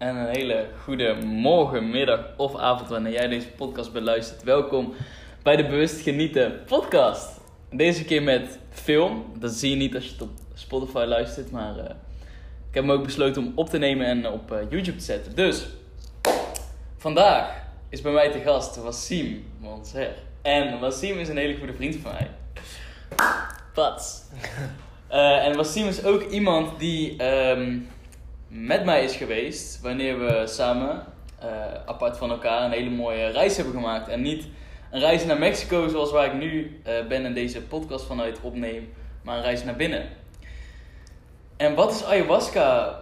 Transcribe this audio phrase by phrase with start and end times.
[0.00, 4.42] en een hele goede morgen, middag of avond wanneer jij deze podcast beluistert.
[4.42, 4.94] Welkom
[5.42, 7.40] bij de Bewust Genieten podcast.
[7.70, 9.24] Deze keer met film.
[9.38, 11.84] Dat zie je niet als je het op Spotify luistert, maar uh,
[12.68, 15.34] ik heb hem ook besloten om op te nemen en op uh, YouTube te zetten.
[15.34, 15.66] Dus,
[16.96, 20.14] vandaag is bij mij te gast Wassim Monser.
[20.42, 22.30] En Wassim is een hele goede vriend van mij.
[23.74, 24.22] Pats.
[25.10, 27.88] Uh, en Wassim is ook iemand die um,
[28.50, 31.04] met mij is geweest wanneer we samen,
[31.42, 34.08] uh, apart van elkaar, een hele mooie reis hebben gemaakt.
[34.08, 34.46] En niet
[34.90, 38.92] een reis naar Mexico zoals waar ik nu uh, ben en deze podcast vanuit opneem,
[39.22, 40.08] maar een reis naar binnen.
[41.56, 42.98] En wat is ayahuasca?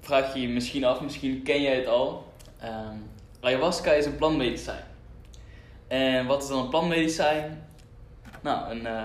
[0.00, 2.32] Vraag je je misschien af, misschien ken jij het al.
[2.64, 3.10] Um,
[3.40, 4.84] ayahuasca is een plantmedicijn.
[5.88, 7.66] En wat is dan een plantmedicijn?
[8.42, 9.02] Nou, een uh,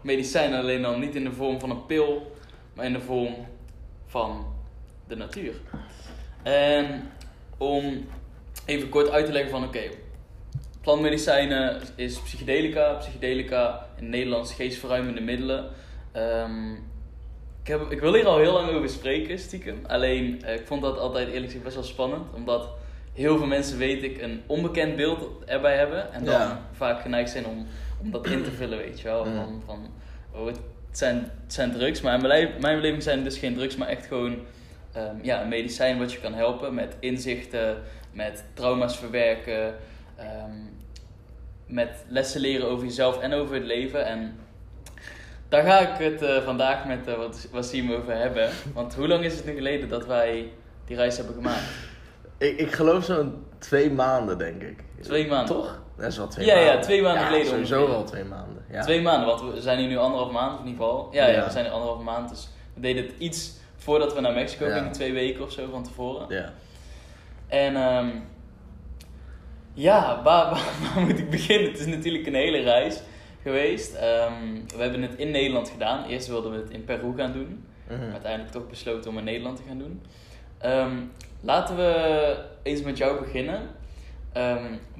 [0.00, 2.36] medicijn alleen dan niet in de vorm van een pil,
[2.74, 3.34] maar in de vorm
[4.06, 4.54] van
[5.08, 5.54] de natuur.
[6.42, 7.10] En
[7.58, 8.06] om
[8.64, 9.90] even kort uit te leggen van oké, okay,
[10.80, 12.92] plantmedicijnen is psychedelica.
[12.92, 15.70] Psychedelica in het Nederlands geestverruimende middelen.
[16.16, 16.72] Um,
[17.62, 19.78] ik, heb, ik wil hier al heel lang over spreken, stiekem.
[19.86, 22.32] Alleen, uh, ik vond dat altijd eerlijk gezegd best wel spannend.
[22.34, 22.68] Omdat
[23.12, 26.12] heel veel mensen, weet ik, een onbekend beeld erbij hebben.
[26.12, 26.68] En dan ja.
[26.72, 27.66] vaak geneigd zijn om,
[28.02, 29.24] om dat in te vullen, weet je wel.
[29.24, 29.86] Van, van
[30.32, 30.58] oh, het,
[30.90, 32.00] zijn, het zijn drugs.
[32.00, 34.36] Maar in mijn, mijn beleving zijn het dus geen drugs, maar echt gewoon
[34.96, 39.74] um, ja, een medicijn wat je kan helpen met inzichten, met trauma's verwerken,
[40.20, 40.76] um,
[41.66, 44.06] met lessen leren over jezelf en over het leven.
[44.06, 44.38] En
[45.48, 48.50] daar ga ik het uh, vandaag met uh, wat Wassim over hebben.
[48.74, 50.50] Want hoe lang is het nu geleden dat wij
[50.84, 51.64] die reis hebben gemaakt?
[52.38, 54.84] Ik, ik geloof zo'n twee maanden, denk ik.
[55.00, 55.56] Twee maanden?
[55.56, 55.82] Toch?
[55.96, 56.74] Dat is wel twee ja, maanden.
[56.74, 57.48] Ja, twee maanden ja, geleden.
[57.48, 57.94] sowieso ongeveer.
[57.94, 58.64] wel twee maanden.
[58.70, 58.82] Ja.
[58.82, 61.08] Twee maanden, want we zijn hier nu anderhalf maand in ieder geval.
[61.12, 61.32] Ja, ja.
[61.32, 61.44] Ja.
[61.44, 62.28] we zijn er anderhalf maand.
[62.28, 63.52] Dus we deden het iets
[63.86, 64.76] voordat we naar Mexico Ja.
[64.76, 66.26] gingen, twee weken of zo van tevoren.
[66.28, 66.52] Ja.
[67.46, 68.08] En ehm
[69.74, 71.70] ja, waar, waar, waar moet ik beginnen?
[71.70, 73.02] Het is natuurlijk een hele reis
[73.42, 73.94] geweest.
[73.94, 74.32] Ehm,
[74.76, 76.04] we hebben het in Nederland gedaan.
[76.04, 77.64] Eerst wilden we het in Peru gaan doen.
[77.88, 78.10] Mhm.
[78.12, 80.02] Uiteindelijk toch besloten om in Nederland te gaan doen.
[80.58, 80.96] Ehm,
[81.40, 83.60] laten we eens met jou beginnen.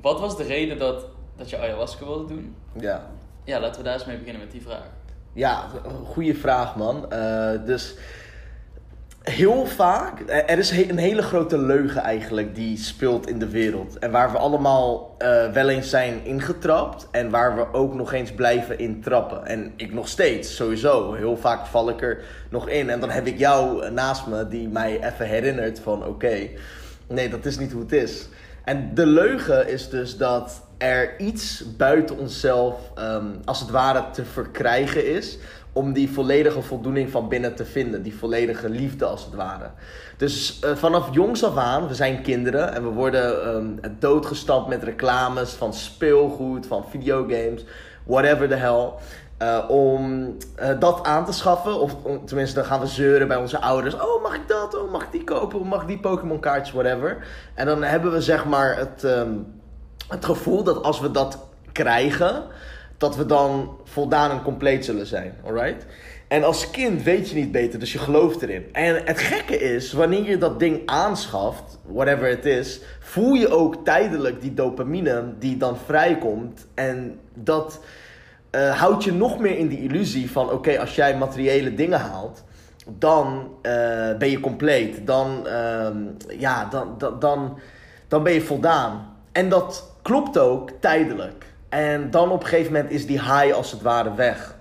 [0.00, 2.56] Wat was de reden dat, dat je ayahuasca wilde doen?
[2.80, 3.06] ja.
[3.44, 4.86] Ja, laten we daar eens mee beginnen met die vraag.
[5.32, 5.68] Ja,
[6.04, 7.12] goede vraag man.
[7.12, 7.94] Eh, dus
[9.30, 13.98] heel vaak, eh, er is een hele grote leugen eigenlijk die speelt in de wereld.
[13.98, 18.32] En waar we allemaal eh, wel eens zijn ingetrapt en waar we ook nog eens
[18.32, 19.46] blijven intrappen.
[19.46, 21.14] En ik nog steeds, sowieso.
[21.14, 22.90] Heel vaak val ik er nog in.
[22.90, 26.48] En dan heb ik jou naast me die mij even herinnert van oké,
[27.08, 28.28] nee dat is niet hoe het is.
[28.64, 34.24] En de leugen is dus dat er iets buiten onszelf, ehm, als het ware, te
[34.24, 35.38] verkrijgen is.
[35.76, 38.02] Om die volledige voldoening van binnen te vinden.
[38.02, 39.70] Die volledige liefde, als het ware.
[40.16, 44.82] Dus eh, vanaf jongs af aan, we zijn kinderen en we worden ehm, doodgestampt met
[44.82, 47.64] reclames van speelgoed, van videogames,
[48.04, 48.88] whatever the hell.
[49.38, 53.60] eh, om eh, dat aan te schaffen, of tenminste, dan gaan we zeuren bij onze
[53.60, 53.94] ouders.
[53.94, 54.76] Oh, mag ik dat?
[54.76, 55.66] Oh, mag ik die kopen?
[55.66, 56.74] Mag ik die Pokémon kaartjes?
[56.74, 57.26] Whatever.
[57.54, 59.30] En dan hebben we zeg maar het, ehm,
[60.08, 61.38] het gevoel dat als we dat
[61.72, 62.42] krijgen,
[62.98, 65.34] dat we dan voldaan en compleet zullen zijn.
[65.44, 65.86] Alright?
[66.28, 68.64] En als kind weet je niet beter, dus je gelooft erin.
[68.72, 73.84] En het gekke is, wanneer je dat ding aanschaft, whatever het is, voel je ook
[73.84, 76.66] tijdelijk die dopamine die dan vrijkomt.
[76.74, 77.80] En dat
[78.50, 82.44] eh, houdt je nog meer in die illusie van: oké, als jij materiële dingen haalt,
[82.86, 83.72] dan eh,
[84.18, 85.06] ben je compleet.
[85.06, 85.96] Dan, ehm,
[86.38, 87.58] ja, dan, dan, dan,
[88.08, 89.16] dan ben je voldaan.
[89.32, 91.44] En dat klopt ook tijdelijk.
[91.76, 94.54] En dan op een gegeven moment is die high als het ware weg.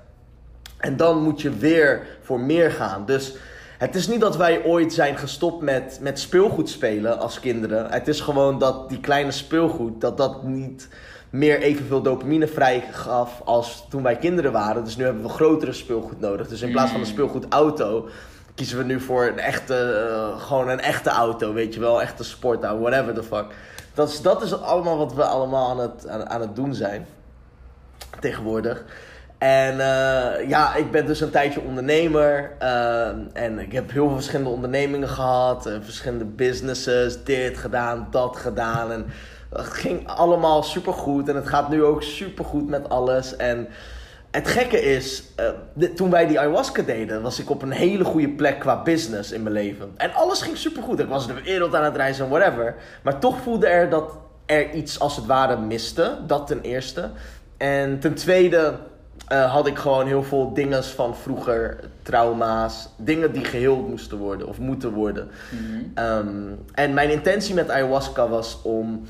[0.77, 3.05] En dan moet je weer voor meer gaan.
[3.05, 3.35] Dus
[3.77, 7.91] het is niet dat wij ooit zijn gestopt met, met speelgoed spelen als kinderen.
[7.91, 10.87] Het is gewoon dat die kleine speelgoed, dat dat niet
[11.29, 14.83] meer evenveel dopamine vrij gaf als toen wij kinderen waren.
[14.83, 16.47] Dus nu hebben we grotere speelgoed nodig.
[16.47, 17.13] Dus in plaats van een Mm.
[17.13, 18.07] speelgoedauto
[18.55, 21.95] kiezen we nu voor een echte, eh, gewoon een echte auto, weet je wel.
[21.95, 23.45] Een echte sportauto, whatever the fuck.
[23.95, 27.05] Dat is, dat is allemaal wat we allemaal aan het, aan, het doen zijn
[28.19, 28.83] tegenwoordig.
[29.37, 32.51] En eh, ja, ik ben dus een tijdje ondernemer.
[32.59, 35.65] eh, en ik heb heel veel verschillende ondernemingen gehad.
[35.65, 37.23] eh, verschillende businesses.
[37.23, 38.91] Dit gedaan, dat gedaan.
[38.91, 39.05] En
[39.49, 41.29] het ging allemaal supergoed.
[41.29, 43.35] En het gaat nu ook supergoed met alles.
[43.35, 43.67] En
[44.35, 48.03] het gekke is, eh, de- toen wij die ayahuasca deden, was ik op een hele
[48.03, 49.91] goede plek qua business in mijn leven.
[49.97, 50.99] En alles ging supergoed.
[50.99, 52.75] Ik was de wereld aan het reizen en whatever.
[53.03, 56.17] Maar toch voelde er dat er iets als het ware miste.
[56.27, 57.09] Dat ten eerste.
[57.57, 58.73] En ten tweede
[59.27, 64.47] eh, had ik gewoon heel veel dingen van vroeger, trauma's, dingen die geheeld moesten worden
[64.47, 65.27] of moeten worden.
[65.49, 65.81] Mhm.
[65.93, 66.27] Ehm,
[66.73, 69.01] en mijn intentie met ayahuasca was om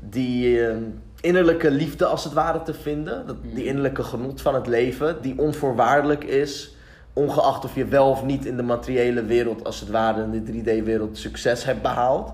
[0.00, 0.82] die ehm,
[1.22, 3.26] innerlijke liefde als het ware te vinden.
[3.26, 3.66] Dat, die Mhm.
[3.66, 6.74] innerlijke genot van het leven, die onvoorwaardelijk is.
[7.12, 10.42] Ongeacht of je wel of niet in de materiële wereld, als het ware in de
[10.42, 12.32] 3D-wereld, succes hebt behaald.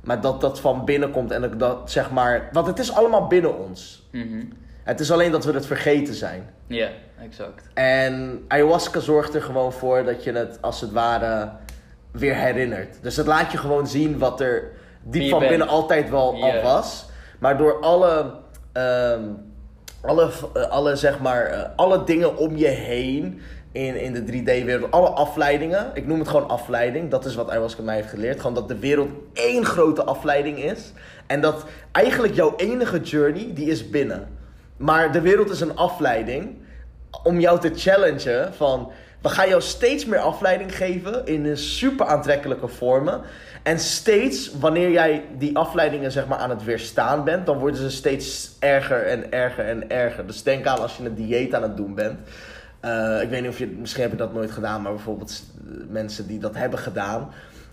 [0.00, 2.48] Maar dat dat van binnen komt en dat, dat zeg maar.
[2.52, 4.08] Want het is allemaal binnen ons.
[4.12, 4.44] Mhm.
[4.82, 6.50] Het is alleen dat we het vergeten zijn.
[6.66, 6.88] Ja,
[7.22, 7.68] exact.
[7.74, 11.48] En ayahuasca zorgt er gewoon voor dat je het als het ware
[12.10, 12.96] weer herinnert.
[13.02, 14.70] Dus het laat je gewoon zien wat er
[15.02, 15.50] diep van bent.
[15.50, 17.06] binnen altijd wel al was.
[17.38, 18.32] Maar door alle,
[18.72, 19.22] ehm,
[20.00, 23.40] alle, eh, alle, zeg maar, eh, alle dingen om je heen
[23.72, 25.90] in, in de 3D-wereld, alle afleidingen.
[25.94, 27.10] Ik noem het gewoon afleiding.
[27.10, 28.40] Dat is wat ayahuasca mij heeft geleerd.
[28.40, 30.92] Gewoon dat de wereld één grote afleiding is.
[31.26, 34.28] En dat eigenlijk jouw enige journey, die is binnen.
[34.76, 36.56] Maar de wereld is een afleiding
[37.22, 38.92] om jou te challengen van...
[39.22, 43.20] We gaan jou steeds meer afleiding geven in super aantrekkelijke vormen.
[43.64, 47.46] En steeds, wanneer jij die afleidingen zeg maar aan het weerstaan bent...
[47.46, 50.26] dan worden ze steeds erger en erger en erger.
[50.26, 52.18] Dus denk aan als je een dieet aan het doen bent...
[52.80, 55.42] Eh, ik weet niet of je, misschien heb je dat nooit gedaan, maar bijvoorbeeld
[55.88, 57.30] mensen die dat hebben gedaan.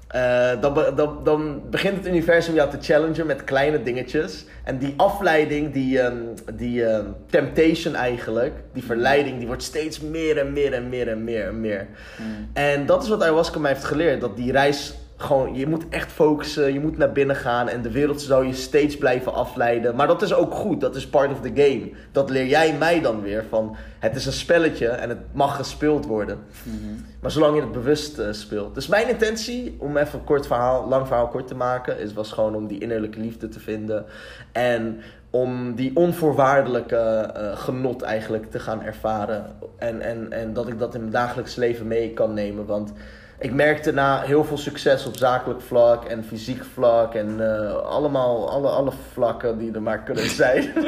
[0.07, 4.45] eh, dan, be- dan, dan begint het universum jou te challengen met kleine dingetjes.
[4.63, 6.15] En die afleiding, die, ehm,
[6.53, 11.23] die ehm, temptation eigenlijk, die verleiding, die wordt steeds meer en meer en meer en
[11.23, 11.88] meer en meer.
[12.17, 12.27] Mhm.
[12.53, 14.21] En dat is wat ayahuasca mij heeft geleerd.
[14.21, 17.91] Dat die reis gewoon, je moet echt focussen, je moet naar binnen gaan en de
[17.91, 19.95] wereld zou je steeds blijven afleiden.
[19.95, 21.91] Maar dat is ook goed, dat is part of the game.
[22.12, 26.06] Dat leer jij mij dan weer van, het is een spelletje en het mag gespeeld
[26.06, 26.39] worden.
[26.63, 26.75] Mhm.
[27.21, 28.75] Maar zolang je het bewust eh, speelt.
[28.75, 32.31] Dus mijn intentie, om even een kort verhaal, lang verhaal kort te maken, is, was
[32.31, 34.06] gewoon om die innerlijke liefde te vinden.
[34.51, 39.45] En om die onvoorwaardelijke eh, genot eigenlijk te gaan ervaren.
[39.77, 42.65] En, en, en dat ik dat in mijn dagelijks leven mee kan nemen.
[42.65, 42.94] Want
[43.41, 48.49] ik merkte na heel veel succes op zakelijk vlak en fysiek vlak en eh, allemaal,
[48.49, 50.73] alle, alle vlakken die er maar kunnen zijn.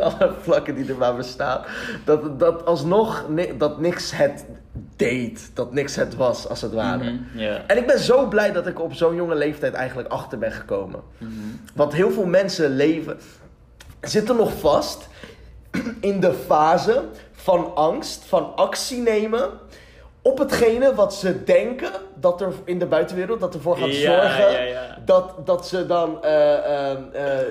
[0.00, 1.62] alle vlakken die er maar bestaan.
[2.04, 4.44] Dat, dat alsnog ni- dat niks het
[4.96, 5.50] deed.
[5.54, 7.04] Dat niks het was, als het ware.
[7.10, 7.42] Mhm.
[7.66, 11.00] En ik ben zo blij dat ik op zo'n jonge leeftijd eigenlijk achter ben gekomen.
[11.18, 11.30] Mhm.
[11.74, 13.18] Want heel veel mensen leven,
[14.00, 15.08] zitten nog vast
[16.00, 17.02] in de fase
[17.32, 19.50] van angst, van actie nemen
[20.24, 21.90] op hetgene wat ze denken
[22.20, 24.98] dat er in de buitenwereld dat ervoor gaat Ja, zorgen ja, ja.
[25.04, 27.46] Dat, dat ze dan eh, eh, eh,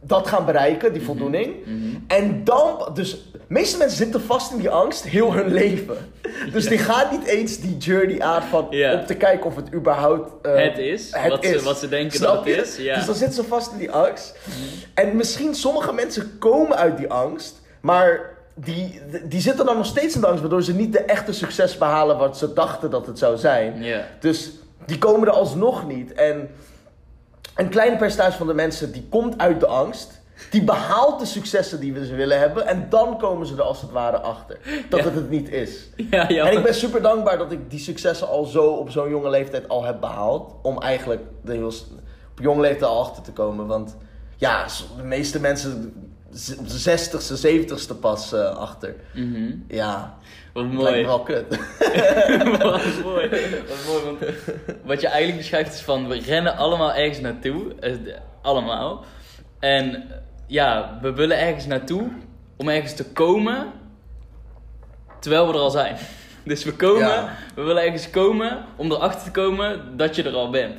[0.00, 1.54] dat gaan bereiken, die voldoening.
[1.64, 1.96] Mhm.
[2.06, 5.96] En dan, dus de meeste mensen zitten vast in die angst heel hun leven.
[6.52, 10.46] Dus die gaan niet eens die journey aan van om te kijken of het überhaupt
[10.46, 11.58] eh, Het is, het wat, is.
[11.58, 12.76] Ze, wat ze denken Snap dat het is.
[12.76, 14.38] Dus dan zitten ze vast in die angst.
[14.94, 20.14] En misschien sommige mensen komen uit die angst, maar die, die zitten dan nog steeds
[20.14, 23.18] in de angst, waardoor ze niet de echte succes behalen wat ze dachten dat het
[23.18, 23.82] zou zijn.
[23.82, 24.04] ja.
[24.20, 24.50] Dus
[24.86, 26.12] die komen er alsnog niet.
[26.12, 26.50] En
[27.54, 30.20] een kleine percentage van de mensen die komt uit de angst.
[30.50, 32.66] Die behaalt de successen die we ze willen hebben.
[32.66, 34.58] En dan komen ze er als het ware achter.
[34.88, 35.04] Dat Ja.
[35.06, 35.88] het het niet is.
[36.10, 36.28] Ja.
[36.28, 39.68] En ik ben super dankbaar dat ik die successen al zo op zo'n jonge leeftijd
[39.68, 40.52] al heb behaald.
[40.62, 41.66] Om eigenlijk de heel,
[42.32, 43.66] op jonge leeftijd al achter te komen.
[43.66, 43.96] Want
[44.36, 44.66] ja,
[44.96, 45.94] de meeste mensen
[46.38, 48.94] z- op de 60ste, 70ste pas eh, achter.
[49.14, 49.52] Mhm.
[49.68, 50.18] Ja,
[50.52, 51.04] Wat het lijkt me mooi.
[51.06, 51.46] wel kut.
[52.62, 53.28] wat mooi.
[53.68, 54.04] Wat mooi.
[54.04, 54.18] Want
[54.84, 57.74] wat je eigenlijk beschrijft is van we rennen allemaal ergens naartoe.
[57.80, 57.92] eh,
[58.42, 59.04] allemaal.
[59.60, 60.04] En
[60.46, 62.08] ja, we willen ergens naartoe
[62.56, 63.66] om ergens te komen
[65.20, 65.96] terwijl we er al zijn.
[66.44, 67.36] Dus we komen, Ja.
[67.54, 70.74] we willen ergens komen om erachter te komen dat je er al bent.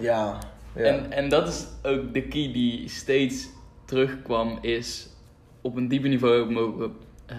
[0.00, 0.38] Ja,
[0.74, 0.82] ja.
[0.84, 3.48] En, en dat is ook de key die steeds
[3.92, 5.08] terugkwam, is
[5.60, 6.92] op een dieper niveau mogen
[7.26, 7.38] ehm,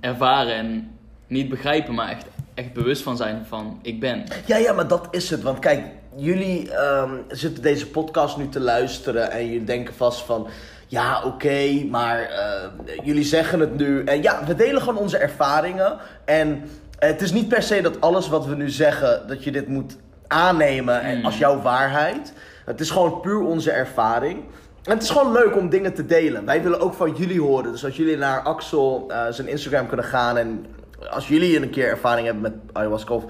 [0.00, 0.90] ervaren en
[1.26, 4.24] niet begrijpen, maar echt, echt bewust van zijn van ik ben.
[4.46, 5.42] Ja, ja, maar dat is het.
[5.42, 5.84] Want kijk,
[6.16, 10.46] jullie ehm, zitten deze podcast nu te luisteren en jullie denken vast van...
[10.86, 12.70] Ja, oké, maar eh,
[13.04, 14.04] jullie zeggen het nu.
[14.04, 15.96] En ja, we delen gewoon onze ervaringen.
[16.24, 16.62] En
[16.98, 19.96] het is niet per se dat alles wat we nu zeggen, dat je dit moet
[20.26, 21.24] aannemen en Mm.
[21.24, 22.32] als jouw waarheid.
[22.64, 24.44] Het is gewoon puur onze ervaring.
[24.86, 26.44] En het is gewoon leuk om dingen te delen.
[26.44, 27.72] Wij willen ook van jullie horen.
[27.72, 30.66] Dus als jullie naar Axel eh, zijn Instagram kunnen gaan en
[31.10, 33.24] als jullie een keer ervaring hebben met ayahuasca of,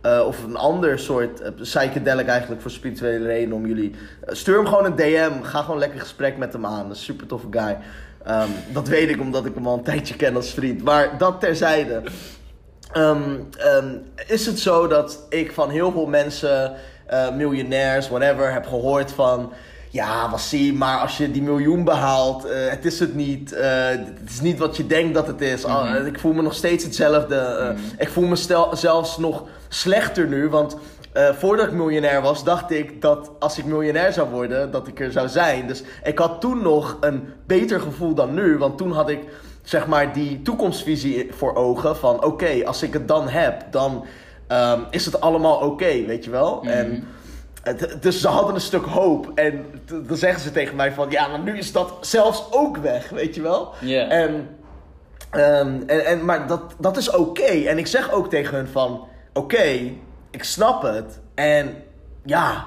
[0.00, 3.94] eh, of een ander soort eh, psychedelic eigenlijk voor spirituele redenen om jullie,
[4.26, 5.42] stuur hem gewoon een DM.
[5.42, 6.88] Ga gewoon lekker gesprek met hem aan.
[6.88, 7.78] Dat super toffe guy.
[8.24, 10.82] Ehm, dat weet ik omdat ik hem al een tijdje ken als vriend.
[10.82, 12.02] Maar dat terzijde.
[12.92, 13.96] Ehm, ehm,
[14.26, 16.72] is het zo dat ik van heel veel mensen,
[17.36, 19.52] miljonairs, whatever, heb gehoord van...
[19.94, 23.52] ja, Wassim, maar als je die miljoen behaalt, eh, het is het niet.
[23.52, 25.64] eh, het is niet wat je denkt dat het is.
[25.64, 26.06] Ah, Mhm.
[26.06, 27.34] ik voel me nog steeds hetzelfde.
[27.36, 27.78] eh, Mhm.
[27.98, 30.76] Ik voel me stel, zelfs nog slechter nu, want
[31.38, 35.12] voordat ik miljonair was, dacht ik dat als ik miljonair zou worden, dat ik er
[35.12, 35.66] zou zijn.
[35.66, 39.20] Dus ik had toen nog een beter gevoel dan nu, want toen had ik
[39.62, 44.04] zeg maar die toekomstvisie voor ogen van oké, als ik het dan heb, dan
[44.46, 46.58] ehm, is het allemaal oké, weet je wel?
[46.62, 46.70] Mhm.
[46.72, 47.02] En het-
[48.00, 49.30] dus ze hadden een stuk hoop.
[49.34, 49.66] En
[50.06, 51.10] dan zeggen ze tegen mij van...
[51.10, 53.72] Ja, maar nu is dat zelfs ook weg, weet je wel?
[53.80, 54.08] Ja.
[54.08, 54.48] En,
[55.30, 57.42] ehm, en, en, maar dat, dat is oké.
[57.42, 59.06] En ik zeg ook tegen hun van...
[59.32, 59.92] Oké,
[60.30, 61.20] ik snap het.
[61.34, 61.74] En
[62.24, 62.64] ja...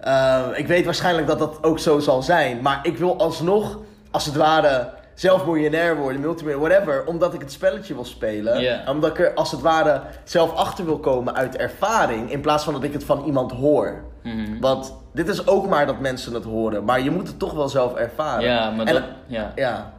[0.00, 2.60] eh, ik weet waarschijnlijk dat dat ook zo zal zijn.
[2.62, 3.78] Maar ik wil alsnog,
[4.10, 5.02] als het ware...
[5.14, 7.06] Zelf miljonair worden, multimiljonair, whatever.
[7.06, 8.60] Omdat ik het spelletje wil spelen.
[8.60, 8.82] Ja.
[8.88, 12.30] Omdat ik er als het ware zelf achter wil komen uit ervaring.
[12.30, 14.02] In plaats van dat ik het van iemand hoor.
[14.24, 14.60] Mhm.
[14.60, 16.84] Want dit is ook maar dat mensen het horen.
[16.84, 18.44] Maar je moet het toch wel zelf ervaren.
[18.44, 19.02] Ja, maar en, dat...
[19.26, 19.52] Ja.
[19.54, 19.92] Ja.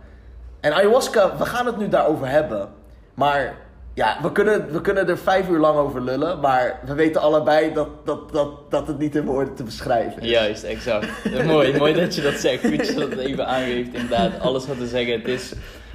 [0.59, 2.69] En ayahuasca, we gaan het nu daarover hebben.
[3.13, 3.55] Maar
[3.93, 6.39] ja, we kunnen, we kunnen er vijf uur lang over lullen.
[6.39, 10.29] Maar we weten allebei dat, dat, dat, dat het niet in woorden te beschrijven is.
[10.29, 11.07] Juist, exact.
[11.45, 12.67] mooi, mooi dat je dat zegt.
[12.67, 13.93] Goed dat je dat even aangeeft.
[13.93, 15.13] Inderdaad, alles wat te zeggen.
[15.13, 15.53] Het is,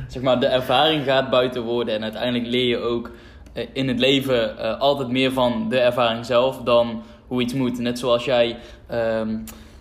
[0.08, 1.94] zeg maar, de ervaring gaat buiten woorden.
[1.94, 3.10] En uiteindelijk leer je ook
[3.52, 7.78] eh, in het leven eh, altijd meer van de ervaring zelf dan hoe iets moet.
[7.78, 8.56] Net zoals jij
[8.86, 9.36] ehm,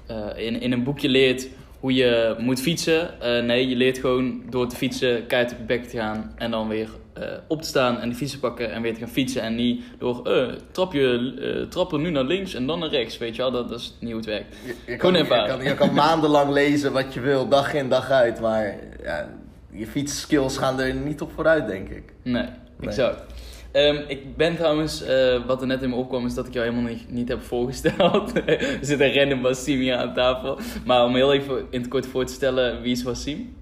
[0.08, 1.48] eh, in, in een boekje leert
[1.80, 3.22] hoe je moet fietsen.
[3.22, 6.34] Eh, nee, je leert gewoon door te fietsen, keihard op je bek te gaan.
[6.36, 9.10] En dan weer eh, op te staan en de fietsen pakken en weer te gaan
[9.10, 9.42] fietsen.
[9.42, 10.30] En niet door,
[10.72, 13.18] trap je, trappen nu naar links en dan naar rechts.
[13.18, 14.56] Weet je wel, dat, dat is niet hoe het werkt.
[14.66, 17.90] Je, je Gewoon kan, je, kan, je kan maandenlang lezen wat je wil, dag in
[17.90, 18.40] dag uit.
[18.40, 19.30] Maar ja,
[19.72, 22.04] je fietsskills gaan er niet op vooruit, denk ik.
[22.24, 22.46] Nee,
[22.80, 23.29] exact.
[23.72, 26.66] Ehm, ik ben trouwens, eh, wat er net in me opkwam, is dat ik jou
[26.68, 28.32] helemaal niet, niet heb voorgesteld.
[28.46, 30.58] er zit een random Wassim hier aan tafel.
[30.86, 33.58] Maar om heel even in het kort voor te stellen, wie is Wassim?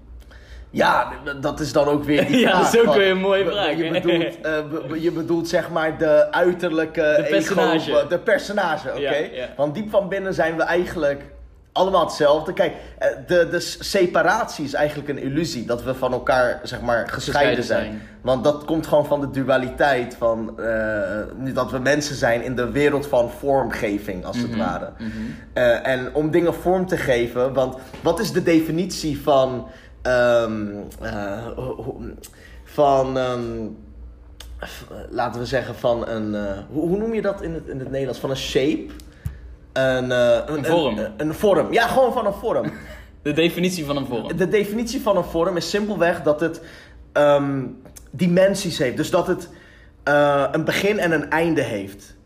[0.70, 3.44] Ja, dat is dan ook weer die Ja, dat is ook van- weer een mooie
[3.44, 7.90] vraag, Je bedoelt, eh, je bedoelt zeg maar de uiterlijke De personage.
[7.90, 9.00] ego, de personage, oké?
[9.00, 9.48] Ja, ja.
[9.56, 11.22] Want diep van binnen zijn we eigenlijk
[11.78, 12.52] allemaal hetzelfde.
[12.52, 15.64] Kijk, eh, de, de separatie is eigenlijk een illusie.
[15.64, 17.84] Dat we van elkaar, zeg maar, gescheiden zijn.
[17.84, 18.02] zijn.
[18.20, 20.60] Want dat komt gewoon van de dualiteit van...
[20.60, 24.92] eh, dat we mensen zijn in de wereld van vormgeving, als het Mhm, ware.
[24.98, 25.08] mhm.
[25.52, 29.66] Eh, en om dingen vorm te geven, want wat is de definitie van.
[30.02, 30.66] ehm,
[31.02, 31.46] eh,
[32.64, 33.18] van.
[33.18, 33.66] ehm,
[35.10, 36.34] laten we zeggen van een.
[36.70, 38.20] hoe, hoe noem je dat in het, in het Nederlands?
[38.20, 38.86] Van een shape?
[39.78, 40.98] Een, eh, Een vorm.
[40.98, 41.72] Een, een vorm.
[41.72, 42.72] Ja, gewoon van een vorm.
[43.22, 44.36] De definitie van een vorm.
[44.36, 46.60] De definitie van een vorm is simpelweg dat het
[47.12, 47.64] ehm,
[48.10, 48.96] dimensies heeft.
[48.96, 49.48] Dus dat het
[50.02, 52.16] eh, een begin en een einde heeft.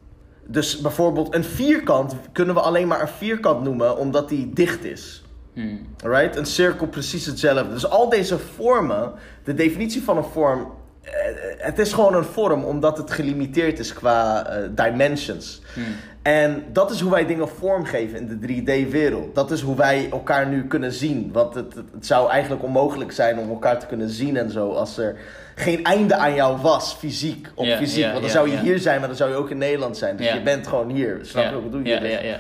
[0.47, 5.25] Dus bijvoorbeeld een vierkant kunnen we alleen maar een vierkant noemen omdat die dicht is.
[5.53, 5.87] Hmm.
[6.05, 6.37] Alright?
[6.37, 7.73] Een cirkel precies hetzelfde.
[7.73, 9.13] Dus al deze vormen,
[9.45, 11.13] de definitie van een vorm, eh,
[11.59, 15.61] het is gewoon een vorm omdat het gelimiteerd is qua dimensions.
[15.75, 15.85] Hmm.
[16.23, 19.35] En dat is hoe wij dingen vormgeven in de 3D-wereld.
[19.35, 21.31] Dat is hoe wij elkaar nu kunnen zien.
[21.33, 24.71] Want het, het, zou eigenlijk onmogelijk zijn om elkaar te kunnen zien en zo.
[24.71, 25.17] Als er
[25.55, 27.49] geen einde aan jou was, fysiek.
[27.55, 28.05] Op fysiek.
[28.05, 30.17] Want dan zou je hier zijn, maar dan zou je ook in Nederland zijn.
[30.17, 31.19] Dus je bent gewoon hier.
[31.23, 31.87] Snap je Ja, wat ik bedoel?
[31.87, 32.39] ja, Dus-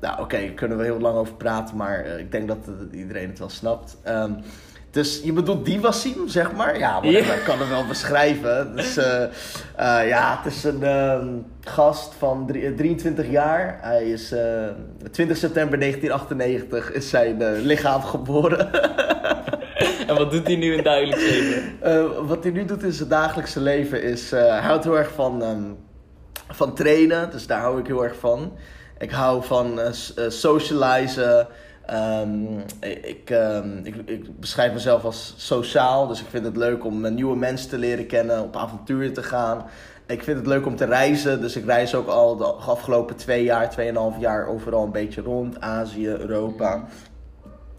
[0.00, 2.58] nou, oké, daar kunnen we heel lang over praten, maar eh, ik denk dat
[2.92, 3.96] eh, iedereen het wel snapt.
[4.02, 4.32] Ehm,
[4.90, 6.78] dus je bedoelt die Wassim, zeg maar?
[6.78, 8.76] Ja, maar ik kan hem wel beschrijven.
[8.76, 11.28] Dus eh, eh, ja, het is een ehm,
[11.60, 13.78] gast van drie- eh, 23 jaar.
[13.80, 14.40] Hij is eh
[15.10, 18.68] 20 september 1998 is zijn lichaam geboren.
[20.06, 22.26] En wat doet hij nu in dagelijks leven?
[22.26, 24.30] Wat hij nu doet in zijn dagelijkse leven is...
[24.30, 25.62] hij houdt heel erg van, ehm,
[26.48, 28.52] van trainen, dus daar hou ik heel erg van.
[28.98, 29.80] Ik hou van
[30.28, 31.46] socializen.
[31.90, 32.58] Ehm,
[33.02, 37.36] ik, ehm, ik, ik beschrijf mezelf als sociaal, dus ik vind het leuk om nieuwe
[37.36, 39.64] mensen te leren kennen, op avonturen te gaan.
[40.06, 43.44] Ik vind het leuk om te reizen, dus ik reis ook al de afgelopen twee
[43.44, 45.60] jaar, tweeënhalf jaar overal een beetje rond.
[45.60, 46.84] Azië, Europa.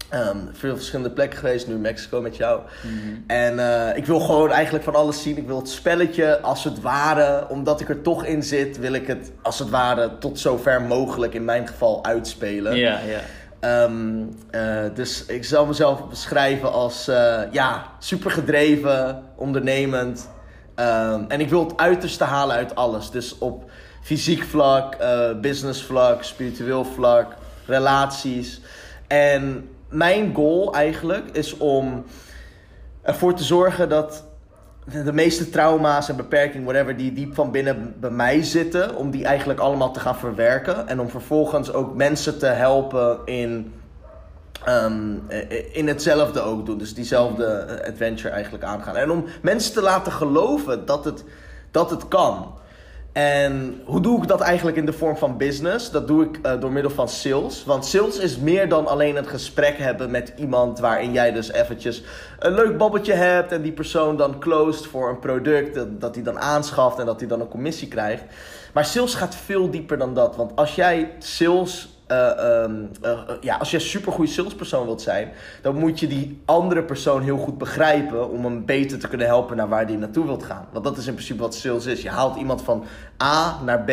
[0.08, 2.60] Ehm, veel verschillende plekken geweest, nu Mexico met jou.
[2.82, 3.16] Mhm.
[3.26, 5.36] En eh, ik wil gewoon eigenlijk van alles zien.
[5.36, 9.06] Ik wil het spelletje als het ware, omdat ik er toch in zit, wil ik
[9.06, 12.76] het als het ware tot zover mogelijk in mijn geval uitspelen.
[12.76, 13.20] Ja, ja.
[13.62, 20.30] Ehm, eh, dus ik zal mezelf beschrijven als eh, ja, super gedreven, ondernemend.
[20.74, 23.10] Ehm, en ik wil het uiterste halen uit alles.
[23.10, 23.70] Dus op
[24.02, 27.34] fysiek vlak, eh, business vlak, spiritueel vlak,
[27.66, 28.60] relaties.
[29.06, 32.04] En mijn goal eigenlijk is om
[33.02, 34.24] ervoor te zorgen dat
[34.84, 39.24] de, meeste trauma's en beperkingen, whatever, die diep van binnen bij mij zitten, om die
[39.24, 40.88] eigenlijk allemaal te gaan verwerken.
[40.88, 43.72] En om vervolgens ook mensen te helpen in
[44.64, 46.78] ehm, eh, in hetzelfde ook doen.
[46.78, 48.96] Dus diezelfde eh, adventure eigenlijk aangaan.
[48.96, 51.24] En om mensen te laten geloven dat het,
[51.70, 52.54] dat het kan.
[53.12, 55.90] En hoe doe ik dat eigenlijk in de vorm van business?
[55.90, 57.64] Dat doe ik eh, door middel van sales.
[57.64, 62.02] Want sales is meer dan alleen het gesprek hebben met iemand waarin jij dus eventjes
[62.38, 66.24] een leuk babbeltje hebt en die persoon dan closed voor een product, dat, dat hij
[66.24, 68.24] dan aanschaft en dat hij dan een commissie krijgt.
[68.72, 70.36] Maar sales gaat veel dieper dan dat.
[70.36, 75.32] Want als jij sales uh, um, uh, ja, als je een supergoeie salespersoon wilt zijn,
[75.62, 79.56] dan moet je die andere persoon heel goed begrijpen om hem beter te kunnen helpen
[79.56, 80.66] naar waar die naartoe wilt gaan.
[80.72, 82.02] Want dat is in principe wat sales is.
[82.02, 82.84] Je haalt iemand van
[83.22, 83.92] A naar B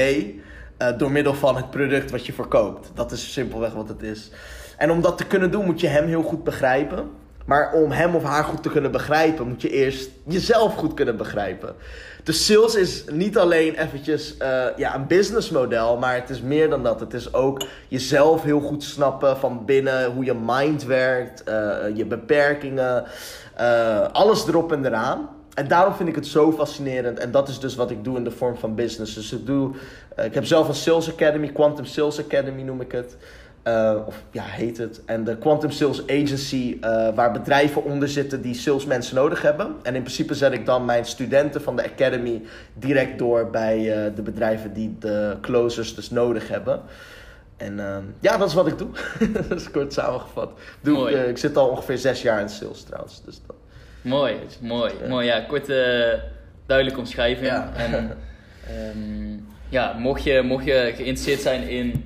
[0.98, 2.92] door middel van het product wat je verkoopt.
[2.94, 4.32] Dat is simpelweg wat het is.
[4.78, 7.10] En om dat te kunnen doen, moet je hem heel goed begrijpen.
[7.50, 11.18] Maar om hem of haar goed te kunnen begrijpen, moet je eerst jezelf goed kunnen
[11.18, 11.76] begrijpen.
[12.24, 16.84] Dus sales is niet alleen eventjes uh, ja, een businessmodel, maar het is meer dan
[16.84, 17.00] dat.
[17.00, 22.06] Het is ook jezelf heel goed snappen van binnen, hoe je mind werkt, uh, je
[22.06, 23.04] beperkingen,
[23.60, 25.30] uh, alles erop en eraan.
[25.54, 27.20] En daarom vind ik het zo fascinerend.
[27.20, 29.14] En dat is dus wat ik doe in de vorm van business.
[29.14, 29.72] Dus ik, doe,
[30.24, 33.18] ik heb zelf een Sales Academy, Quantum Sales Academy noem ik het.
[33.68, 35.02] Uh, of ja, heet het.
[35.06, 39.76] En de Quantum Sales Agency, uh, waar bedrijven onder zitten die salesmensen nodig hebben.
[39.84, 42.42] En in principe zet ik dan mijn studenten van de Academy
[42.74, 46.82] direct door bij uh, de bedrijven die de closers dus nodig hebben.
[47.58, 47.80] En
[48.20, 48.90] ja, dat is wat ik doe.
[49.50, 50.52] dat is kort samengevat.
[50.82, 53.22] Doe, ik zit al ongeveer zes jaar in sales trouwens.
[53.26, 53.56] Dus dat...
[54.02, 54.94] Mooi, mooi.
[55.02, 55.08] Ja.
[55.08, 55.26] mooi.
[55.26, 56.20] Ja, korte,
[56.66, 57.48] duidelijke omschrijving.
[57.48, 57.72] Ja.
[57.76, 58.18] En
[58.96, 62.04] um, ja, mocht je, mocht je geïnteresseerd zijn in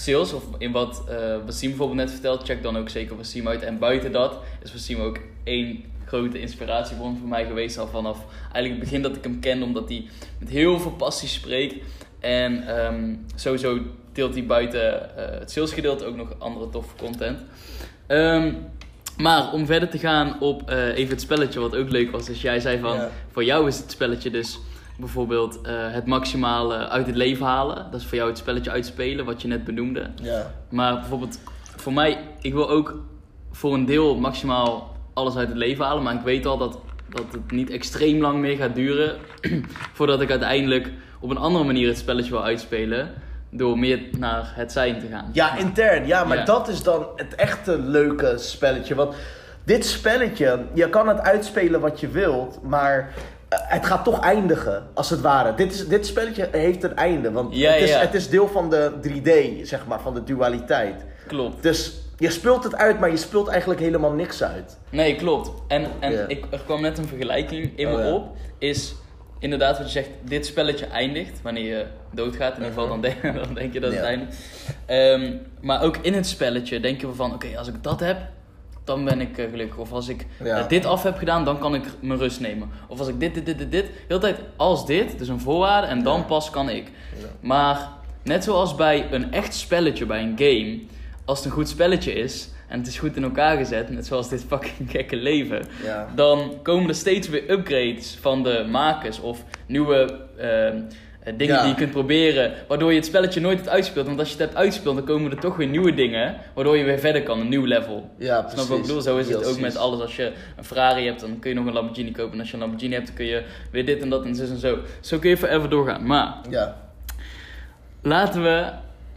[0.00, 3.62] sales of in wat uh, Wasim bijvoorbeeld net vertelt, check dan ook zeker Wasim uit.
[3.62, 8.74] En buiten dat is Wasim ook één grote inspiratiebron voor mij geweest al vanaf eigenlijk
[8.74, 11.74] het begin dat ik hem ken, omdat hij met heel veel passie spreekt.
[12.20, 13.78] En um, sowieso
[14.12, 17.38] deelt hij buiten uh, het salesgedeelte ook nog andere toffe content.
[18.08, 18.56] Um,
[19.16, 22.26] maar om verder te gaan op uh, even het spelletje, wat ook leuk was.
[22.26, 23.10] Dus jij zei van, ja.
[23.30, 24.58] voor jou is het spelletje dus
[25.00, 27.86] bijvoorbeeld uh, het maximale uit het leven halen.
[27.90, 30.10] Dat is voor jou het spelletje uitspelen, wat je net benoemde.
[30.22, 30.50] Ja.
[30.68, 31.38] Maar bijvoorbeeld
[31.76, 32.94] voor mij, ik wil ook
[33.50, 36.02] voor een deel maximaal alles uit het leven halen.
[36.02, 39.16] Maar ik weet al dat, dat het niet extreem lang meer gaat duren
[39.96, 43.10] voordat ik uiteindelijk op een andere manier het spelletje wil uitspelen.
[43.52, 45.30] Door meer naar het zijn te gaan.
[45.32, 46.06] Ja, intern.
[46.06, 46.44] Ja, maar ja.
[46.44, 48.94] dat is dan het echte leuke spelletje.
[48.94, 49.14] Want
[49.64, 53.14] dit spelletje, je kan het uitspelen wat je wilt, maar
[53.50, 55.54] het gaat toch eindigen, als het ware.
[55.54, 57.32] Dit, is, dit spelletje heeft een einde.
[57.32, 57.98] Want ja, het, is, ja.
[57.98, 61.04] het is deel van de 3D, zeg maar, van de dualiteit.
[61.26, 61.62] Klopt.
[61.62, 64.78] Dus je speelt het uit, maar je speelt eigenlijk helemaal niks uit.
[64.90, 65.50] Nee, klopt.
[65.68, 68.12] En, en ik, er kwam net een vergelijking in me Oh, ja.
[68.12, 68.36] op.
[68.58, 68.94] Is
[69.38, 72.56] inderdaad wat je zegt, dit spelletje eindigt wanneer je doodgaat.
[72.56, 74.36] In ieder geval, dan, denk, dan denk je dat het eindigt.
[74.86, 78.18] Ehm, maar ook in het spelletje denk je van, oké, als ik dat heb,
[78.90, 79.76] dan ben ik eh, gelukkig.
[79.76, 80.58] Of als ik Ja.
[80.58, 82.70] eh, dit af heb gedaan, dan kan ik mijn rust nemen.
[82.88, 83.84] Of als ik dit, dit, dit, dit, dit.
[83.86, 86.22] De hele tijd als dit, dus een voorwaarde, en dan Ja.
[86.24, 86.84] pas kan ik.
[87.20, 87.26] Ja.
[87.40, 87.88] Maar
[88.22, 90.80] net zoals bij een echt spelletje, bij een game,
[91.24, 94.28] als het een goed spelletje is en het is goed in elkaar gezet, net zoals
[94.28, 96.08] dit fucking gekke leven, Ja.
[96.14, 100.82] dan komen er steeds weer upgrades van de makers of nieuwe ehm, eh,
[101.24, 101.60] dingen Ja.
[101.60, 104.06] die je kunt proberen, waardoor je het spelletje nooit hebt uitspeelt.
[104.06, 106.84] Want als je het hebt uitgespeeld, dan komen er toch weer nieuwe dingen, waardoor je
[106.84, 108.10] weer verder kan, een nieuw level.
[108.18, 109.00] Ja, Snap je wat ik bedoel?
[109.00, 110.00] Zo is het ook met alles.
[110.00, 112.32] Als je een Ferrari hebt, dan kun je nog een Lamborghini kopen.
[112.32, 114.50] En als je een Lamborghini hebt, dan kun je weer dit en dat en zus
[114.50, 114.78] en zo.
[115.00, 116.06] Zo kun je forever doorgaan.
[116.06, 116.76] Maar Ja.
[118.02, 118.64] laten we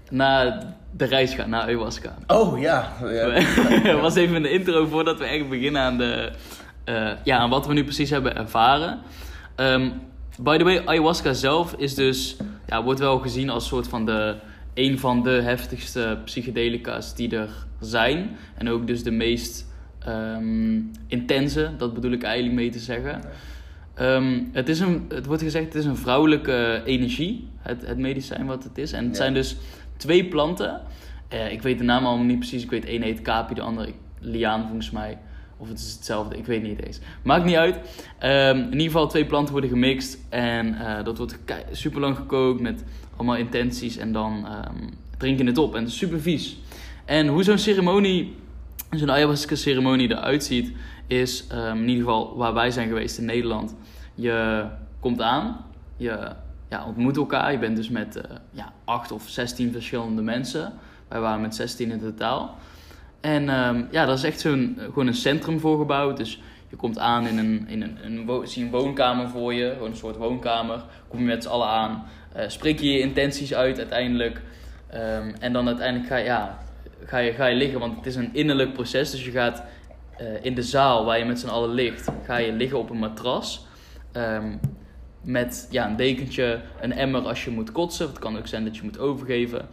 [0.10, 2.16] naar de reis gaan, naar ayahuasca.
[2.28, 2.94] Oh, ja.
[3.84, 3.96] ja.
[4.02, 6.32] Was even de intro voordat we echt beginnen aan, de,
[6.84, 9.00] eh, ja, aan wat we nu precies hebben ervaren.
[9.56, 9.90] Ehm,
[10.40, 14.36] by the way, ayahuasca zelf is dus, ja, wordt wel gezien als soort van de,
[14.74, 18.30] een van de heftigste psychedelica's die er zijn.
[18.58, 19.68] En ook dus de meest
[20.00, 23.22] ehm, intense, dat bedoel ik eigenlijk mee te zeggen.
[23.94, 28.46] Ehm, het, is een, het wordt gezegd, het is een vrouwelijke energie, het, het medicijn
[28.46, 28.92] wat het is.
[28.92, 29.22] En het Ja.
[29.22, 29.56] zijn dus
[29.98, 30.82] twee planten.
[31.28, 32.64] Eh, ik weet de naam allemaal niet precies.
[32.64, 35.18] Ik weet ene heet Kapi, de andere liaan volgens mij.
[35.58, 37.00] Of het is hetzelfde, ik weet niet eens.
[37.24, 37.80] Maakt niet uit.
[38.20, 40.18] Ehm, in ieder geval twee planten worden gemixt.
[40.30, 41.38] En eh, dat wordt
[41.72, 42.84] super lang gekookt met
[43.16, 43.98] allemaal intenties.
[43.98, 44.90] En dan ehm
[45.24, 45.76] drink je het op.
[45.76, 46.58] En het is super vies.
[47.06, 48.36] En hoe zo'n ceremonie,
[48.90, 50.72] zo'n ayahuasca ceremonie eruit ziet,
[51.08, 53.76] is ehm, in ieder geval waar wij zijn geweest in Nederland.
[54.16, 54.66] Je
[55.00, 55.66] komt aan,
[55.98, 56.32] je
[56.70, 57.52] ja, ontmoet elkaar.
[57.52, 60.74] Je bent dus met eh, ja, acht of zestien verschillende mensen.
[61.08, 62.58] Wij waren met 16 in totaal.
[63.24, 66.18] En ehm, ja, daar is echt zo'n, eh, gewoon een centrum voor gebouwd.
[66.18, 69.90] Dus je komt aan in een, in een, een, zie een woonkamer voor je, gewoon
[69.90, 70.84] een soort woonkamer.
[71.08, 74.42] Kom je met z'n allen aan, eh, spreek je je intenties uit uiteindelijk.
[74.90, 76.60] Ehm, en dan uiteindelijk ga je, ja,
[77.06, 79.12] ga, je, ga je liggen, want het is een innerlijk proces.
[79.12, 79.64] Dus je gaat
[80.18, 83.00] eh, in de zaal waar je met z'n allen ligt, ga je liggen op een
[83.00, 83.66] matras.
[84.12, 84.56] Ehm,
[85.22, 88.08] met ja, een dekentje, een emmer als je moet kotsen.
[88.08, 89.68] Het kan ook zijn dat je moet overgeven.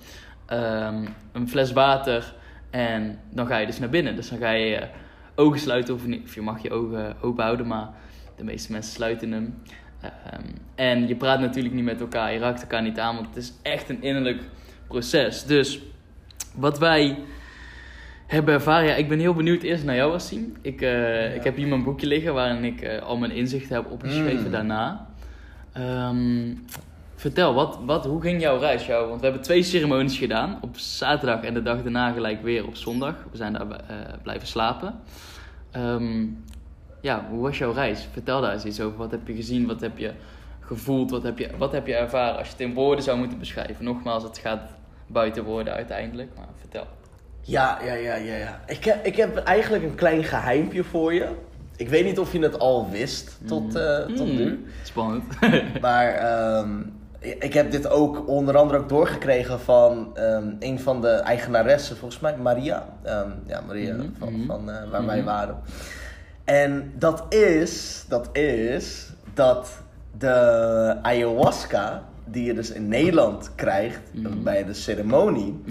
[1.32, 2.38] Een fles water.
[2.70, 4.16] En dan ga je dus naar binnen.
[4.16, 4.88] Dus dan ga je
[5.34, 5.94] ogen sluiten.
[5.94, 7.88] Of, niet, of je mag je ogen open houden, maar
[8.36, 9.54] de meeste mensen sluiten hem.
[10.00, 10.42] Ehm,
[10.74, 12.32] en je praat natuurlijk niet met elkaar.
[12.32, 14.42] Je raakt elkaar niet aan, want het is echt een innerlijk
[14.86, 15.44] proces.
[15.44, 15.80] Dus
[16.54, 17.18] wat wij
[18.26, 18.88] hebben ervaren.
[18.88, 20.56] Ja, ik ben heel benieuwd eerst naar jou, Wassim.
[20.60, 23.90] Ik, eh, ik heb hier mijn boekje liggen waarin ik eh, al mijn inzichten heb
[23.90, 24.50] opgeschreven Mm.
[24.50, 25.06] daarna.
[25.72, 26.54] Ehm,
[27.20, 28.86] vertel, wat, wat, hoe ging jouw reis?
[28.86, 29.08] Jou?
[29.08, 30.58] Want we hebben twee ceremonies gedaan.
[30.60, 33.14] Op zaterdag en de dag daarna gelijk weer op zondag.
[33.30, 34.94] We zijn daar eh, blijven slapen.
[35.70, 36.26] Ehm,
[37.00, 38.08] ja, hoe was jouw reis?
[38.12, 38.98] Vertel daar eens iets over.
[38.98, 39.66] Wat heb je gezien?
[39.66, 40.12] Wat heb je
[40.60, 41.10] gevoeld?
[41.10, 42.38] Wat heb je, wat heb je ervaren?
[42.38, 43.84] Als je het in woorden zou moeten beschrijven.
[43.84, 44.62] Nogmaals, het gaat
[45.06, 46.30] buiten woorden uiteindelijk.
[46.36, 46.86] Maar vertel.
[47.40, 48.60] Ja, ja, ja, ja, ja.
[48.66, 51.28] Ik heb, ik heb eigenlijk een klein geheimpje voor je.
[51.76, 54.66] Ik weet niet of je het al wist tot, eh, tot Mm, nu.
[54.82, 55.24] Spannend.
[55.80, 56.70] Maar ehm,
[57.20, 62.20] ik heb dit ook onder andere ook doorgekregen van ehm, een van de eigenaressen, volgens
[62.20, 62.86] mij Maria.
[63.02, 64.46] Ehm, ja, Maria Mhm, van, mhm.
[64.46, 65.24] van eh, waar wij Mhm.
[65.26, 65.56] waren.
[66.44, 69.70] En dat is, dat is dat
[70.18, 74.00] de ayahuasca die je dus in Nederland krijgt
[74.42, 75.62] bij de ceremonie.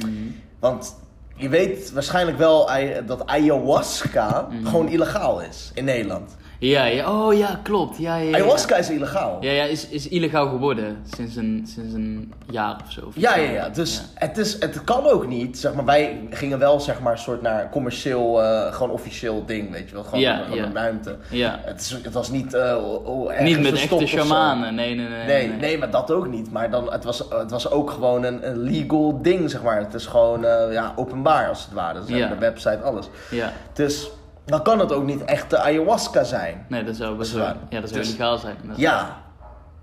[0.59, 0.95] Want
[1.35, 2.69] je weet waarschijnlijk wel
[3.05, 6.35] dat ayahuasca gewoon illegaal is in Nederland.
[6.59, 7.97] Ja, ja, oh ja, klopt.
[7.97, 8.33] Ja, ja, ja.
[8.35, 9.37] Ayahuasca is illegaal.
[9.41, 13.01] Ja, ja, is, is illegaal geworden sinds een, sinds een jaar of zo.
[13.05, 13.69] of Ja, ja, ja.
[13.69, 14.01] Dus.
[14.13, 15.57] Het, is, het kan ook niet.
[15.59, 19.89] Zeg maar, wij gingen wel zeg maar, soort naar commercieel, eh, gewoon officieel ding, weet
[19.89, 20.03] je wel.
[20.03, 21.15] Gewoon, Ja, een ruimte.
[21.29, 21.59] Ja.
[21.63, 25.25] Het, is, het was niet, eh, oh, Niet met echte shamanen, nee, nee, nee.
[25.25, 26.51] Nee, nee, maar dat ook niet.
[26.51, 29.77] Maar dan, het, was, het was ook gewoon een, een legal ding, zeg maar.
[29.77, 31.99] Het is gewoon eh, ja, openbaar, als het ware.
[31.99, 32.27] Dus Ja.
[32.27, 33.09] de website, alles.
[33.29, 34.09] Ja, Dus
[34.49, 36.65] dan kan het ook niet echt de ayahuasca zijn.
[36.69, 38.55] nee, dat zou best Dat wel, ja, dat zou Dus- illegaal zijn.
[38.63, 39.17] Dat- Ja.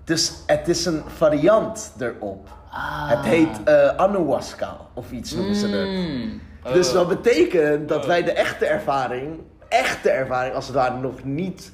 [0.03, 2.47] Dus het is een variant erop.
[2.71, 3.09] Ah.
[3.09, 5.87] Het heet ayahuasca, of iets noemen ze het.
[5.87, 6.41] Mm.
[6.73, 6.93] Dus Oh.
[6.93, 11.71] dat betekent dat wij de echte ervaring, echte ervaring als het ware, nog niet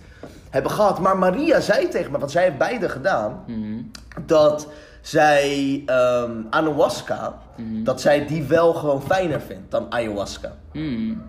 [0.49, 0.99] hebben gehad.
[0.99, 3.81] Maar Maria zei tegen me, want zij heeft beide gedaan, Mhm.
[4.25, 4.67] dat
[5.01, 7.83] zij ehm ayahuasca, Mhm.
[7.83, 10.51] dat zij die wel gewoon fijner vindt dan ayahuasca.
[10.73, 11.21] Mm.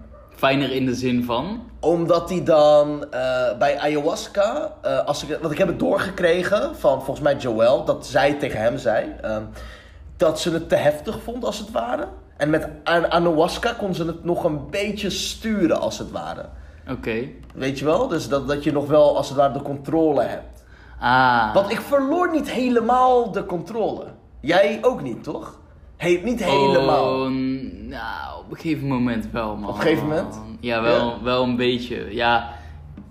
[0.44, 1.62] Fijner in de zin van.
[1.80, 7.02] Omdat die dan eh, bij ayahuasca, eh, als ik, want ik heb het doorgekregen van
[7.02, 9.42] volgens mij Joel, dat zij tegen hem zei, ehm,
[10.16, 12.06] dat ze het te heftig vond als het ware.
[12.36, 16.44] En met ayahuasca kon ze het nog een beetje sturen als het ware.
[16.90, 17.28] Oké.
[17.54, 18.08] Weet je wel?
[18.08, 20.64] Dus dat, dat je nog wel als het ware de controle hebt.
[21.00, 21.54] Ah.
[21.54, 24.04] Want ik verloor niet helemaal de controle.
[24.40, 25.58] Jij ook niet, toch?
[25.96, 27.20] He, niet helemaal.
[27.20, 29.68] Oh, n- nou, een gegeven moment wel, man.
[29.70, 30.40] Op een gegeven moment?
[30.60, 31.22] Ja, wel, Ja.
[31.22, 32.14] wel een beetje.
[32.14, 32.50] Ja,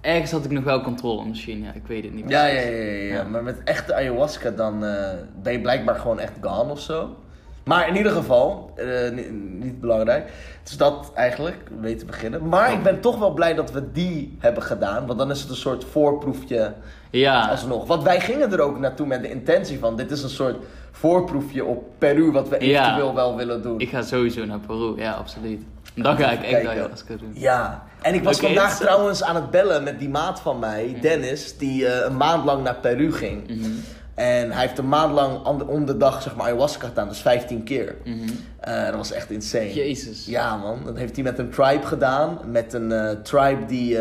[0.01, 1.63] ergens had ik nog wel controle misschien.
[1.63, 3.13] Ja, ik weet het niet Ja, ja, ja, ja, ja.
[3.13, 3.23] Ja.
[3.23, 5.10] Maar met echte ayahuasca dan eh,
[5.41, 7.15] ben je blijkbaar gewoon echt gone of zo.
[7.63, 9.32] Maar in ieder geval, eh, niet,
[9.63, 10.32] niet belangrijk.
[10.63, 12.47] Dus dat eigenlijk, mee te beginnen.
[12.47, 15.06] Maar ik ben toch wel blij dat we die hebben gedaan.
[15.06, 16.73] Want dan is het een soort voorproefje
[17.10, 17.88] Ja, alsnog.
[17.88, 19.95] Want wij gingen er ook naartoe met de intentie van...
[19.95, 20.56] Dit is een soort
[20.97, 22.82] voorproefje op Peru wat we Ja.
[22.84, 23.79] eventueel wel willen doen.
[23.79, 25.01] ik ga sowieso naar Peru.
[25.01, 25.62] Ja, absoluut.
[25.95, 26.69] Dan ga ik echt Kijken.
[26.69, 27.32] ayahuasca doen.
[27.34, 31.58] Ja, en ik was vandaag trouwens aan het bellen met die maat van mij, Dennis,
[31.58, 33.47] die eh, een maand lang naar Peru ging.
[33.47, 33.69] Mhm,
[34.15, 37.08] En hij heeft een maand lang om de, om de dag zeg maar ayahuasca gedaan,
[37.08, 37.95] dus 15 keer.
[38.06, 38.17] mhm.
[38.60, 39.73] Eh, dat was echt insane.
[39.73, 40.25] Jezus.
[40.25, 42.39] Ja man, dat heeft hij met een tribe gedaan.
[42.45, 43.97] Met een eh, tribe die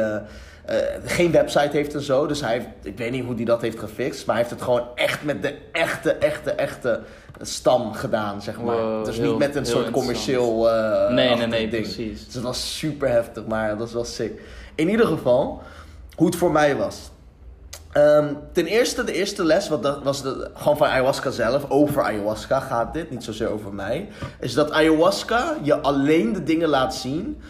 [0.65, 2.27] eh, geen website heeft en zo.
[2.27, 4.27] Dus hij heeft, ik weet niet hoe hij dat heeft gefixt.
[4.27, 7.01] Maar hij heeft het gewoon echt met de echte, echte, echte
[7.41, 8.77] stam gedaan, zeg maar.
[8.77, 11.83] Wow, dus heel- niet met een soort commercieel eh, Nee, nee, nee, ding.
[11.83, 12.25] precies.
[12.25, 14.41] Dus het was super heftig, maar dat was wel sick.
[14.75, 15.63] In ieder geval,
[16.17, 17.11] hoe het voor mij was.
[17.93, 22.03] Ehm, ten eerste, de eerste les, wat dat was de, gewoon van ayahuasca zelf, over
[22.03, 24.09] ayahuasca gaat dit, niet zozeer over mij,
[24.41, 27.41] is dat ayahuasca je alleen de dingen laat zien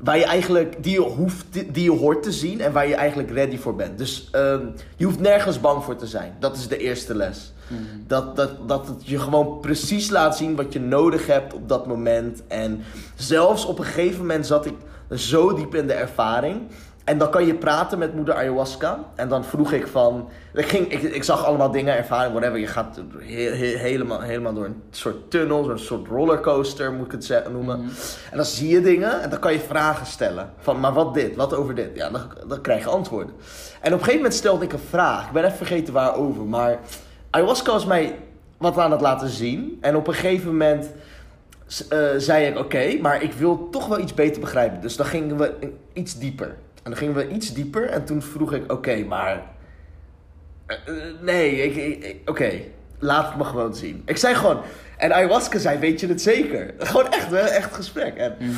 [0.00, 3.30] waar je eigenlijk, die je, hoeft, die je hoort te zien en waar je eigenlijk
[3.30, 3.98] ready voor bent.
[3.98, 6.36] Dus ehm, je hoeft nergens bang voor te zijn.
[6.38, 7.52] Dat is de eerste les.
[7.68, 7.82] Mhm.
[8.06, 11.86] Dat, dat, dat het je gewoon precies laat zien wat je nodig hebt op dat
[11.86, 12.42] moment.
[12.46, 12.82] En
[13.14, 14.74] zelfs op een gegeven moment zat ik
[15.10, 16.60] zo diep in de ervaring.
[17.06, 18.98] En dan kan je praten met moeder ayahuasca.
[19.14, 20.28] En dan vroeg ik van.
[20.54, 22.58] Ik, ging, ik, ik zag allemaal dingen, ervaring, whatever.
[22.58, 27.12] Je gaat he- he- helemaal, helemaal door een soort tunnel, een soort rollercoaster moet ik
[27.12, 27.78] het zeggen, noemen.
[27.80, 27.88] Mhm.
[28.30, 30.50] En dan zie je dingen en dan kan je vragen stellen.
[30.58, 31.36] Van, maar wat dit?
[31.36, 31.90] Wat over dit?
[31.94, 33.34] Ja, dan, dan krijg je antwoorden.
[33.80, 35.26] En op een gegeven moment stelde ik een vraag.
[35.26, 36.42] Ik ben even vergeten waarover.
[36.44, 36.78] Maar
[37.30, 38.18] ayahuasca was mij
[38.58, 39.78] wat aan het laten zien.
[39.80, 40.90] En op een gegeven moment
[41.88, 44.80] eh, zei ik oké, maar ik wil toch wel iets beter begrijpen.
[44.80, 45.52] Dus dan gingen we
[45.92, 46.54] iets dieper.
[46.86, 49.42] En dan gingen we iets dieper en toen vroeg ik oké, maar...
[50.66, 52.52] eh, eh, nee, ik, oké,
[52.98, 54.02] laat het me gewoon zien.
[54.04, 54.60] Ik zei gewoon...
[54.96, 56.74] En ayahuasca zei, weet je het zeker?
[56.78, 58.14] Gewoon echt, hè, echt gesprek.
[58.16, 58.50] En Mhm.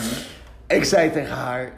[0.67, 1.73] ik zei tegen haar...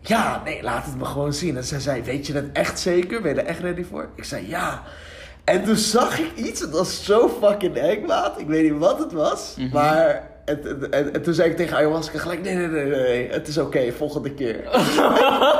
[0.00, 1.56] Ja, nee, laat het me gewoon zien.
[1.56, 3.22] En zij zei, weet je het echt zeker?
[3.22, 4.08] Ben je er echt ready voor?
[4.14, 4.82] Ik zei, ja.
[5.44, 8.40] En toen zag ik iets, het was zo fucking eng, maat.
[8.40, 9.72] Ik weet niet wat het was, Mhm.
[9.74, 10.30] maar...
[10.48, 13.48] En, en, en, en toen zei ik tegen ayahuasca gelijk, nee, nee, nee, nee, het
[13.48, 14.64] is oké, volgende keer.
[14.64, 14.80] en,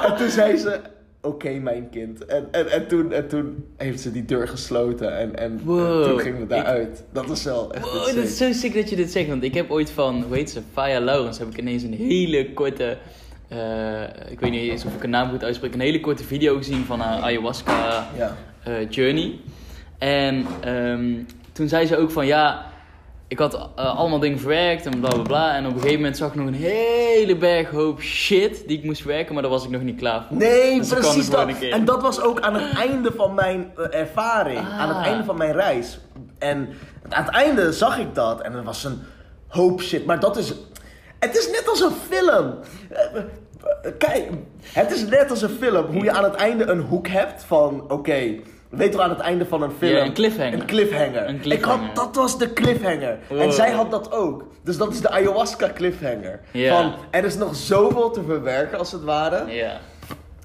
[0.10, 0.80] en toen zei ze,
[1.22, 2.24] oké, mijn kind.
[2.26, 6.02] En, en, en, toen, en toen heeft ze die deur gesloten en, en, Wow.
[6.02, 7.04] en toen gingen we daaruit.
[7.12, 9.28] Dat was wel echt Wow, dat is zo sick dat je dit zegt.
[9.28, 12.52] Want ik heb ooit van, hoe heet ze, Faya Laurens, heb ik ineens een hele
[12.52, 12.96] korte,
[13.48, 16.56] eh, ik weet niet eens of ik een naam goed uitspreek, een hele korte video
[16.56, 18.36] gezien van haar ayahuasca Ja.
[18.64, 19.38] eh, journey.
[19.98, 21.12] En ehm,
[21.52, 22.66] toen zei ze ook van ja,
[23.28, 25.54] ik had eh, allemaal dingen verwerkt en bla bla bla.
[25.56, 28.84] En op een gegeven moment zag ik nog een hele berg hoop shit die ik
[28.84, 30.36] moest verwerken, maar daar was ik nog niet klaar voor.
[30.36, 31.48] Nee, Dus dat precies dat.
[31.60, 34.58] En dat was ook aan het einde van mijn eh, ervaring.
[34.58, 34.80] Ah.
[34.80, 35.98] Aan het einde van mijn reis.
[36.38, 36.68] En
[37.08, 38.40] aan het einde zag ik dat.
[38.40, 38.98] En er was een
[39.48, 40.06] hoop shit.
[40.06, 40.54] Maar dat is...
[41.18, 42.54] Het is net als een film.
[42.90, 43.22] Eh,
[43.98, 44.28] Kijk,
[44.62, 45.86] het is net als een film.
[45.86, 47.90] Hoe je aan het einde een hoek hebt van...
[47.90, 48.34] Oké,
[48.68, 49.96] weet je aan het einde van een film...
[49.96, 50.52] Ja, een cliffhanger.
[50.52, 51.28] Een cliffhanger.
[51.28, 53.18] Een Ik had, dat was de cliffhanger.
[53.28, 54.44] En zij had dat ook.
[54.64, 56.40] Dus dat is de ayahuasca cliffhanger.
[56.52, 56.82] Ja.
[56.82, 59.52] Van, er is nog zoveel te verwerken als het ware.
[59.52, 59.78] Ja.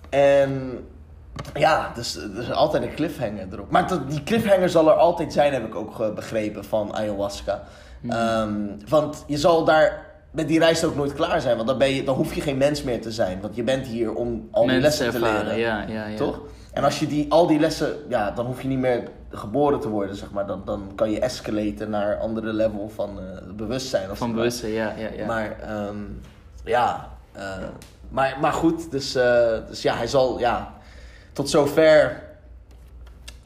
[0.09, 0.79] En
[1.53, 3.71] ja, dus er is altijd een cliffhanger erop.
[3.71, 7.63] Maar dat, die cliffhanger zal er altijd zijn, heb ik ook eh, begrepen van ayahuasca.
[8.09, 8.51] Ehm,
[8.89, 11.55] want je zal daar met die reis ook nooit klaar zijn.
[11.55, 13.41] Want dan, ben je, dan hoef je geen mens meer te zijn.
[13.41, 15.57] Want je bent hier om al die lessen te leren.
[15.57, 16.17] ja, ja, ja.
[16.17, 16.39] Toch?
[16.73, 19.89] En als je die, al die lessen, ja, dan hoef je niet meer geboren te
[19.89, 20.45] worden, zeg maar.
[20.45, 24.09] Dan, dan kan je escalaten naar andere level van eh, bewustzijn.
[24.09, 25.25] als Van bewustzijn, ja, ja, ja.
[25.25, 25.97] Maar ehm,
[26.63, 27.43] ja, eh,
[28.09, 30.73] maar, maar goed, dus, eh, dus ja, hij zal, ja,
[31.33, 32.21] tot zover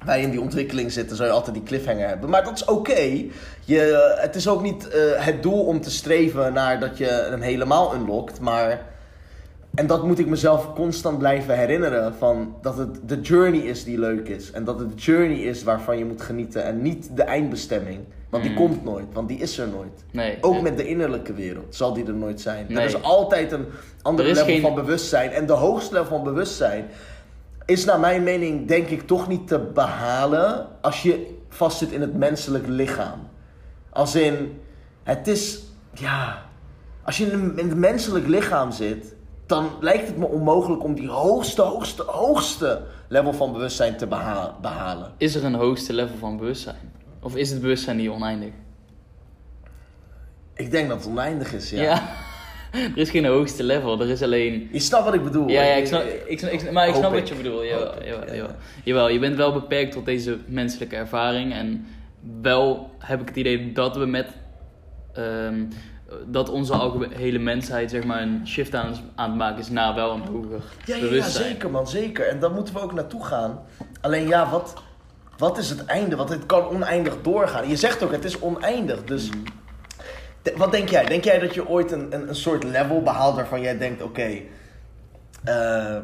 [0.05, 2.29] wij in die ontwikkeling zitten, zou je altijd die cliffhanger hebben.
[2.29, 3.25] Maar dat is oké.
[3.63, 4.87] Je, Het is ook niet
[5.17, 8.95] het doel om te streven naar dat je hem helemaal unlockt, maar...
[9.77, 12.15] En dat moet ik mezelf constant blijven herinneren.
[12.15, 14.51] Van dat het de journey is die leuk is.
[14.51, 16.63] En dat het de journey is waarvan je moet genieten.
[16.63, 17.99] En niet de eindbestemming.
[18.29, 18.57] Want die Mm.
[18.57, 19.05] komt nooit.
[19.13, 20.03] Want die is er nooit.
[20.11, 20.37] nee.
[20.41, 20.61] Ook nee.
[20.61, 22.65] met de innerlijke wereld zal die er nooit zijn.
[22.69, 22.77] Nee.
[22.77, 23.65] Er is altijd een
[24.01, 25.31] ander Er level geen- van bewustzijn.
[25.31, 26.85] En de hoogste level van bewustzijn
[27.65, 32.13] is naar mijn mening denk ik toch niet te behalen als je vastzit in het
[32.17, 33.19] menselijk lichaam.
[33.89, 34.59] Als in,
[35.03, 35.63] het is,
[35.93, 36.41] ja,
[37.03, 39.15] als je in het menselijk lichaam zit,
[39.47, 44.55] dan lijkt het me onmogelijk om die hoogste, hoogste, hoogste level van bewustzijn te beha-
[44.62, 45.12] behalen.
[45.17, 46.91] Is er een hoogste level van bewustzijn?
[47.21, 48.51] Of is het bewustzijn niet oneindig?
[50.53, 51.81] Ik denk dat het oneindig is, ja.
[51.81, 52.10] Ja.
[52.71, 54.69] er is geen hoogste level, er is alleen...
[54.71, 55.47] Je snapt wat ik bedoel.
[55.47, 57.19] Ja, ja, ik snap, ik, snap- ik, snap- maar ik snap ik.
[57.19, 57.63] wat je bedoelt.
[57.63, 58.33] Jawel, jawel, ja.
[58.33, 58.55] jawel.
[58.83, 61.53] Jawel, je bent wel beperkt tot deze menselijke ervaring.
[61.53, 61.86] En
[62.41, 64.27] wel heb ik het idee dat we met...
[65.13, 65.65] ehm,
[66.25, 70.11] dat onze algehele mensheid zeg maar een shift aan, aan het maken is naar wel
[70.13, 72.27] een hoger Ja, ja, ja, zeker man, zeker.
[72.27, 73.59] En daar moeten we ook naartoe gaan.
[74.01, 74.73] Alleen ja, wat,
[75.37, 76.15] wat is het einde?
[76.15, 77.69] Want het kan oneindig doorgaan.
[77.69, 79.03] Je zegt ook, het is oneindig.
[79.03, 79.37] Dus Mhm.
[80.41, 81.05] de- wat denk jij?
[81.05, 84.29] Denk jij dat je ooit een, een, een soort level behaalt waarvan jij denkt, oké...
[85.43, 86.01] ehm,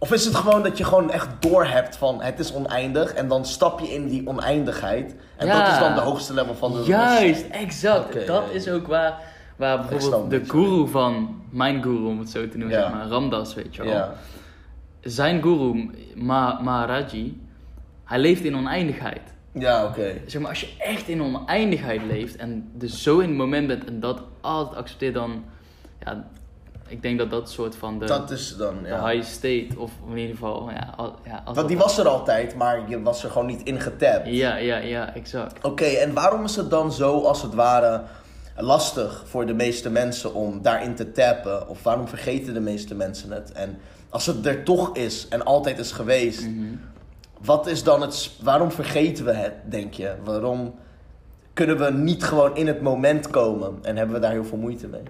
[0.00, 3.44] of is het gewoon dat je gewoon echt doorhebt van het is oneindig en dan
[3.46, 5.58] stap je in die oneindigheid en Ja.
[5.64, 8.26] dat is dan de hoogste level van de Juist, exact.
[8.26, 9.20] Dat is ook waar,
[9.58, 12.82] waar bijvoorbeeld de guru van, mijn guru om het zo te noemen, Ja.
[12.82, 13.92] zeg maar, Ramdas, weet je wel.
[13.92, 14.14] Ja.
[15.00, 17.40] Zijn guru, Ma Maharaji,
[18.04, 19.20] hij leeft in oneindigheid.
[19.52, 20.12] Ja, oké.
[20.26, 23.84] Zeg maar, als je echt in oneindigheid leeft en dus zo in het moment bent
[23.84, 25.44] en dat altijd accepteert, dan,
[26.04, 26.24] ja,
[26.88, 29.08] ik denk dat dat soort van de, Dat is dan, de ja.
[29.08, 32.54] high state, of in ieder geval, ja, al- ja als Want die was er altijd,
[32.56, 34.26] maar je was er gewoon niet in getapt.
[34.26, 35.64] Ja, ja, ja, exact.
[35.64, 38.02] Oké, en waarom is het dan zo, als het ware,
[38.58, 41.68] lastig voor de meeste mensen om daarin te tappen?
[41.68, 43.52] Of waarom vergeten de meeste mensen het?
[43.52, 46.64] En als het er toch is en altijd is geweest, Mhm.
[47.44, 48.30] wat is dan het...
[48.42, 50.14] Waarom vergeten we het, denk je?
[50.24, 50.74] Waarom
[51.52, 53.78] kunnen we niet gewoon in het moment komen?
[53.82, 55.02] En hebben we daar heel veel moeite mee?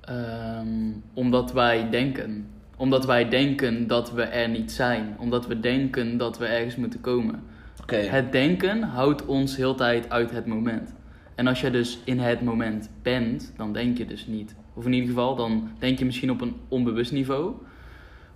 [0.00, 2.48] Ehm, omdat wij denken.
[2.76, 5.16] Omdat wij denken dat we er niet zijn.
[5.18, 7.42] Omdat we denken dat we ergens moeten komen.
[7.82, 10.90] Oké, Het denken houdt ons heel tijd uit het moment.
[11.36, 14.54] En als je dus in het moment bent, dan denk je dus niet.
[14.74, 17.54] Of in ieder geval, dan denk je misschien op een onbewust niveau.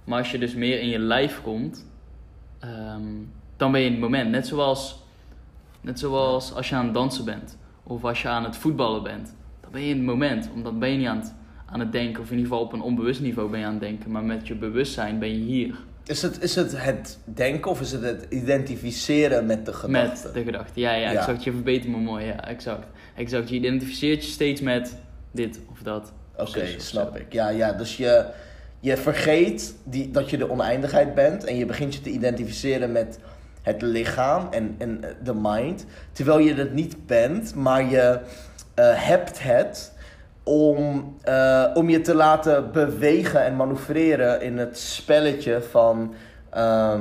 [0.04, 1.86] Maar als je dus meer in je lijf komt,
[2.58, 3.02] ehm,
[3.56, 4.30] dan ben je in het moment.
[4.30, 5.02] Net zoals,
[5.80, 7.58] net zoals als je aan het dansen bent.
[7.82, 9.36] Of als je aan het voetballen bent.
[9.60, 10.50] Dan ben je in het moment.
[10.54, 11.34] Omdat ben je niet aan het,
[11.66, 13.80] aan het denken, of in ieder geval op een onbewust niveau ben je aan het
[13.80, 14.10] denken.
[14.10, 15.78] Maar met je bewustzijn ben je hier.
[16.04, 20.22] Is het, is het het denken of is het het identificeren met de gedachte?
[20.24, 20.80] Met de gedachte.
[20.80, 21.18] Ja, ja, Ja.
[21.18, 21.44] exact.
[21.44, 22.24] Je verbetert me mooi.
[22.24, 22.86] Ja, exact.
[23.16, 23.48] Exact.
[23.48, 24.96] Je identificeert je steeds met
[25.30, 26.12] dit of dat.
[26.36, 27.20] Oké, snap zo.
[27.20, 27.32] ik.
[27.32, 28.24] Ja, ja dus je,
[28.80, 33.18] je vergeet die, dat je de oneindigheid bent en je begint je te identificeren met
[33.62, 35.86] het lichaam en, en de mind.
[36.12, 38.20] Terwijl je het niet bent, maar je
[38.74, 39.92] eh, hebt het
[40.42, 46.14] om, eh, om je te laten bewegen en manoeuvreren in het spelletje van
[46.50, 47.00] ehm,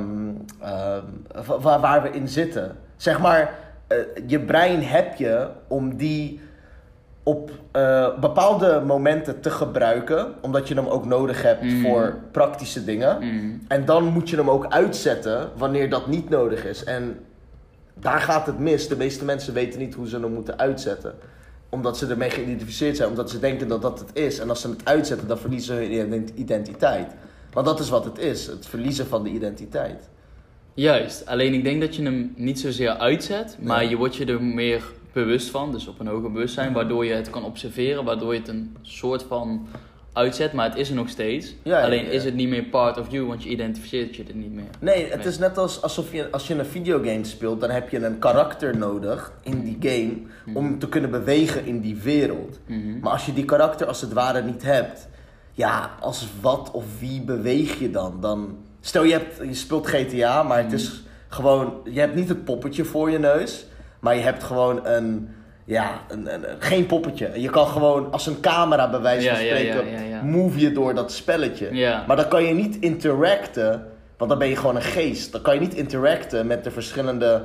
[0.62, 1.00] ehm,
[1.46, 2.76] wa- waar, waar we in zitten.
[2.96, 3.54] Zeg maar,
[3.86, 6.40] eh, je brein heb je om die
[7.22, 11.82] op eh, bepaalde momenten te gebruiken, omdat je hem ook nodig hebt Mm.
[11.82, 13.16] voor praktische dingen.
[13.20, 13.62] Mm.
[13.68, 16.84] En dan moet je hem ook uitzetten wanneer dat niet nodig is.
[16.84, 17.18] En
[17.94, 18.88] daar gaat het mis.
[18.88, 21.14] De meeste mensen weten niet hoe ze hem moeten uitzetten.
[21.70, 24.38] Omdat ze ermee geïdentificeerd zijn, omdat ze denken dat dat het is.
[24.38, 27.12] En als ze het uitzetten, dan verliezen ze hun ident- identiteit.
[27.52, 30.08] Want dat is wat het is, het verliezen van de identiteit.
[30.74, 34.42] Juist, alleen ik denk dat je hem niet zozeer uitzet, maar je wordt je er
[34.42, 38.38] meer bewust van, dus op een hoger bewustzijn, waardoor je het kan observeren, waardoor je
[38.38, 39.66] het een soort van
[40.20, 41.54] uitzet, maar het is er nog steeds.
[41.62, 42.10] Ja, ja, alleen ja.
[42.10, 44.70] is het niet meer part of you, want je identificeert je er niet meer.
[44.78, 48.04] Nee, het is net als alsof je als je een videogame speelt, dan heb je
[48.04, 50.12] een karakter nodig in die game
[50.54, 52.58] om te kunnen bewegen in die wereld.
[52.66, 52.98] Mhm.
[53.00, 55.08] Maar als je die karakter als het ware niet hebt,
[55.52, 58.20] ja, als wat of wie beweeg je dan?
[58.20, 62.44] dan stel je, hebt, je speelt GTA, maar het is gewoon, je hebt niet het
[62.44, 63.66] poppetje voor je neus,
[64.00, 65.28] maar je hebt gewoon een,
[65.70, 67.30] ja, een, een, een- geen poppetje.
[67.40, 70.22] Je kan gewoon als een camera bij wijze van spreken, ja, ja.
[70.22, 71.68] move je door dat spelletje.
[72.06, 75.32] Maar dan kan je niet interacten, want dan ben je gewoon een geest.
[75.32, 77.42] Dan kan je niet interacten met de verschillende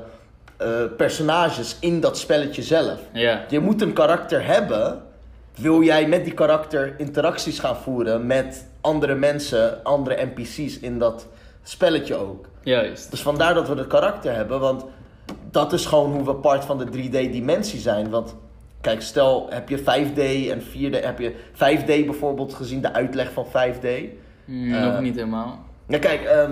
[0.58, 3.00] eh, personages in dat spelletje zelf.
[3.50, 5.02] Je moet een karakter hebben.
[5.56, 11.28] Wil jij met die karakter interacties gaan voeren met andere mensen, andere NPC's in dat
[11.64, 12.46] spelletje ook?
[12.64, 13.12] juist.
[13.12, 14.86] Dus vandaar dat we het karakter hebben, want
[15.56, 18.10] dat is gewoon hoe we part van de 3D-dimensie zijn.
[18.10, 18.36] Want
[18.82, 20.20] kijk, stel heb je 5D
[20.52, 23.88] en 4D, heb je 5D bijvoorbeeld gezien, de uitleg van 5D.
[24.46, 25.60] Mm, Eh, nog niet helemaal.
[25.88, 26.52] Ja, kijk, ehm,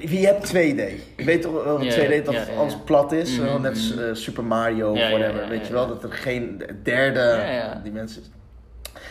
[0.00, 0.80] je hebt 2D.
[1.16, 3.38] Je weet toch wel dat Ja, 2D dat het alles plat is?
[3.38, 4.04] Eh, Net als mhm.
[4.04, 5.48] eh, Super Mario of whatever.
[5.48, 7.46] weet je wel, dat er geen derde
[7.82, 8.30] dimensie is.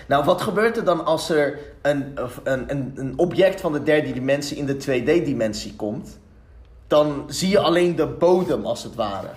[0.07, 4.57] Nou, wat gebeurt er dan als er een, een, een object van de derde dimensie
[4.57, 6.19] in de 2D-dimensie komt?
[6.87, 9.27] Dan zie je alleen de bodem als het ware.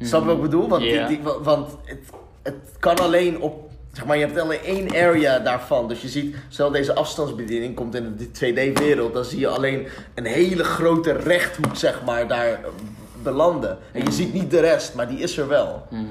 [0.00, 0.68] Snap je wat ik bedoel?
[0.68, 1.06] Want, die- Ja.
[1.08, 1.98] die, wa- want het,
[2.42, 3.70] het kan alleen op.
[3.92, 5.88] Zeg maar, je hebt alleen één area daarvan.
[5.88, 10.24] Dus je ziet, stel deze afstandsbediening komt in de 2D-wereld, dan zie je alleen een
[10.24, 12.58] hele grote rechthoek, zeg maar, daar eh,
[13.22, 13.78] belanden.
[13.92, 15.86] En je ziet niet de rest, maar die is er wel.
[15.90, 16.04] Mhm.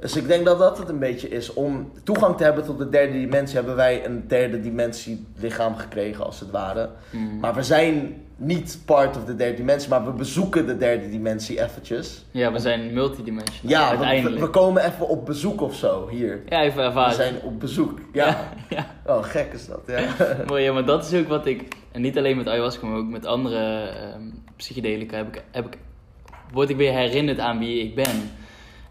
[0.00, 1.52] Dus ik denk dat dat het een beetje is.
[1.52, 6.24] Om toegang te hebben tot de derde dimensie, hebben wij een derde dimensie lichaam gekregen,
[6.24, 6.88] als het ware.
[7.10, 7.38] Mhm.
[7.38, 11.62] Maar we zijn niet part of de derde dimensie, maar we bezoeken de derde dimensie
[11.62, 12.24] eventjes.
[12.30, 13.70] Ja, we zijn multidimensional.
[13.70, 14.40] Ja, we, we, uiteindelijk.
[14.44, 16.42] we komen even op bezoek of zo hier.
[16.48, 17.14] Ja, even We ervaren.
[17.14, 17.98] zijn op bezoek.
[18.12, 18.48] Ja.
[18.68, 18.86] ja.
[19.06, 19.80] Oh, gek is dat.
[19.86, 20.08] Ja.
[20.46, 23.08] Mooi, ja, maar dat is ook wat ik, en niet alleen met ayahuasca, maar ook
[23.08, 24.22] met andere ehm
[24.56, 25.78] psychedelica, heb ik, heb ik,
[26.52, 28.30] word ik weer herinnerd aan wie ik ben.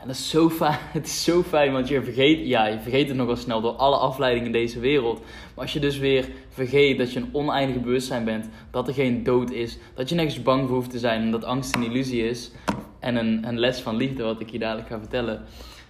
[0.09, 3.17] Dat is zo fijn, het is zo fijn, want je vergeet, ja, je vergeet het
[3.17, 5.19] nogal snel door alle afleidingen in deze wereld.
[5.19, 9.23] Maar als je dus weer vergeet dat je een oneindig bewustzijn bent, dat er geen
[9.23, 12.29] dood is, dat je nergens bang voor hoeft te zijn en dat angst een illusie
[12.29, 12.51] is,
[12.99, 15.41] en een, een les van liefde, wat ik je dadelijk ga vertellen,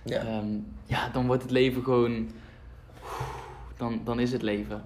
[0.05, 0.19] Ja.
[0.19, 0.47] Ehm,
[0.85, 2.29] ja, dan wordt het leven gewoon.
[3.77, 4.83] Dan, dan is het leven.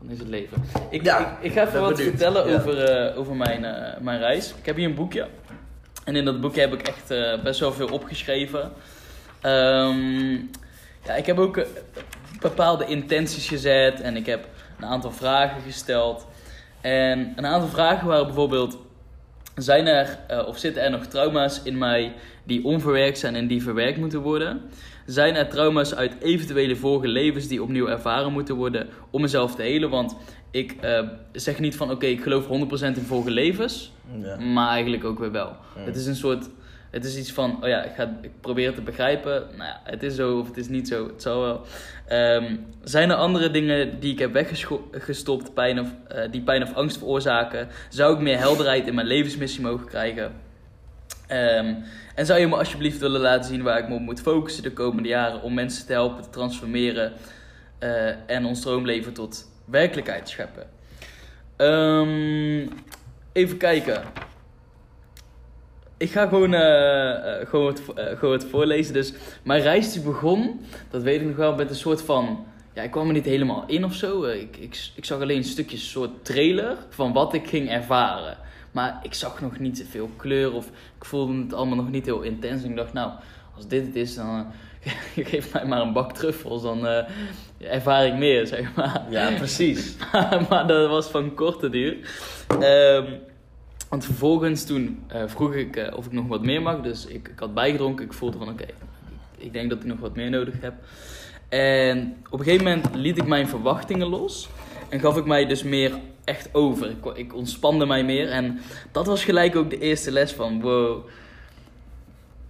[0.00, 0.62] Dan is het leven.
[0.90, 2.54] Ik, Ja, ik, ik ga even wat vertellen Ja.
[2.54, 4.54] over, eh, over mijn, eh, mijn reis.
[4.58, 5.28] Ik heb hier een boekje.
[6.04, 8.72] En in dat boekje heb ik echt eh, best wel veel opgeschreven.
[9.40, 10.32] Ehm,
[11.04, 11.66] ja, ik heb ook eh,
[12.40, 14.00] bepaalde intenties gezet.
[14.00, 16.26] En ik heb een aantal vragen gesteld.
[16.80, 18.78] En een aantal vragen waren bijvoorbeeld...
[19.54, 22.12] Zijn er eh, of zitten er nog trauma's in mij
[22.44, 24.62] die onverwerkt zijn en die verwerkt moeten worden?
[25.06, 29.62] Zijn er trauma's uit eventuele vorige levens die opnieuw ervaren moeten worden om mezelf te
[29.62, 29.90] helen?
[29.90, 30.16] Want
[30.54, 31.00] ik eh,
[31.32, 32.48] zeg niet van oké, ik geloof 100%
[32.96, 33.92] in vorige levens,
[34.22, 34.36] Ja.
[34.36, 35.56] maar eigenlijk ook weer wel.
[35.78, 36.48] Het is een soort,
[36.90, 39.42] het is iets van, oh ja, ik, ga, ik probeer het te begrijpen.
[39.56, 41.60] Nou ja, het is zo of het is niet zo, het zal wel.
[42.08, 46.74] Ehm, zijn er andere dingen die ik heb weggestopt, pijn of, eh, die pijn of
[46.74, 47.68] angst veroorzaken?
[47.88, 50.32] Zou ik meer helderheid in mijn levensmissie mogen krijgen?
[51.26, 51.74] Ehm,
[52.14, 54.72] en zou je me alsjeblieft willen laten zien waar ik me op moet focussen de
[54.72, 57.12] komende jaren om mensen te helpen te transformeren
[57.78, 60.66] eh, en ons droomleven tot werkelijkheid scheppen?
[61.56, 62.68] Ehm,
[63.32, 64.02] even kijken.
[65.96, 68.94] ik ga gewoon, eh, gewoon, eh, gewoon het voorlezen.
[68.94, 69.12] Dus
[69.42, 70.60] mijn reis die begon,
[70.90, 72.46] dat weet ik nog wel, met een soort van...
[72.72, 74.24] Ja, ik kwam er niet helemaal in of zo.
[74.24, 78.36] Ik, ik, ik zag alleen een stukje soort trailer van wat ik ging ervaren.
[78.72, 82.22] Maar ik zag nog niet zoveel kleur of ik voelde het allemaal nog niet heel
[82.22, 82.62] intens.
[82.62, 83.12] En ik dacht, nou,
[83.56, 84.46] als dit het is, dan
[85.30, 86.62] geef mij maar een bak truffels.
[86.62, 87.04] Dan eh,
[87.58, 89.02] ervaar ik meer, zeg maar.
[89.10, 89.96] Ja, precies.
[90.48, 91.96] maar dat was van korte duur.
[92.60, 93.04] Ehm,
[93.88, 96.80] want vervolgens toen eh, vroeg ik eh, of ik nog wat meer mag.
[96.80, 98.04] Dus ik, ik had bijgedronken.
[98.04, 98.74] Ik voelde van oké, ik,
[99.36, 100.74] ik denk dat ik nog wat meer nodig heb.
[101.48, 104.48] En op een gegeven moment liet ik mijn verwachtingen los.
[104.88, 105.92] En gaf ik mij dus meer
[106.24, 106.90] echt over.
[106.90, 108.28] Ik, ik ontspande mij meer.
[108.28, 108.60] En
[108.92, 111.06] dat was gelijk ook de eerste les van wow.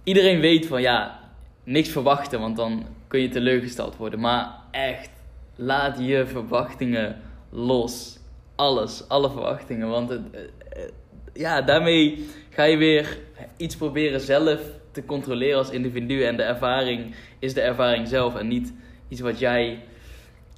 [0.03, 1.19] Iedereen weet van ja,
[1.65, 2.39] niks verwachten.
[2.39, 4.19] Want dan kun je teleurgesteld worden.
[4.19, 5.09] Maar echt,
[5.55, 8.19] laat je verwachtingen los.
[8.55, 9.89] Alles, alle verwachtingen.
[9.89, 10.89] Want het, eh, eh,
[11.33, 13.17] ja, daarmee ga je weer
[13.57, 14.59] iets proberen zelf
[14.91, 16.23] te controleren als individu.
[16.23, 18.73] En de ervaring is de ervaring zelf en niet
[19.07, 19.83] iets wat jij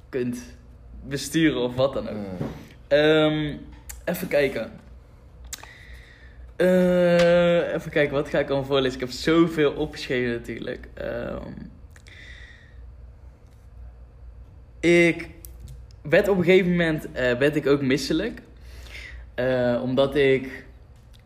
[0.08, 0.56] kunt
[1.04, 2.16] besturen of wat dan ook.
[2.88, 3.56] Ehm,
[4.04, 4.72] even kijken.
[6.58, 8.94] Eh, even kijken, wat ga ik allemaal voorlezen?
[8.94, 10.88] Ik heb zoveel opgeschreven natuurlijk.
[10.94, 11.52] Ehm,
[14.80, 15.30] ik
[16.02, 18.42] werd op een gegeven moment eh, werd ik ook misselijk.
[19.34, 20.66] Eh, omdat ik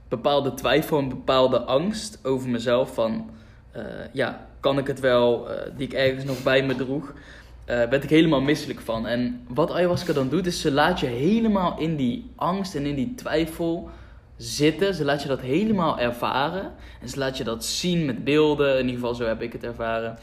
[0.08, 3.30] bepaalde twijfel en bepaalde angst over mezelf van...
[4.12, 7.14] ja, kan ik het wel, die ik ergens nog bij me droeg...
[7.64, 9.06] eh, werd ik helemaal misselijk van.
[9.06, 12.94] En wat ayahuasca dan doet, is ze laat je helemaal in die angst en in
[12.94, 13.90] die twijfel
[14.42, 14.94] zitten.
[14.94, 16.72] Ze laat je dat helemaal ervaren.
[17.00, 18.72] En ze laat je dat zien met beelden.
[18.78, 20.18] In ieder geval, zo heb ik het ervaren.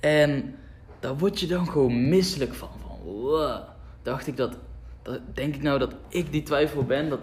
[0.00, 0.54] En
[1.00, 2.68] daar word je dan gewoon misselijk van.
[2.68, 3.60] Van.
[4.02, 4.56] Dacht ik dat,
[5.02, 5.20] dat...
[5.34, 7.08] Denk ik nou dat ik die twijfel ben?
[7.08, 7.20] Dat,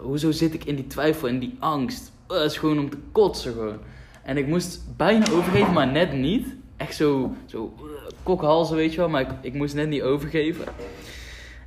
[0.00, 2.12] hoezo zit ik in die twijfel en die angst?
[2.26, 3.78] Dat is gewoon om te kotsen gewoon.
[4.22, 6.56] En ik moest bijna overgeven, maar net niet.
[6.76, 7.74] Echt zo, zo
[8.22, 9.08] kokhalzen, weet je wel.
[9.08, 10.64] Maar ik, ik moest net niet overgeven.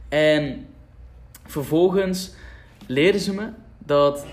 [0.10, 0.68] En
[1.46, 2.34] vervolgens
[2.88, 3.50] leerden ze me
[3.86, 4.26] dat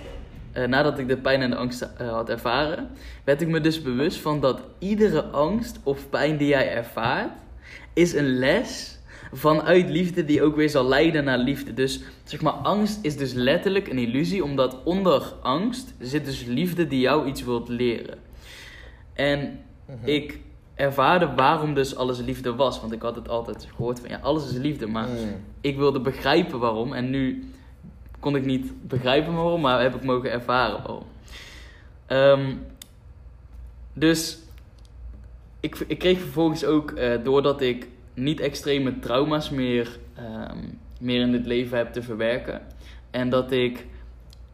[0.53, 2.88] eh, nadat ik de pijn en de angst eh, had ervaren,
[3.24, 7.32] werd ik me dus bewust van dat iedere angst of pijn die jij ervaart,
[7.92, 8.99] is een les
[9.32, 11.74] vanuit liefde die ook weer zal leiden naar liefde.
[11.74, 16.86] Dus zeg maar, angst is dus letterlijk een illusie, omdat onder angst zit dus liefde
[16.86, 18.18] die jou iets wilt leren.
[19.14, 19.61] En
[20.05, 20.38] ik
[20.74, 24.51] ervaarde waarom dus alles liefde was, want ik had het altijd gehoord van ja, alles
[24.51, 25.16] is liefde, maar Mm.
[25.61, 27.44] ik wilde begrijpen waarom en nu
[28.20, 31.04] kon ik niet begrijpen waarom, maar heb ik mogen ervaren waarom.
[32.06, 32.54] Ehm,
[33.92, 34.38] dus
[35.60, 40.58] ik, ik kreeg vervolgens ook, eh, doordat ik niet extreme trauma's meer, ehm,
[41.00, 42.60] meer in dit leven heb te verwerken.
[43.10, 43.86] En dat ik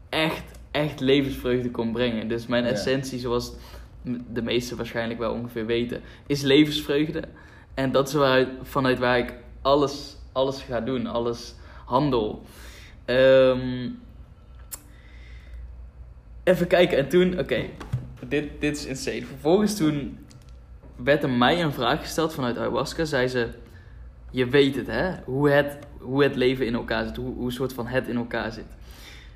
[0.08, 2.28] echt, echt levensvreugde kon brengen.
[2.28, 2.70] Dus mijn Ja.
[2.70, 3.52] essentie, zoals
[4.32, 7.22] de meesten waarschijnlijk wel ongeveer weten, is levensvreugde.
[7.74, 11.54] En dat is waaruit, vanuit waar ik alles, alles ga doen, alles
[11.84, 12.42] handel.
[13.04, 13.88] Ehm,
[16.44, 17.64] even kijken, en toen, oké,
[18.28, 19.26] dit, dit is insane.
[19.26, 20.18] Vervolgens toen
[20.96, 23.04] werd er mij een vraag gesteld vanuit ayahuasca.
[23.04, 23.48] Zei ze,
[24.30, 27.72] je weet het hè, hoe het, hoe het leven in elkaar zit, hoe, hoe soort
[27.72, 28.64] van het in elkaar zit.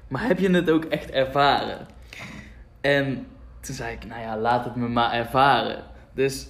[0.08, 1.86] Maar heb je het ook echt ervaren?
[2.80, 3.26] En
[3.60, 5.84] toen zei ik, nou ja, laat het me maar ervaren.
[6.14, 6.48] Dus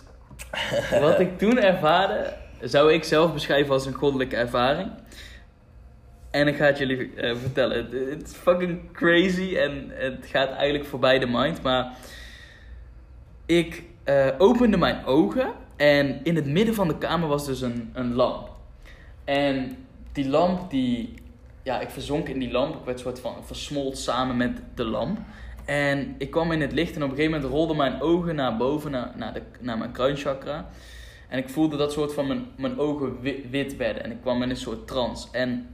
[1.01, 4.91] wat ik toen ervaarde, zou ik zelf beschrijven als een goddelijke ervaring.
[6.31, 7.76] En ik ga het jullie eh, vertellen.
[7.76, 11.62] Het- is fucking crazy en het gaat eigenlijk voorbij de mind.
[11.62, 11.93] Maar
[13.47, 17.91] ik eh, opende mijn ogen en in het midden van de kamer was dus een,
[17.95, 18.51] een lamp.
[19.24, 19.76] En
[20.12, 21.14] die lamp, die,
[21.62, 22.74] ja, ik verzonk in die lamp.
[22.74, 25.18] Ik werd soort van versmolt samen met de lamp.
[25.64, 28.57] En ik kwam in het licht en op een gegeven moment rolden mijn ogen naar
[28.57, 30.68] boven, naar, naar, de, naar mijn kruinchakra.
[31.29, 34.05] En ik voelde dat soort van mijn, mijn ogen wi- wit werden.
[34.05, 35.29] En ik kwam in een soort trance.
[35.33, 35.68] En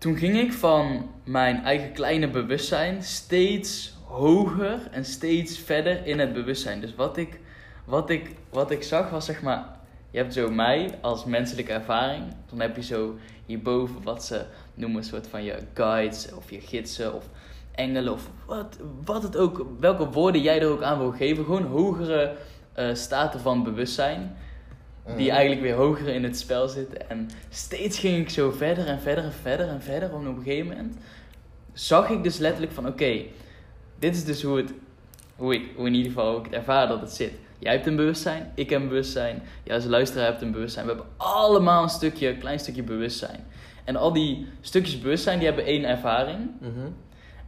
[0.00, 6.32] toen ging ik van mijn eigen kleine bewustzijn steeds hoger en steeds verder in het
[6.32, 6.80] bewustzijn.
[6.80, 7.40] Dus wat ik,
[7.84, 9.64] wat ik, wat ik zag was zeg maar,
[10.10, 12.24] je hebt zo mij als menselijke ervaring.
[12.50, 14.44] Dan heb je zo hierboven wat ze
[14.74, 17.28] noemen een soort van je guides of je gidsen of
[17.74, 21.44] engelen of wat, wat het ook, welke woorden jij er ook aan wil geven.
[21.44, 22.36] Gewoon hogere
[22.72, 24.36] eh, staten van bewustzijn
[25.16, 25.30] die Mm.
[25.30, 27.10] eigenlijk weer hoger in het spel zitten.
[27.10, 30.08] En steeds ging ik zo verder en verder en verder en verder.
[30.08, 30.96] En op een gegeven moment
[31.72, 32.86] zag ik dus letterlijk van...
[32.86, 33.22] Oké,
[33.98, 34.72] dit is dus hoe het...
[35.36, 37.32] Hoe ik, hoe in ieder geval ook het ervaar dat het zit.
[37.58, 39.42] Jij hebt een bewustzijn, ik heb een bewustzijn.
[39.62, 40.86] Jij als luisteraar hebt een bewustzijn.
[40.86, 43.46] We hebben allemaal een stukje, een klein stukje bewustzijn.
[43.84, 46.50] En al die stukjes bewustzijn, die hebben één ervaring.
[46.60, 46.88] Mhm.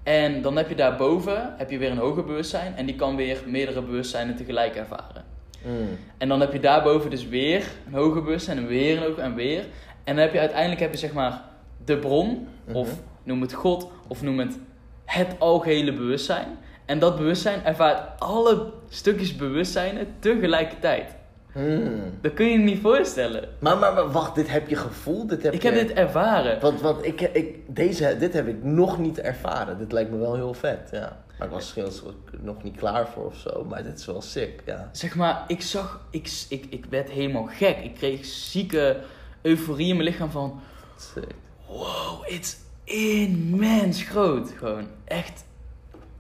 [0.03, 3.43] En dan heb je daarboven heb je weer een hoger bewustzijn en die kan weer
[3.47, 5.25] meerdere bewustzijnen tegelijk ervaren.
[5.67, 5.89] Mm.
[6.19, 9.35] En dan heb je daarboven dus weer een hoger bewustzijn en weer een hoger en
[9.35, 9.65] weer.
[10.05, 11.43] En dan heb je uiteindelijk heb je zeg maar
[11.85, 12.97] de bron, of Mhm.
[13.23, 14.59] noem het God, of noem het
[15.05, 16.47] het algehele bewustzijn.
[16.87, 21.15] En dat bewustzijn ervaart alle stukjes bewustzijnen tegelijkertijd.
[21.55, 22.01] Mm.
[22.21, 23.49] Dat kun je je niet voorstellen.
[23.59, 25.29] Maar, maar, maar wacht, dit heb je gevoeld?
[25.29, 25.69] Dit heb Ik je...
[25.71, 26.61] heb dit ervaren.
[26.61, 29.79] Want, want ik, ik, deze, dit heb ik nog niet ervaren.
[29.79, 31.17] Dit lijkt me wel heel vet, ja.
[31.43, 32.03] Maar ik was
[32.41, 33.65] nog niet klaar voor of zo.
[33.65, 34.89] Maar dit is wel sick, ja.
[34.93, 37.79] Zeg maar, ik zag, ik, ik, ik werd helemaal gek.
[37.79, 39.01] Ik kreeg zieke
[39.41, 40.61] euforie in mijn lichaam van,
[40.97, 41.35] Sick.
[41.67, 44.51] wow, it's immens groot.
[44.51, 45.45] Gewoon echt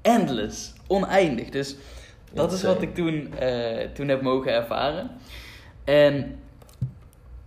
[0.01, 1.49] endless, oneindig.
[1.49, 1.77] Dus
[2.33, 5.11] dat is wat ik toen, eh, toen heb mogen ervaren.
[5.85, 6.39] En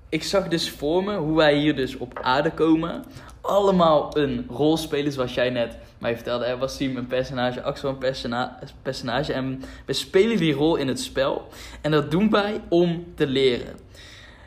[0.09, 3.03] ik zag dus voor me hoe wij hier dus op aarde komen.
[3.41, 6.45] Allemaal een rol spelen, zoals jij net mij vertelde.
[6.45, 9.33] Er was Sim een personage, Axel een persona- personage.
[9.33, 11.47] En we spelen die rol in het spel.
[11.81, 13.75] En dat doen wij om te leren.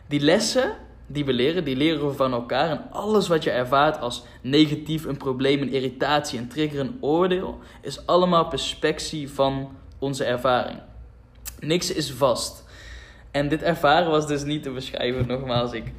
[0.07, 2.71] Die lessen die we leren, die leren we van elkaar.
[2.71, 7.59] En alles wat je ervaart als negatief, een probleem, een irritatie, een trigger, een oordeel,
[7.83, 10.79] is allemaal perspectie van onze ervaring.
[11.61, 12.65] Niks is vast.
[13.31, 15.27] En dit ervaren was dus niet te beschrijven.
[15.27, 15.93] Nogmaals, ik,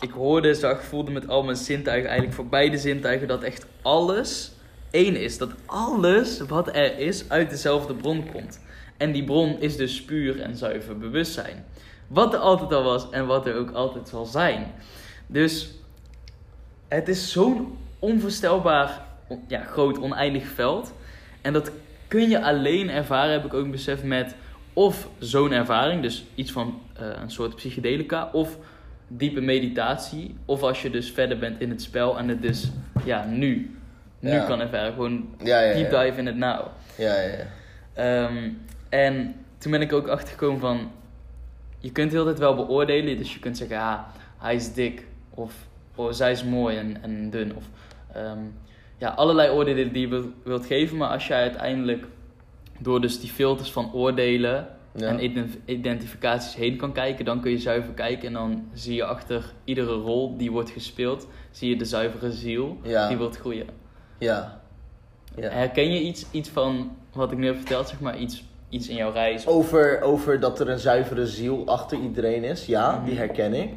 [0.00, 4.52] ik hoorde, zag, voelde met al mijn zintuigen, eigenlijk voor beide zintuigen, dat echt alles
[4.90, 5.38] één is.
[5.38, 8.60] Dat alles wat er is uit dezelfde bron komt.
[8.96, 11.64] En die bron is dus puur en zuiver bewustzijn.
[12.06, 14.72] Wat er altijd al was en wat er ook altijd zal zijn.
[15.26, 15.70] Dus
[16.88, 20.92] het is zo'n onvoorstelbaar on- ja, groot oneindig veld.
[21.40, 21.70] En dat
[22.08, 24.34] kun je alleen ervaren, heb ik ook beseft, met
[24.72, 28.58] of zo'n ervaring, dus iets van eh, een soort psychedelica, of
[29.08, 32.70] diepe meditatie, of als je dus verder bent in het spel en het dus
[33.04, 33.78] ja, nu,
[34.20, 34.44] nu Ja.
[34.44, 34.92] kan ervaren.
[34.92, 36.66] Gewoon Ja, deep dive in het now.
[36.96, 37.44] Ja, ja, ja.
[37.92, 38.48] Ehm,
[38.88, 40.90] en toen ben ik ook achtergekomen van,
[41.78, 43.98] je kunt heel tijd wel beoordelen, dus je kunt zeggen, ah,
[44.38, 45.54] hij is dik, of
[45.94, 47.64] oh, zij is mooi en, en dun, of
[48.14, 48.38] ehm,
[48.98, 52.04] ja, allerlei oordelen die je wil- wilt geven, maar als jij uiteindelijk
[52.78, 55.06] door dus die filters van oordelen Ja.
[55.08, 59.04] en ident- identificaties heen kan kijken, dan kun je zuiver kijken en dan zie je
[59.04, 63.08] achter iedere rol die wordt gespeeld, zie je de zuivere ziel Ja.
[63.08, 63.66] die wilt groeien.
[64.20, 64.60] Ja.
[65.34, 65.48] ja.
[65.50, 68.96] Herken je iets, iets van wat ik nu heb verteld, zeg maar, iets, iets in
[68.96, 69.46] jouw reis?
[69.46, 73.04] Over, over dat er een zuivere ziel achter iedereen is, ja, Mhm.
[73.04, 73.70] die herken ik.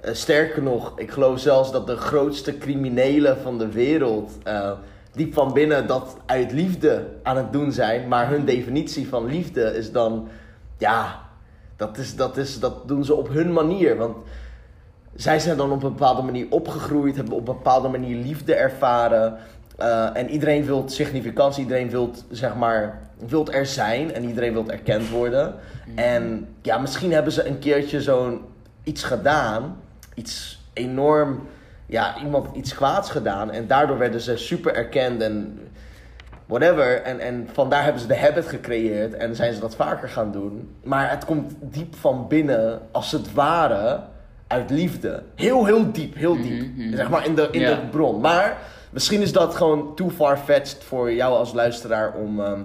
[0.00, 4.72] Eh, sterker nog, ik geloof zelfs dat de grootste criminelen van de wereld eh,
[5.12, 8.08] diep van binnen dat uit liefde aan het doen zijn.
[8.08, 10.28] Maar hun definitie van liefde is dan,
[10.78, 11.20] ja,
[11.76, 13.96] dat, is, dat, is, dat doen ze op hun manier.
[13.96, 14.16] Want
[15.14, 19.36] zij zijn dan op een bepaalde manier opgegroeid, hebben op een bepaalde manier liefde ervaren.
[19.76, 24.70] Eh, en iedereen wil significantie, iedereen wil zeg maar, wilt er zijn en iedereen wil
[24.70, 25.54] erkend worden.
[25.94, 28.40] En ja, misschien hebben ze een keertje zo'n
[28.82, 29.76] iets gedaan,
[30.14, 31.46] iets enorm,
[31.86, 33.50] ja, iemand iets kwaads gedaan.
[33.50, 35.58] En daardoor werden ze super erkend en
[36.46, 37.02] whatever.
[37.02, 40.74] En, en vandaar hebben ze de habit gecreëerd en zijn ze dat vaker gaan doen.
[40.82, 44.00] Maar het komt diep van binnen, als het ware,
[44.46, 45.22] uit liefde.
[45.34, 46.60] Heel, heel diep, heel diep.
[46.60, 46.96] Mhm, mhm.
[46.96, 48.20] Zeg maar in de, in de bron.
[48.20, 48.56] Maar
[48.94, 52.40] misschien is dat gewoon too far-fetched voor jou als luisteraar om...
[52.40, 52.60] ehm,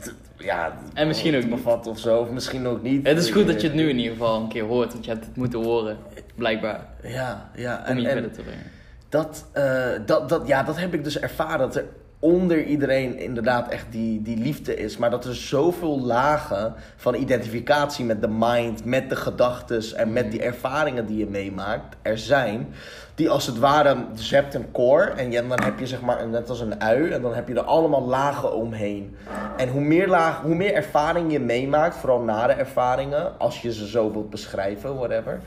[0.00, 3.06] te- ja, En misschien ook bevatten of zo, of misschien ook niet.
[3.06, 5.10] Het is goed dat je het nu in ieder geval een keer hoort, want je
[5.10, 5.96] hebt het moeten horen,
[6.34, 7.78] blijkbaar, Ja, ja.
[7.78, 8.70] om En, je verder te brengen.
[9.08, 11.58] dat, eh, dat, dat, ja, dat heb ik dus ervaren.
[11.58, 11.84] Dat er
[12.22, 14.96] onder iedereen inderdaad echt die, die liefde is.
[14.96, 20.30] Maar dat er zoveel lagen van identificatie met de mind, met de gedachtes en met
[20.30, 22.74] die ervaringen die je meemaakt, er zijn.
[23.14, 26.00] Die als het ware, dus je hebt een core en je, dan heb je zeg
[26.00, 29.16] maar net als een ui en dan heb je er allemaal lagen omheen.
[29.56, 33.86] En hoe meer, laag, hoe meer ervaring je meemaakt, vooral nare ervaringen, als je ze
[33.86, 35.40] zo wilt beschrijven, whatever.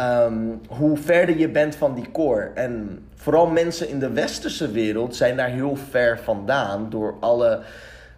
[0.00, 0.34] Ehm,
[0.68, 2.50] hoe verder je bent van die core.
[2.54, 7.60] En vooral mensen in de westerse wereld zijn daar heel ver vandaan door alle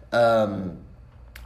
[0.09, 0.59] ehm,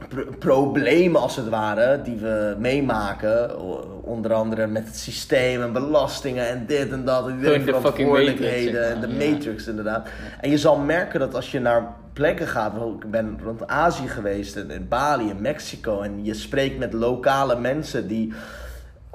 [0.08, 3.60] pro- problemen, als het ware, die we meemaken.
[4.02, 7.28] Onder andere met het systeem en belastingen en dit en dat.
[7.28, 10.08] En de verantwoordelijkheden en de matrix inderdaad.
[10.40, 12.72] En je zal merken dat als je naar plekken gaat,
[13.02, 17.58] ik ben rond Azië geweest, in, in Bali, in Mexico, en je spreekt met lokale
[17.58, 18.32] mensen die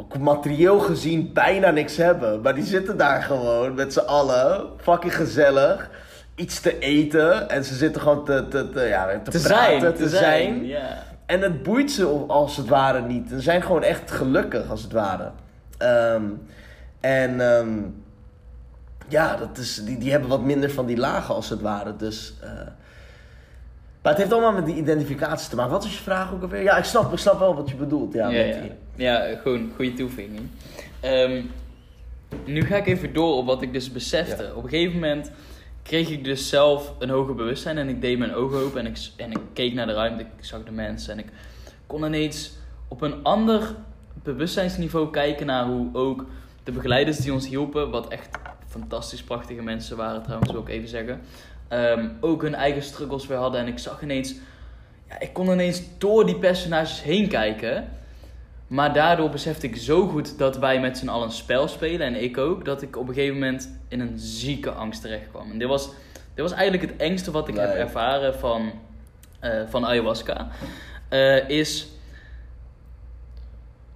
[0.04, 2.41] ook materieel gezien bijna niks hebben.
[2.41, 5.89] Maar die zitten daar gewoon met z'n allen, fucking gezellig,
[6.36, 7.49] iets te eten.
[7.49, 10.66] En ze zitten gewoon te, te, te, ja, te, Te praten, zijn, te, zijn.
[10.66, 11.04] ja.
[11.26, 13.30] En het boeit ze als het ware niet.
[13.30, 15.32] Ze zijn gewoon echt gelukkig als het ware.
[15.78, 16.24] Ehm,
[16.99, 17.80] en ehm,
[19.08, 21.95] ja, dat is, die, die hebben wat minder van die lagen als het ware.
[21.95, 22.49] Dus, eh,
[24.04, 25.72] maar het heeft allemaal met die identificatie te maken.
[25.72, 26.62] Wat is je vraag ook alweer?
[26.62, 28.14] Ja, ik snap, ik snap wel wat je bedoelt.
[28.14, 28.62] Ja, Ja, ja.
[28.62, 30.47] die- ja gewoon goede toevinging.
[30.99, 31.41] Ehm,
[32.45, 34.43] nu ga ik even door op wat ik dus besefte.
[34.43, 34.54] Ja.
[34.54, 35.32] Op een gegeven moment
[35.84, 38.97] kreeg ik dus zelf een hoger bewustzijn en ik deed mijn ogen open en ik,
[39.18, 41.28] en ik keek naar de ruimte, ik zag de mensen en ik
[41.88, 42.51] kon ineens
[42.88, 43.76] op een ander
[44.24, 46.26] bewustzijnsniveau kijken naar hoe ook
[46.64, 48.30] de begeleiders die ons hielpen, wat echt
[48.68, 51.22] fantastisch prachtige mensen waren trouwens, wil ik even zeggen,
[51.74, 54.36] ehm, ook hun eigen struggles weer hadden en ik zag ineens,
[55.10, 57.90] ja, ik kon ineens door die personages heen kijken.
[58.68, 62.24] Maar daardoor besefte ik zo goed dat wij met z'n allen een spel spelen en
[62.24, 65.52] ik ook, dat ik op een gegeven moment in een zieke angst terecht kwam.
[65.52, 68.72] En dit was, dit was eigenlijk het engste wat ik heb ervaren van,
[69.40, 70.48] eh, van ayahuasca.
[71.10, 71.88] Eh, is,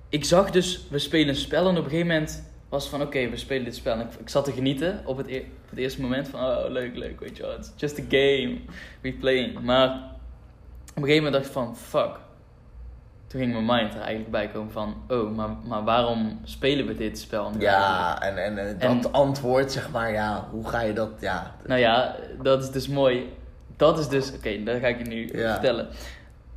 [0.10, 3.02] ik zag dus, we spelen een spel en op een gegeven moment was het van
[3.02, 3.94] oké, we spelen dit spel.
[3.94, 6.96] En ik, ik zat te genieten op het, e- het eerste moment van oh leuk,
[6.96, 8.58] leuk, weet je wel, it's just a game,
[9.02, 9.60] we playing.
[9.62, 12.20] Maar op een gegeven moment dacht ik van fuck.
[13.28, 16.96] Toen ging mijn mind er eigenlijk bij komen van oh, maar, maar waarom spelen we
[16.96, 17.60] dit spel nu?
[17.60, 21.56] Ja, en, en, en dat En- antwoord, zeg maar, ja, hoe ga je dat, ja.
[21.66, 23.34] Nou ja, dat is dus mooi.
[23.78, 25.52] Dat is dus, oké, dat ga ik je nu Ja.
[25.52, 25.88] vertellen.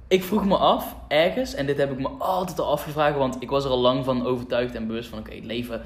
[0.08, 3.50] Ik vroeg me af, ergens, en dit heb ik me altijd al afgevraagd, want ik
[3.50, 5.82] was er al lang van overtuigd en bewust van, oké, het leven,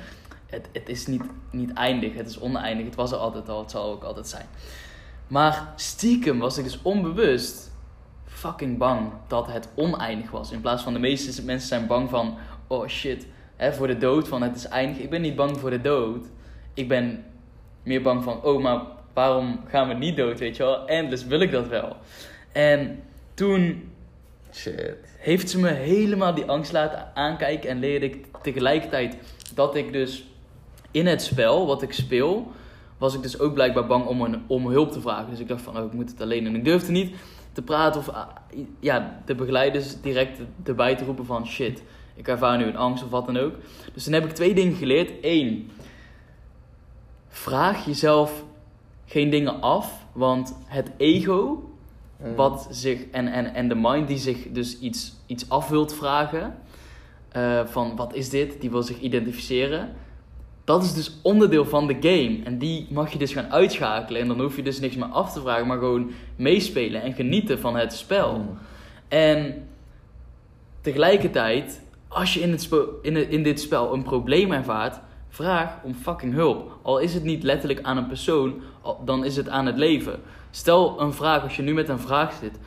[0.54, 3.70] het, het is niet, niet eindig, het is oneindig, het was er altijd al, het
[3.70, 4.46] zal ook altijd zijn.
[5.26, 7.72] Maar stiekem was ik dus onbewust
[8.24, 10.50] fucking bang dat het oneindig was.
[10.50, 12.36] In plaats van de meeste mensen zijn bang van,
[12.66, 13.26] oh shit,
[13.56, 14.98] hè, voor de dood, van het is eindig.
[14.98, 16.26] Ik ben niet bang voor de dood.
[16.74, 17.24] Ik ben
[17.82, 18.80] meer bang van, oh, maar
[19.12, 20.86] waarom gaan we niet dood, weet je wel?
[20.86, 21.96] En dus wil ik dat wel.
[22.52, 23.02] En
[23.34, 23.92] toen
[24.52, 24.96] Shit.
[25.18, 29.16] heeft ze me helemaal die angst laten aankijken en leerde ik tegelijkertijd
[29.54, 30.24] dat ik dus
[30.94, 32.52] in het spel wat ik speel,
[32.98, 35.30] was ik dus ook blijkbaar bang om, een, om hulp te vragen.
[35.30, 36.54] Dus ik dacht van, oh, ik moet het alleen doen.
[36.54, 37.14] Ik durfde niet
[37.52, 38.28] te praten of ah,
[38.80, 41.82] ja, de begeleiders direct erbij te roepen van, shit,
[42.14, 43.54] ik ervaar nu een angst of wat dan ook.
[43.94, 45.10] Dus toen heb ik twee dingen geleerd.
[45.22, 45.70] Eén,
[47.28, 48.44] vraag jezelf
[49.06, 51.68] geen dingen af, want het ego
[52.36, 56.54] wat zich, en, en, en de mind die zich dus iets, iets af wilt vragen.
[57.28, 58.60] eh, van wat is dit?
[58.60, 59.92] Die wil zich identificeren.
[60.64, 62.40] Dat is dus onderdeel van de game.
[62.44, 64.20] En die mag je dus gaan uitschakelen.
[64.20, 67.58] En dan hoef je dus niks meer af te vragen, maar gewoon meespelen en genieten
[67.58, 68.38] van het spel.
[68.38, 68.58] Mm.
[69.08, 69.66] En
[70.80, 72.68] tegelijkertijd, als je in, het
[73.02, 76.78] in, het- in dit spel een probleem ervaart, vraag om fucking hulp.
[76.82, 78.54] Al is het niet letterlijk aan een persoon,
[79.04, 80.20] dan is het aan het leven.
[80.50, 82.58] Stel een vraag, als je nu met een vraag zit.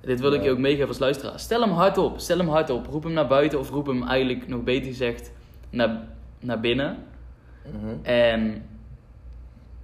[0.00, 1.40] Dit wil ik je ook meegeven als luisteraar.
[1.40, 2.86] Stel hem hardop, stel hem hardop.
[2.86, 5.32] Roep hem naar buiten of roep hem eigenlijk nog beter gezegd
[5.70, 6.06] naar,
[6.40, 6.96] naar binnen.
[7.72, 8.04] Mhm.
[8.04, 8.62] En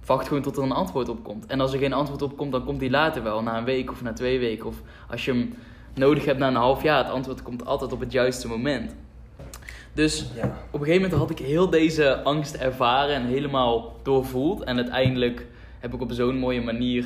[0.05, 1.45] wacht gewoon tot er een antwoord op komt.
[1.45, 3.41] En als er geen antwoord op komt, dan komt die later wel.
[3.43, 4.65] Na een week of na twee weken.
[4.67, 5.53] Of als je hem
[5.93, 6.97] nodig hebt na een half jaar.
[7.03, 8.95] Het antwoord komt altijd op het juiste moment.
[9.93, 10.43] Dus Ja.
[10.71, 14.63] op een gegeven moment had ik heel deze angst ervaren en helemaal doorvoeld.
[14.63, 15.45] En uiteindelijk
[15.79, 17.05] heb ik op zo'n mooie manier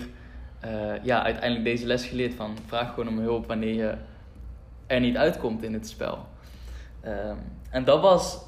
[0.60, 3.94] eh, ja, uiteindelijk deze les geleerd van vraag gewoon om hulp wanneer je
[4.88, 6.18] er niet uitkomt in het spel.
[7.02, 7.36] Ehm,
[7.70, 8.40] en dat was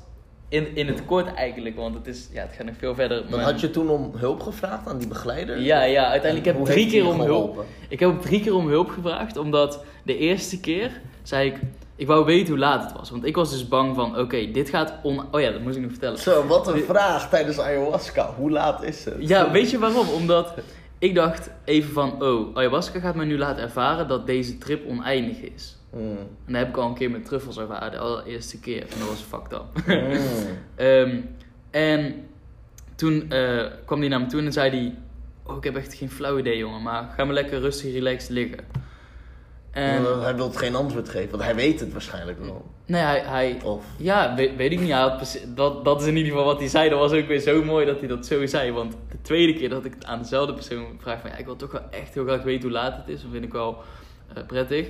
[0.50, 3.22] in, in het kort eigenlijk, want het, is, ja, het gaat nog veel verder.
[3.30, 5.60] Dan Maar- had je toen om hulp gevraagd aan die begeleider?
[5.62, 7.66] Ja, ja, uiteindelijk heb ik drie keer om hulp.
[7.90, 11.60] Ik heb drie keer om hulp gevraagd, omdat de eerste keer zei ik,
[11.96, 13.10] ik wou weten hoe laat het was.
[13.10, 15.22] Want ik was dus bang van, oké, dit gaat on...
[15.32, 16.18] Oh ja, dat moest ik nog vertellen.
[16.20, 18.34] Zo, wat een vraag tijdens ayahuasca.
[18.38, 19.16] Hoe laat is het?
[19.20, 20.08] Ja, weet je waarom?
[20.10, 20.54] Omdat
[21.00, 25.38] ik dacht even van, oh, ayahuasca gaat me nu laten ervaren dat deze trip oneindig
[25.40, 25.78] is.
[25.94, 26.18] Mm.
[26.46, 28.82] En dat heb ik al een keer met truffels ervaren, de allereerste keer.
[28.82, 29.88] En dat was fucked up.
[29.88, 30.58] Mm.
[30.76, 31.18] Ehm,
[31.72, 32.26] en
[32.96, 34.96] toen eh, kwam hij naar me toe en zei hij...
[35.44, 36.82] Oh, ik heb echt geen flauw idee, jongen.
[36.82, 38.60] Maar ga maar lekker rustig, relaxed liggen.
[39.72, 42.66] En Hij wil geen antwoord geven, want hij weet het waarschijnlijk wel.
[42.86, 43.20] nee, hij...
[43.20, 45.16] hij Of, ja, weet, weet ik niet.
[45.16, 46.90] Precies- dat, dat is in ieder geval wat hij zei.
[46.90, 48.72] Dat was ook weer zo mooi dat hij dat zo zei.
[48.72, 51.30] Want de tweede keer dat ik het aan dezelfde persoon vraag van...
[51.30, 53.22] Ja, ik wil toch wel echt heel graag weten hoe laat het is.
[53.22, 53.78] Dat vind ik wel
[54.34, 54.88] eh, prettig.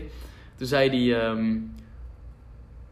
[0.59, 1.21] Toen zei hij...
[1.21, 1.55] ehm,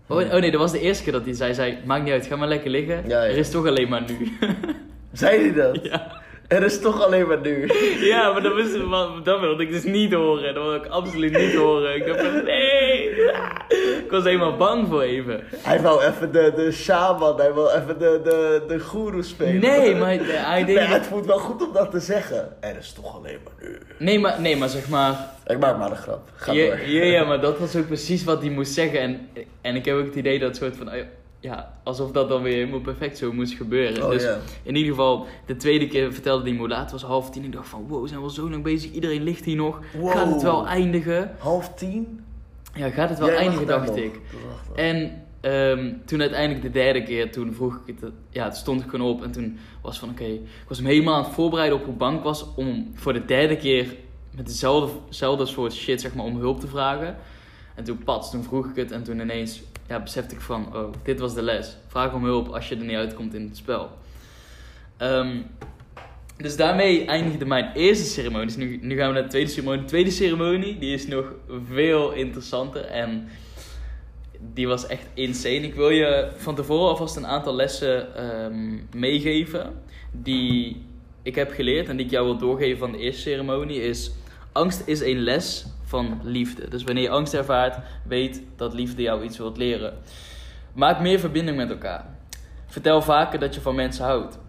[0.10, 2.26] Oh, oh nee, dat was de eerste keer dat hij zei, zei, maakt niet uit,
[2.26, 2.96] ga maar lekker liggen.
[3.08, 3.30] Ja, ja.
[3.30, 4.32] Er is toch alleen maar nu.
[5.14, 5.84] zei hij dat?
[5.92, 6.22] ja.
[6.48, 7.68] Er is toch alleen maar nu.
[8.12, 10.54] ja, maar dat, was, dat wilde ik dus niet horen.
[10.54, 11.96] Dat wilde ik absoluut niet horen.
[11.96, 13.10] Ik dacht van, nee.
[14.04, 15.44] Ik was helemaal bang voor even.
[15.58, 19.62] Hij wou even de, de shaman, hij wil even de, de, de guru spelen.
[19.62, 20.18] Nee, maar hij,
[20.54, 22.56] hij deed Nee, het- het voelt wel goed om dat te zeggen.
[22.60, 23.78] Er is toch alleen maar nu.
[23.98, 25.30] Nee, maar, nee, maar zeg maar...
[25.48, 26.30] Ik maak maar een grap.
[26.36, 26.88] Ga Ja, door.
[26.88, 29.00] ja, ja, maar dat was ook precies wat hij moest zeggen.
[29.00, 29.28] En,
[29.62, 30.90] en ik heb ook het idee dat het soort van...
[31.40, 34.04] ja, alsof dat dan weer helemaal perfect zo moest gebeuren.
[34.04, 34.28] Oh, dus
[34.64, 37.44] in ieder geval, de tweede keer vertelde die me laat, het was half tien.
[37.44, 39.80] Ik dacht van, wow, zijn we al zo lang bezig, iedereen ligt hier nog.
[39.98, 40.12] Wow.
[40.12, 41.36] Gaat het wel eindigen?
[41.38, 42.20] Half tien?
[42.74, 43.98] Ja, gaat het wel Jij eindigen, dacht nog.
[43.98, 44.20] ik.
[44.76, 48.90] En ehm, toen uiteindelijk de derde keer, toen vroeg ik het, ja, het stond ik
[48.90, 49.24] gewoon op.
[49.24, 52.18] En toen was van, oké, ik was me helemaal aan het voorbereiden op hoe bang
[52.18, 53.96] ik was om voor de derde keer
[54.32, 57.16] met dezelfde, dezelfde soort shit, zeg maar, om hulp te vragen.
[57.78, 60.94] En toen pats, toen vroeg ik het en toen ineens, ja, besefte ik van, oh,
[61.04, 61.78] dit was de les.
[61.88, 63.90] Vraag om hulp als je er niet uitkomt in het spel.
[64.98, 65.38] Ehm,
[66.38, 68.48] dus daarmee eindigde mijn eerste ceremonie.
[68.48, 69.82] Dus nu, nu gaan we naar de tweede ceremonie.
[69.82, 71.34] De tweede ceremonie, die is nog
[71.68, 73.28] veel interessanter en
[74.54, 75.62] die was echt insane.
[75.62, 79.74] Ik wil je van tevoren alvast een aantal lessen ehm, meegeven
[80.12, 80.86] die
[81.22, 83.82] ik heb geleerd en die ik jou wil doorgeven van de eerste ceremonie.
[83.82, 84.12] Is
[84.52, 86.70] angst is een les van liefde.
[86.70, 89.94] Dus wanneer je angst ervaart, weet dat liefde jou iets wilt leren.
[90.74, 92.06] Maak meer verbinding met elkaar.
[92.66, 94.40] Vertel vaker dat je van mensen houdt.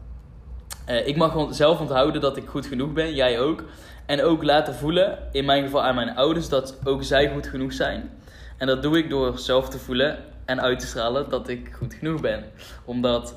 [0.87, 3.65] Eh, ik mag gewoon zelf onthouden dat ik goed genoeg ben, jij ook.
[4.07, 7.73] En ook laten voelen, in mijn geval aan mijn ouders, dat ook zij goed genoeg
[7.73, 8.11] zijn.
[8.57, 11.95] En dat doe ik door zelf te voelen en uit te stralen dat ik goed
[11.95, 12.45] genoeg ben.
[12.85, 13.35] Omdat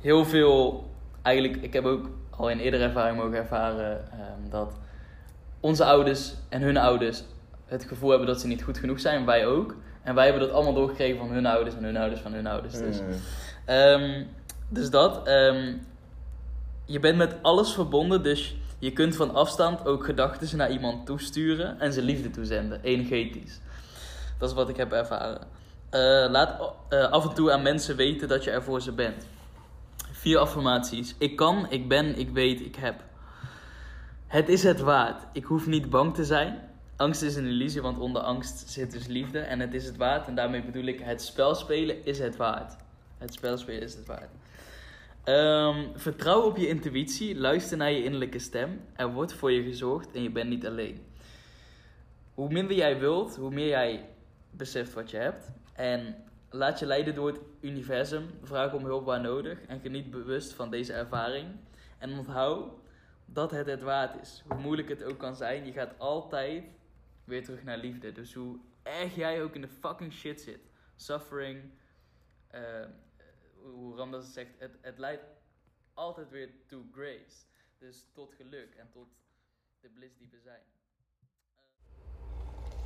[0.00, 0.90] heel veel,
[1.22, 4.78] eigenlijk, ik heb ook al in eerdere ervaring mogen ervaren ehm, dat
[5.62, 7.22] onze ouders en hun ouders
[7.66, 9.74] het gevoel hebben dat ze niet goed genoeg zijn, wij ook.
[10.02, 12.74] En wij hebben dat allemaal doorgekregen van hun ouders en hun ouders van hun ouders.
[12.74, 12.98] Dus.
[13.64, 14.24] Ehm,
[14.68, 15.26] dus dat.
[15.26, 15.74] ehm,
[16.84, 21.80] je bent met alles verbonden, dus je kunt van afstand ook gedachten naar iemand toesturen
[21.80, 23.60] en ze liefde toezenden, energetisch.
[24.38, 25.40] Dat is wat ik heb ervaren.
[25.90, 26.00] Eh,
[26.30, 29.26] laat eh, af en toe aan mensen weten dat je er voor ze bent.
[30.12, 31.14] Vier affirmaties.
[31.18, 32.94] Ik kan, ik ben, ik weet, ik heb.
[34.32, 35.26] Het is het waard.
[35.32, 36.60] Ik hoef niet bang te zijn.
[36.96, 39.38] Angst is een illusie, want onder angst zit dus liefde.
[39.38, 40.26] En het is het waard.
[40.26, 42.76] En daarmee bedoel ik, het spel spelen is het waard.
[43.18, 44.30] Het spel spelen is het waard.
[45.24, 47.38] Ehm, vertrouw op je intuïtie.
[47.38, 48.80] Luister naar je innerlijke stem.
[48.96, 51.04] Er wordt voor je gezorgd en je bent niet alleen.
[52.34, 54.08] Hoe minder jij wilt, hoe meer jij
[54.50, 55.50] beseft wat je hebt.
[55.72, 56.16] En
[56.50, 58.30] laat je leiden door het universum.
[58.42, 59.58] Vraag om hulp waar nodig.
[59.66, 61.46] En geniet bewust van deze ervaring.
[61.98, 62.80] En onthoud
[63.32, 64.42] dat het het waard is.
[64.48, 66.64] Hoe moeilijk het ook kan zijn, je gaat altijd
[67.24, 68.12] weer terug naar liefde.
[68.12, 70.60] Dus hoe erg jij ook in de fucking shit zit.
[70.96, 71.70] Suffering.
[72.48, 72.86] eh,
[73.62, 75.22] hoe Ramdas het zegt, het, het leidt
[75.94, 77.44] altijd weer to grace.
[77.78, 79.08] Dus tot geluk en tot
[79.80, 80.60] de bliss die we zijn.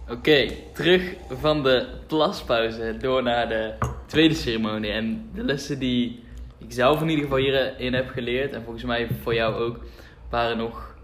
[0.09, 4.91] Oké, terug van de plaspauze door naar de tweede ceremonie.
[4.91, 6.25] En de lessen die
[6.59, 9.85] ik zelf in ieder geval hierin heb geleerd, en volgens mij voor jou ook,
[10.31, 10.95] waren nog,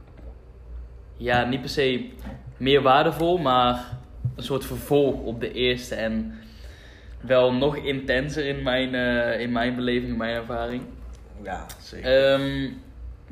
[1.17, 2.11] ja, niet per se
[2.57, 3.85] meer waardevol, maar
[4.37, 5.95] een soort vervolg op de eerste.
[5.95, 6.35] En
[7.21, 10.83] wel nog intenser in mijn, eh, in mijn beleving, in mijn ervaring.
[11.43, 12.33] Ja, zeker.
[12.33, 12.71] Ehm,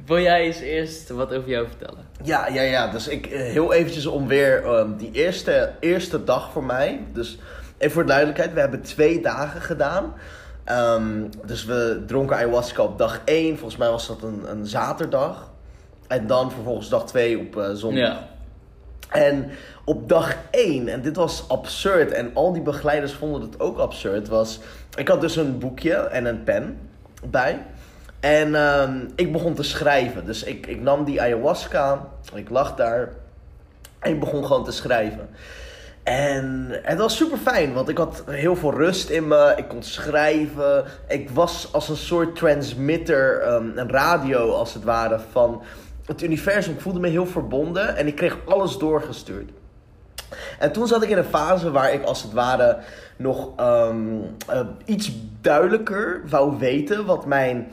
[0.06, 2.04] wil jij eens eerst wat over jou vertellen?
[2.22, 2.88] Ja, ja, ja.
[2.88, 7.00] Dus ik, eh, heel eventjes om weer ehm, die eerste, eerste dag voor mij.
[7.12, 7.38] Dus
[7.78, 10.14] even voor de duidelijkheid, we hebben twee dagen gedaan.
[10.64, 13.56] Ehm, dus we dronken ayahuasca op dag 1.
[13.58, 15.52] Volgens mij was dat een, een zaterdag.
[16.10, 18.00] En dan vervolgens dag 2 op eh, zondag.
[18.00, 18.28] Ja.
[19.08, 19.50] En
[19.84, 24.28] op dag 1, en dit was absurd, en al die begeleiders vonden het ook absurd,
[24.28, 24.60] was...
[24.96, 26.78] Ik had dus een boekje en een pen
[27.24, 27.58] bij.
[28.20, 30.26] En ehm, ik begon te schrijven.
[30.26, 33.08] Dus ik, ik nam die ayahuasca, ik lag daar
[33.98, 35.28] en ik begon gewoon te schrijven.
[36.02, 39.52] En het was super fijn, want ik had heel veel rust in me.
[39.56, 40.84] Ik kon schrijven.
[41.08, 45.62] Ik was als een soort transmitter, ehm, een radio als het ware, van
[46.10, 46.72] het universum.
[46.72, 49.50] Ik voelde me heel verbonden en ik kreeg alles doorgestuurd.
[50.58, 52.78] En toen zat ik in een fase waar ik als het ware
[53.16, 53.96] nog ehm,
[54.46, 57.68] eh, iets duidelijker wou weten wat mijn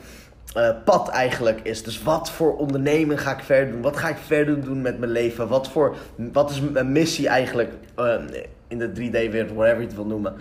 [0.54, 1.82] eh, pad eigenlijk is.
[1.82, 3.82] Dus wat voor onderneming ga ik verder doen?
[3.82, 5.48] Wat ga ik verder doen met mijn leven?
[5.48, 5.96] Wat, voor,
[6.32, 8.14] wat is mijn missie eigenlijk eh,
[8.68, 10.34] in de 3D-wereld, whatever je het wil noemen?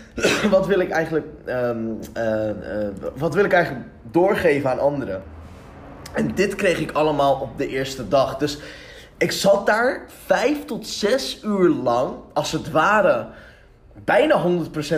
[0.50, 1.78] wat wil ik eigenlijk, ehm,
[2.12, 5.22] eh, eh, wat wil ik eigenlijk doorgeven aan anderen?
[6.14, 8.36] En dit kreeg ik allemaal op de eerste dag.
[8.36, 8.58] Dus
[9.18, 13.26] ik zat daar vijf tot zes uur lang, als het ware,
[14.04, 14.42] bijna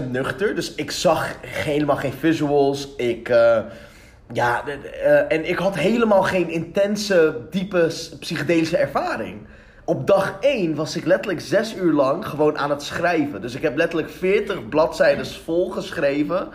[0.05, 0.55] 100% nuchter.
[0.55, 2.89] Dus ik zag helemaal geen visuals.
[2.97, 3.59] Ik, eh,
[4.33, 7.87] ja, eh, en ik had helemaal geen intense, diepe
[8.21, 9.47] psychedelische ervaring.
[9.87, 13.41] Op dag 1 was ik letterlijk zes uur lang gewoon aan het schrijven.
[13.41, 16.49] Dus ik heb letterlijk 40 bladzijden vol geschreven.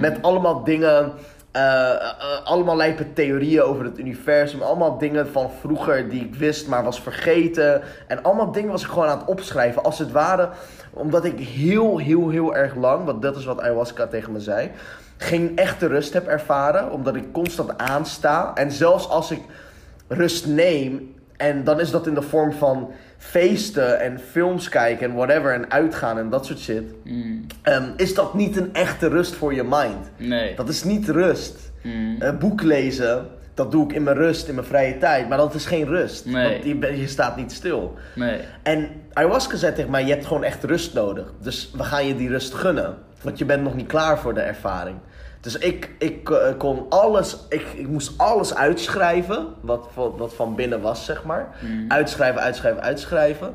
[0.00, 1.12] Met allemaal dingen
[1.54, 4.62] eh, allemaal lijpe theorieën over het universum.
[4.62, 7.82] Allemaal dingen van vroeger die ik wist, maar was vergeten.
[8.06, 9.82] En allemaal dingen was ik gewoon aan het opschrijven.
[9.82, 10.48] Als het ware,
[10.90, 14.70] omdat ik heel, heel, heel erg lang, want dat is wat ayahuasca tegen me zei,
[15.16, 16.90] geen echte rust heb ervaren.
[16.90, 18.50] Omdat ik constant aansta.
[18.54, 19.40] En zelfs als ik
[20.08, 22.90] rust neem, en dan is dat in de vorm van
[23.30, 26.82] feesten en films kijken en whatever en uitgaan en dat soort shit.
[27.04, 27.46] Mm.
[27.62, 30.10] Ehm, is dat niet een echte rust voor je mind?
[30.16, 30.54] Nee.
[30.54, 31.72] Dat is niet rust.
[31.82, 32.38] Mm.
[32.38, 35.28] Boek lezen, dat doe ik in mijn rust, in mijn vrije tijd.
[35.28, 36.26] Maar dat is geen rust.
[36.26, 36.62] Nee.
[36.62, 37.94] Want je, je staat niet stil.
[38.14, 38.40] Nee.
[38.62, 41.32] En ayahuasca zei tegen mij, je hebt gewoon echt rust nodig.
[41.40, 42.94] Dus we gaan je die rust gunnen.
[43.22, 44.96] Want je bent nog niet klaar voor de ervaring.
[45.44, 49.46] Dus ik, ik eh, kon alles, ik, ik moest alles uitschrijven.
[49.60, 51.56] Wat, wat, wat van binnen was, zeg maar.
[51.60, 51.90] Mm.
[51.90, 53.54] Uitschrijven, uitschrijven, uitschrijven.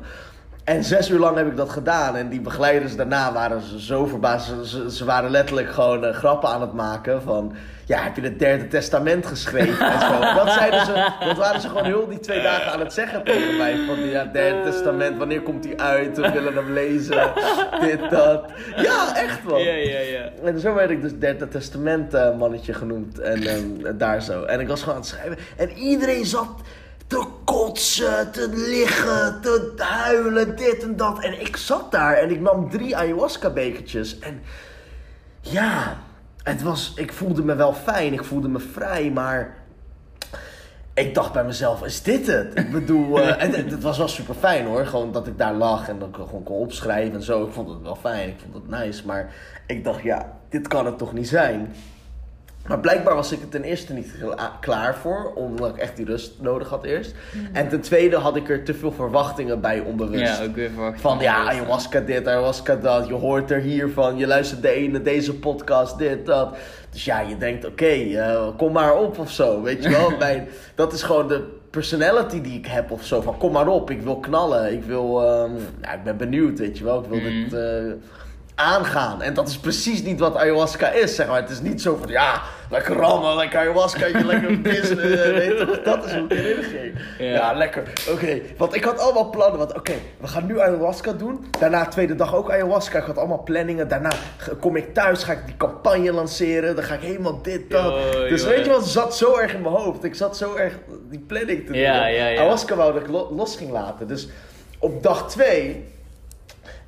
[0.70, 2.16] En zes uur lang heb ik dat gedaan.
[2.16, 4.46] En die begeleiders daarna waren ze zo verbaasd.
[4.46, 7.52] Ze, ze, ze waren letterlijk gewoon eh, grappen aan het maken van...
[7.84, 10.20] Ja, heb je het derde testament geschreven en zo.
[10.44, 13.56] Dat, zeiden ze, dat waren ze gewoon heel die twee dagen aan het zeggen tegen
[13.56, 13.76] mij.
[13.86, 16.16] Van ja, derde testament, wanneer komt die uit?
[16.16, 17.32] We willen hem lezen.
[17.86, 18.50] Dit, dat.
[18.76, 19.62] Ja, echt man.
[19.62, 20.30] Ja, ja, ja.
[20.44, 23.18] En zo werd ik dus derde testament eh, mannetje genoemd.
[23.18, 24.42] En ehm, daar zo.
[24.42, 25.38] En ik was gewoon aan het schrijven.
[25.56, 26.48] En iedereen zat
[27.10, 31.18] te kotsen, te liggen, te huilen, dit en dat.
[31.18, 34.18] En ik zat daar en ik nam drie ayahuasca bekertjes.
[34.18, 34.42] En
[35.40, 35.96] ja,
[36.42, 38.12] het was, ik voelde me wel fijn.
[38.12, 39.58] Ik voelde me vrij, maar...
[40.94, 42.58] Ik dacht bij mezelf, is dit het?
[42.58, 44.86] Ik bedoel, eh, en het, het was wel super fijn hoor.
[44.86, 47.46] Gewoon dat ik daar lag en dat ik gewoon kon opschrijven en zo.
[47.46, 49.06] Ik vond het wel fijn, ik vond het nice.
[49.06, 49.34] Maar
[49.66, 51.74] ik dacht, ja, dit kan het toch niet zijn?
[52.70, 54.14] Maar blijkbaar was ik er ten eerste niet
[54.60, 57.14] klaar voor, omdat ik echt die rust nodig had eerst.
[57.52, 60.38] En ten tweede had ik er te veel verwachtingen bij onbewust.
[60.38, 61.00] Ja, ook weer verwacht.
[61.00, 63.06] Van ja, ayahuasca dit, ayahuasca dat.
[63.08, 64.16] Je hoort er hiervan.
[64.16, 66.56] Je luistert de ene, deze podcast, dit, dat.
[66.90, 69.62] Dus ja, je denkt, oké, eh, kom maar op of zo.
[69.62, 70.10] Weet je wel?
[70.18, 73.20] Mijn, dat is gewoon de personality die ik heb of zo.
[73.20, 74.72] Van kom maar op, ik wil knallen.
[74.72, 75.50] Ik wil, ehm,
[75.82, 77.02] ja, ik ben benieuwd, weet je wel.
[77.02, 77.42] Ik wil Mhm.
[77.42, 77.92] dit eh,
[78.60, 79.22] aangaan.
[79.22, 81.40] En dat is precies niet wat ayahuasca is, zeg maar.
[81.40, 82.40] Het is niet zo van, ja,
[82.70, 84.96] lekker rammen, lekker ayahuasca, je lekker pissen.
[84.96, 85.82] weet je toch?
[85.82, 86.94] Dat is hoe ik erin ging.
[87.18, 87.24] Ja.
[87.26, 87.82] Ja, lekker.
[88.10, 89.58] Oké, want ik had allemaal plannen.
[89.58, 91.44] Want oké, we gaan nu ayahuasca doen.
[91.58, 92.98] Daarna tweede dag ook ayahuasca.
[92.98, 93.88] Ik had allemaal planningen.
[93.88, 94.10] Daarna
[94.60, 96.74] kom ik thuis, ga ik die campagne lanceren.
[96.74, 97.94] Dan ga ik helemaal dit, dat.
[98.12, 98.48] Yo, dus yo.
[98.48, 100.04] weet je wat, zat zo erg in mijn hoofd.
[100.04, 100.74] Ik zat zo erg
[101.10, 101.80] die planning te doen.
[101.80, 102.38] Ja, ja, ja.
[102.38, 104.06] Ayahuasca wou dat ik lo- los ging laten.
[104.08, 104.28] Dus
[104.78, 105.84] op dag twee...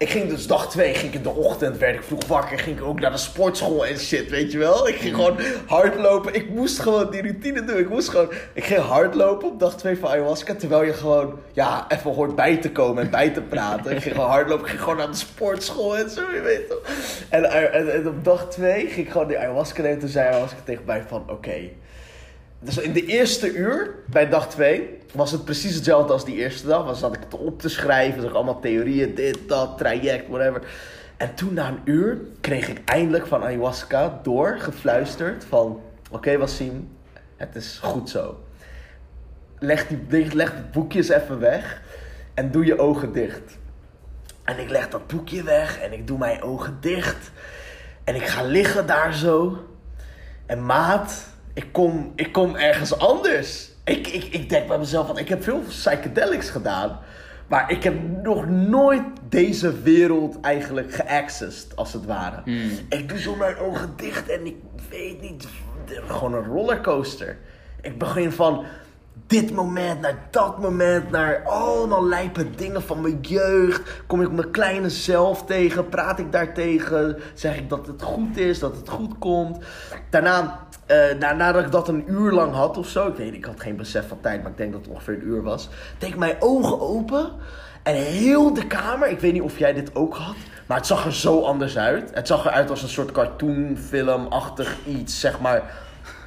[0.03, 2.79] Ik ging dus dag twee, ging ik in de ochtend, werd ik vroeg wakker, ging
[2.79, 4.89] ik ook naar de sportschool en shit, weet je wel.
[4.89, 7.79] Ik ging gewoon hardlopen, ik moest gewoon die routine doen.
[7.79, 11.87] Ik moest gewoon, ik ging hardlopen op dag twee van ayahuasca, terwijl je gewoon, ja,
[11.89, 13.93] even hoort bij te komen en bij te praten.
[13.93, 16.81] Ik ging gewoon hardlopen, ik ging gewoon naar de sportschool en zo, je weet toch.
[17.29, 20.61] En, en, en op dag twee ging ik gewoon die ayahuasca nemen, toen zei ayahuasca
[20.65, 21.71] tegen mij van, oké,
[22.63, 26.67] dus in de eerste uur, bij dag 2, was het precies hetzelfde als die eerste
[26.67, 26.85] dag.
[26.85, 30.63] Was zat ik het op te schrijven, ik allemaal theorieën, dit, dat, traject, whatever.
[31.17, 35.81] En toen na een uur kreeg ik eindelijk van ayahuasca door, gefluisterd van...
[36.11, 36.89] Oké Wassim,
[37.37, 38.45] het is goed zo.
[39.59, 41.83] Leg die, leg die boekjes even weg
[42.35, 43.59] en doe je ogen dicht.
[44.45, 47.31] En ik leg dat boekje weg en ik doe mijn ogen dicht.
[48.05, 49.67] En ik ga liggen daar zo.
[50.47, 53.71] En maat, ik kom, ik kom ergens anders.
[53.85, 56.99] Ik, ik, ik denk bij mezelf, want ik heb veel psychedelics gedaan.
[57.47, 62.41] Maar ik heb nog nooit deze wereld eigenlijk geaccessed, als het ware.
[62.45, 62.71] Hmm.
[62.89, 64.57] Ik doe zo mijn ogen dicht en ik
[64.91, 65.47] weet niet,
[66.07, 67.39] gewoon een rollercoaster.
[67.81, 68.65] Ik begin van
[69.27, 74.03] dit moment naar dat moment, naar allemaal lijpe dingen van mijn jeugd.
[74.07, 78.37] Kom ik mijn kleine zelf tegen, praat ik daar tegen, zeg ik dat het goed
[78.37, 79.65] is, dat het goed komt.
[80.11, 83.45] Daarna, eh, na, nadat ik dat een uur lang had of zo, ik weet ik
[83.45, 85.68] had geen besef van tijd, maar ik denk dat het ongeveer een uur was.
[85.99, 87.30] Deed ik mijn ogen open
[87.82, 90.34] en heel de kamer, ik weet niet of jij dit ook had,
[90.66, 92.11] maar het zag er zo anders uit.
[92.14, 95.62] Het zag eruit als een soort cartoonfilmachtig iets, zeg maar.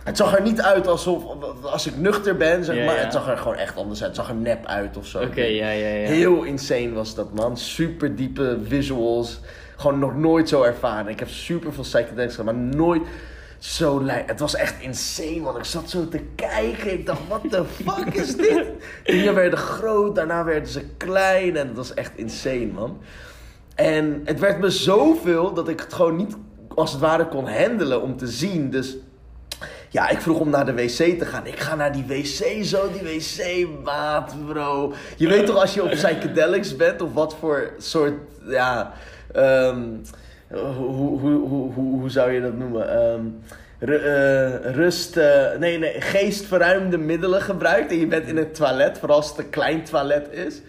[0.03, 1.24] Het zag er niet uit alsof,
[1.63, 2.95] als ik nuchter ben, zeg Ja, maar.
[2.95, 3.01] ja.
[3.01, 4.07] Het zag er gewoon echt anders uit.
[4.07, 5.22] Het zag er nep uit of zo.
[5.24, 6.07] Oké, ja, ja, ja.
[6.07, 7.57] Heel insane was dat, man.
[7.57, 9.39] Super diepe visuals.
[9.76, 11.07] Gewoon nog nooit zo ervaren.
[11.11, 13.01] Ik heb super veel psychedelics gedaan, maar nooit
[13.66, 14.28] zo lijp.
[14.28, 15.57] Het was echt insane, man.
[15.57, 16.91] Ik zat zo te kijken.
[16.91, 18.66] Ik dacht, what the fuck is dit?
[19.03, 21.57] Dingen werden groot, daarna werden ze klein.
[21.57, 22.97] En het was echt insane, man.
[23.76, 26.36] En het werd me zoveel dat ik het gewoon niet,
[26.76, 28.70] als het ware, kon handelen om te zien.
[28.70, 28.97] Dus
[29.89, 31.45] ja, ik vroeg om naar de wc te gaan.
[31.45, 34.93] Ik ga naar die wc, zo die wc, maat, bro.
[35.18, 38.13] Je weet toch als je op psychedelics bent, of wat voor soort,
[38.47, 38.93] ja,
[39.34, 39.88] ehm,
[40.52, 40.86] hoe,
[41.20, 43.43] hoe, hoe, hoe, hoe zou je dat noemen?
[43.80, 47.91] Ru- eh, rust, eh, nee, nee, geestverruimende middelen gebruikt.
[47.91, 50.62] En je bent in het toilet, vooral als het een klein toilet is.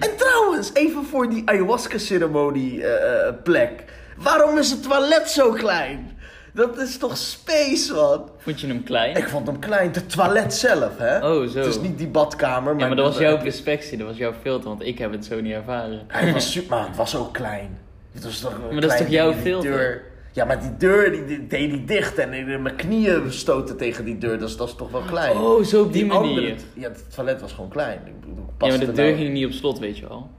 [0.00, 3.84] En trouwens, even voor die ayahuasca-ceremonie eh, plek.
[4.16, 6.16] Waarom is het toilet zo klein?
[6.52, 8.30] Dat is toch space, man?
[8.38, 9.16] Vond je hem klein?
[9.16, 9.90] Ik vond hem klein.
[9.92, 11.16] Het toilet zelf, hè?
[11.16, 11.58] Oh, zo.
[11.58, 12.80] Het is niet die badkamer, maar...
[12.82, 15.40] ja, maar dat was jouw perspectie, dat was jouw filter, want ik heb het zo
[15.40, 16.00] niet ervaren.
[16.08, 17.78] Hij was super, maar het was ook klein.
[18.18, 19.70] Het was toch Maar dat is toch jouw filter?
[19.70, 20.02] deur.
[20.32, 24.18] Ja, maar die deur die, die deed die dicht en mijn knieën stoten tegen die
[24.18, 25.36] deur, dus dat is toch wel klein.
[25.36, 26.28] Oh, zo op die manier.
[26.28, 28.00] andere- ja, het toilet was gewoon klein.
[28.04, 30.30] Ja, maar de nou- deur ging niet op slot, weet je wel.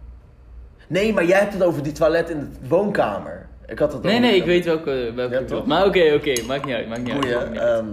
[0.88, 3.48] Nee, maar jij hebt het over die toilet in de woonkamer.
[3.68, 5.66] Ik had het Nee, nee, ik weet welke, welke Ja, toch?
[5.66, 7.22] Maar oké, oké, maakt niet uit, maakt niet uit.
[7.22, 7.38] Boeien.
[7.38, 7.80] maakt niet uit.
[7.80, 7.88] ehm,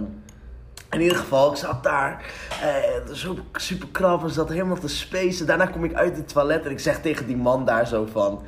[0.91, 2.25] in ieder geval, ik zat daar.
[2.61, 5.45] eh, zo super knap en zat helemaal te spacen.
[5.45, 8.43] Daarna kom ik uit het toilet en ik zeg tegen die man daar zo van...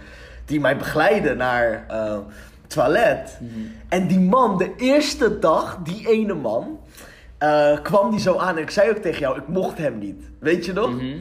[0.50, 2.24] Die mij begeleidde naar het
[2.68, 3.38] toilet.
[3.40, 3.60] Mhm.
[3.90, 6.80] En die man, de eerste dag, die ene man...
[7.38, 10.24] eh, kwam die zo aan en ik zei ook tegen jou, ik mocht hem niet.
[10.40, 10.90] Weet je nog?
[10.92, 11.18] Mhm.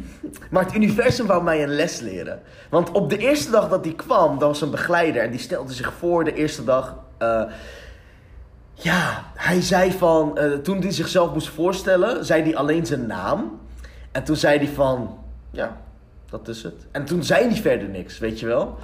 [0.50, 2.40] Maar het universum wou mij een les leren.
[2.70, 5.22] Want op de eerste dag dat hij kwam, dat was een begeleider.
[5.22, 6.96] En die stelde zich voor de eerste dag.
[7.18, 7.42] eh,
[8.72, 10.38] ja, hij zei van.
[10.62, 13.60] toen hij zichzelf moest voorstellen, zei hij alleen zijn naam.
[14.12, 15.18] En toen zei hij van.
[15.50, 15.76] Ja,
[16.30, 16.86] dat is het.
[16.90, 18.78] En toen zei hij verder niks, weet je wel.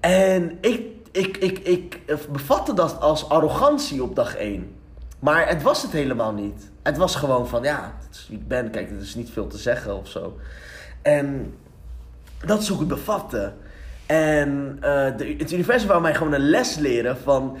[0.00, 2.00] En ik, ik, ik, ik
[2.32, 4.74] bevatte dat als arrogantie op dag 1.
[5.18, 6.70] Maar het was het helemaal niet.
[6.82, 8.70] Het was gewoon van, ja, dit is wie ik ben.
[8.70, 10.38] Kijk, er is niet veel te zeggen of zo.
[11.02, 11.54] En
[12.44, 13.52] dat is hoe ik het bevatte.
[14.06, 17.58] En eh, de, het universum wou mij gewoon een les leren van...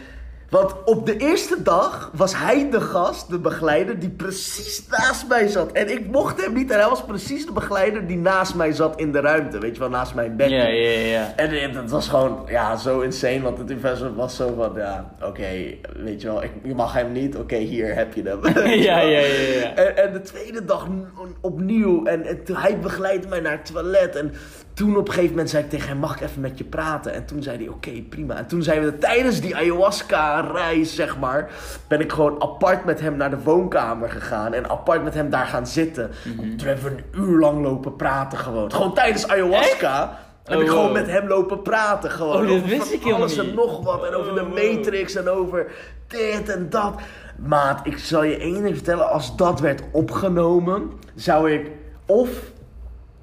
[0.50, 5.48] Want op de eerste dag was hij de gast, de begeleider, die precies naast mij
[5.48, 5.72] zat.
[5.72, 9.00] En ik mocht hem niet en hij was precies de begeleider die naast mij zat
[9.00, 9.58] in de ruimte.
[9.58, 10.50] Weet je wel, naast mijn bed.
[10.50, 11.32] Ja, ja, ja.
[11.36, 13.40] En dat was gewoon, ja, zo insane.
[13.40, 15.48] Want het universum was zo van, ja, oké,
[15.96, 17.36] weet je wel, ik, je mag hem niet.
[17.36, 18.40] Oké, hier heb je hem.
[18.86, 19.74] Ja, ja, ja, ja.
[19.74, 20.86] En, en de tweede dag
[21.40, 22.04] opnieuw.
[22.04, 24.16] En, en hij begeleidde mij naar het toilet.
[24.16, 24.32] En
[24.76, 27.12] toen op een gegeven moment zei ik tegen hem, mag ik even met je praten?
[27.12, 28.36] En toen zei hij, oké, prima.
[28.36, 31.50] En toen zijn we tijdens die ayahuasca-reis, zeg maar,
[31.88, 34.52] ben ik gewoon apart met hem naar de woonkamer gegaan.
[34.52, 36.10] En apart met hem daar gaan zitten.
[36.24, 36.56] Mhm.
[36.56, 38.72] Toen hebben we een uur lang lopen praten gewoon.
[38.72, 40.18] Gewoon tijdens ayahuasca.
[40.44, 40.92] Heb Oh, ik gewoon wow.
[40.92, 42.34] met hem lopen praten gewoon.
[42.36, 43.54] Oh, dit over wist ik helemaal alles en niet.
[43.54, 44.06] nog wat.
[44.06, 44.48] En over de Oh.
[44.54, 45.66] Matrix en over
[46.06, 46.94] dit en dat.
[47.36, 49.10] Maat, ik zal je één ding vertellen.
[49.10, 51.70] Als dat werd opgenomen, zou ik
[52.06, 52.28] of...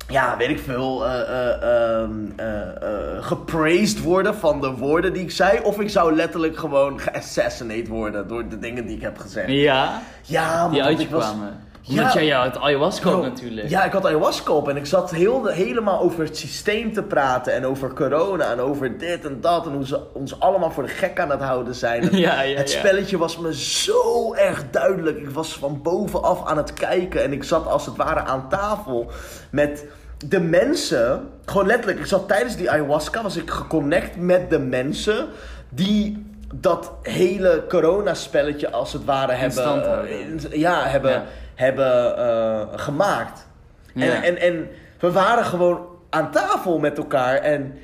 [0.09, 5.31] Ja, weet ik veel, eh, eh, ehm, eh, gepraised worden van de woorden die ik
[5.31, 5.59] zei.
[5.63, 9.49] Of ik zou letterlijk gewoon geassassinate worden door de dingen die ik heb gezegd.
[9.49, 11.59] Ja, Ja, die uit je was- kwamen.
[11.89, 12.13] Omdat Ja.
[12.13, 13.69] jij ja, het ayahuasca Bro, natuurlijk.
[13.69, 17.53] Ja, ik had ayahuasca op en ik zat heel helemaal over het systeem te praten.
[17.53, 19.65] En over corona en over dit en dat.
[19.65, 22.01] En hoe ze ons allemaal voor de gek aan het houden zijn.
[22.11, 25.17] En Ja, ja, het spelletje was me zo erg duidelijk.
[25.17, 27.23] Ik was van bovenaf aan het kijken.
[27.23, 29.11] En ik zat als het ware aan tafel
[29.51, 29.85] met
[30.27, 31.29] de mensen.
[31.45, 33.21] Gewoon letterlijk, ik zat tijdens die ayahuasca.
[33.23, 35.27] Was ik geconnect met de mensen
[35.69, 36.25] die
[36.55, 41.23] dat hele corona-spelletje als het ware hebben, eh, in- ja, hebben, Ja.
[41.55, 43.47] Hebben eh, gemaakt.
[43.93, 44.05] Ja.
[44.05, 47.79] En, en, en we waren gewoon aan tafel met elkaar en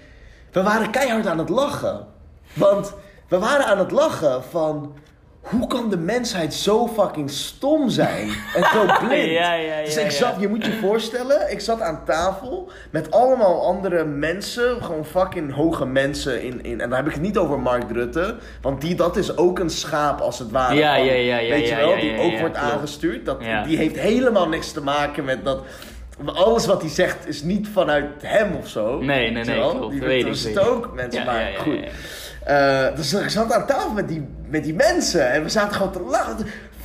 [0.51, 2.05] we waren keihard aan het lachen.
[2.53, 2.93] Want
[3.28, 4.95] we waren aan het lachen van
[5.42, 9.32] hoe kan de mensheid zo fucking stom zijn en zo blind?
[9.32, 10.18] Ja, ja, dus ja, ik ja.
[10.18, 15.54] zat, je moet je voorstellen, ik zat aan tafel met allemaal andere mensen, gewoon fucking
[15.54, 18.96] hoge mensen in, in en daar heb ik het niet over Mark Rutte, want die,
[18.96, 20.76] dat is ook een schaap als het ware.
[20.76, 23.26] Ja, van- ja, ja, ja, Weet je wel, die ook wordt aangestuurd.
[23.26, 23.40] Dat.
[23.66, 25.64] Die heeft helemaal niks te maken met dat.
[26.26, 28.99] Alles wat hij zegt is niet vanuit hem of zo.
[28.99, 29.91] Nee, nee, nee, klopt.
[29.91, 31.80] Die Weet ik, dat weet ook mensen, Ja, maar ja, ja, goed.
[32.43, 35.91] Eh, dus ik zat aan tafel met die, met die mensen en we zaten gewoon
[35.91, 36.38] te lachen.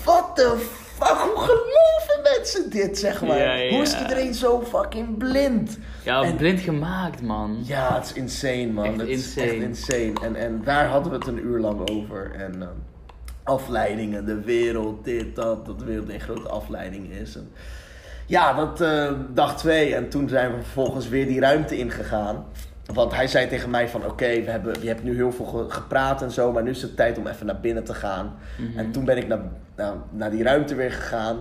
[0.05, 0.57] Wat de
[0.97, 3.69] fuck, hoe geloven mensen dit, zeg maar?
[3.69, 5.79] Hoe is iedereen zo fucking blind?
[6.03, 7.59] Ja, En- blind gemaakt, man.
[7.63, 8.85] Ja, het is insane, man.
[8.85, 9.47] Echt het is insane.
[9.51, 10.13] echt insane.
[10.23, 12.33] En, en daar hadden we het een uur lang over.
[12.39, 12.71] En ehm,
[13.43, 15.67] afleidingen, de wereld, dit, dat.
[15.67, 17.37] Dat de wereld een grote afleiding is.
[17.37, 17.51] En,
[18.27, 19.95] ja, dat eh, dag twee.
[19.95, 22.45] En toen zijn we vervolgens weer die ruimte ingegaan.
[22.95, 25.65] Want hij zei tegen mij van, oké, we hebben je hebt nu heel veel ge-
[25.69, 28.35] gepraat en zo, maar nu is het tijd om even naar binnen te gaan.
[28.59, 28.79] Mhm.
[28.79, 29.41] En toen ben ik naar,
[29.77, 31.37] naar, naar die ruimte weer gegaan.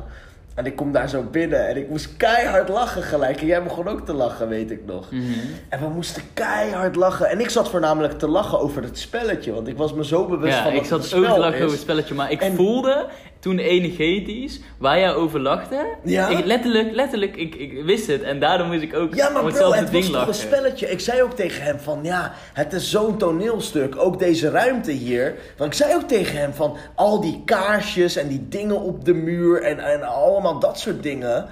[0.55, 3.41] En ik kom daar zo binnen en ik moest keihard lachen gelijk.
[3.41, 5.11] En jij begon ook te lachen, weet ik nog.
[5.11, 5.23] Mhm.
[5.69, 7.29] En we moesten keihard lachen.
[7.29, 9.53] En ik zat voornamelijk te lachen over het spelletje.
[9.53, 11.53] Want ik was me zo bewust Ja, van ik dat het zat ook te lachen
[11.55, 11.59] is.
[11.61, 13.05] over het spelletje, maar ik En- voelde
[13.43, 15.95] toen energetisch, waar jij over lachte.
[16.03, 16.27] Ja?
[16.27, 18.21] Ik, letterlijk, letterlijk, ik, ik wist het.
[18.21, 20.89] En daardoor moest ik ook Ja, maar bro, het was toch een spelletje.
[20.89, 23.95] Ik zei ook tegen hem van, ja, het is zo'n toneelstuk.
[23.97, 25.35] Ook deze ruimte hier.
[25.57, 29.13] Want ik zei ook tegen hem van, al die kaarsjes en die dingen op de
[29.13, 31.47] muur en, en allemaal dat soort dingen.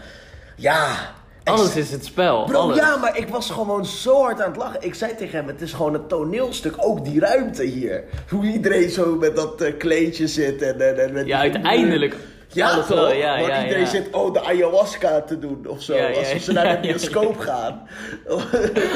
[0.56, 1.20] Ja.
[1.44, 2.44] Alles is het spel.
[2.44, 2.78] Bro, alles.
[2.78, 4.84] ja, maar ik was gewoon zo hard aan het lachen.
[4.84, 6.74] Ik zei tegen hem, het is gewoon een toneelstuk.
[6.78, 8.04] Ook die ruimte hier.
[8.30, 12.16] Hoe iedereen zo met dat eh, kleedje zit en, en, en met Ja, uiteindelijk.
[12.54, 12.88] Ja, toch?
[12.88, 13.90] wel, ja, Want ja, iedereen ja.
[13.90, 15.98] zit, oh, de ayahuasca te doen of zo.
[15.98, 17.88] Alsof ze naar de bioscoop gaan.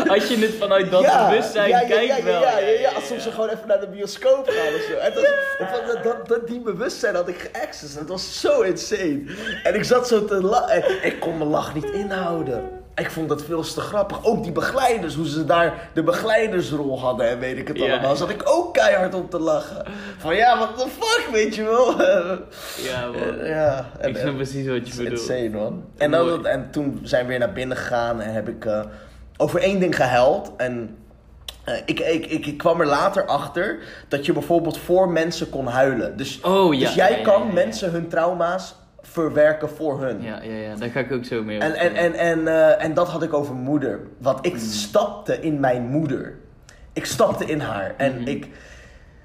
[0.07, 2.41] Als je het vanuit dat bewustzijn kijkt ja, ja, wel.
[2.41, 4.97] Ja, ja, ja, alsof ze gewoon even naar de bioscoop gaan of zo.
[4.97, 7.99] En dat, dat, dat, die bewustzijn had ik geaccessed.
[7.99, 9.23] Het was zo insane.
[9.63, 11.03] En ik zat zo te lachen.
[11.05, 12.83] Ik kon mijn lach niet inhouden.
[12.95, 14.25] Ik vond dat veel te grappig.
[14.25, 17.91] Ook die begeleiders, hoe ze daar de begeleidersrol hadden en weet ik het Ja.
[17.91, 18.15] allemaal.
[18.15, 19.85] Zat ik ook keihard op te lachen.
[20.17, 22.01] Van ja, what the fuck, weet je wel.
[22.83, 23.45] Ja, man.
[23.55, 23.89] ja.
[23.99, 25.19] en- Ik snap precies wat je bedoelt.
[25.19, 25.83] insane, man.
[25.97, 28.79] En, dan, en toen zijn we weer naar binnen gegaan en heb ik eh,
[29.37, 30.51] over één ding gehuild.
[30.57, 30.97] En
[31.63, 33.77] eh, ik, ik, ik, ik kwam er later achter
[34.07, 36.17] dat je bijvoorbeeld voor mensen kon huilen.
[36.17, 38.75] Dus, Oh, ja, dus jij ja, kan mensen hun trauma's
[39.23, 40.21] verwerken voor hun.
[40.21, 42.93] Ja, ja, ja, daar ga ik ook zo mee En, en, en, en, eh, en
[42.93, 43.99] dat had ik over moeder.
[44.17, 44.51] Want Mm.
[44.51, 46.33] ik stapte in mijn moeder.
[46.93, 47.93] Ik stapte in haar.
[47.97, 48.27] En Mhm.
[48.27, 48.47] ik.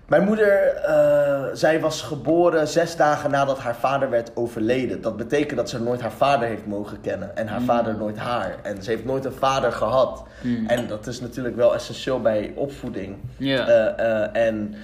[0.06, 5.00] Mijn moeder, eh, zij was geboren zes dagen nadat haar vader werd overleden.
[5.00, 7.36] Dat betekent dat ze nooit haar vader heeft mogen kennen.
[7.36, 7.66] En haar Mm.
[7.66, 8.54] vader nooit haar.
[8.62, 10.22] En ze heeft nooit een vader gehad.
[10.42, 10.66] Mm.
[10.66, 13.16] En dat is natuurlijk wel essentieel bij opvoeding.
[13.36, 13.66] Ja.
[13.68, 14.74] Eh, en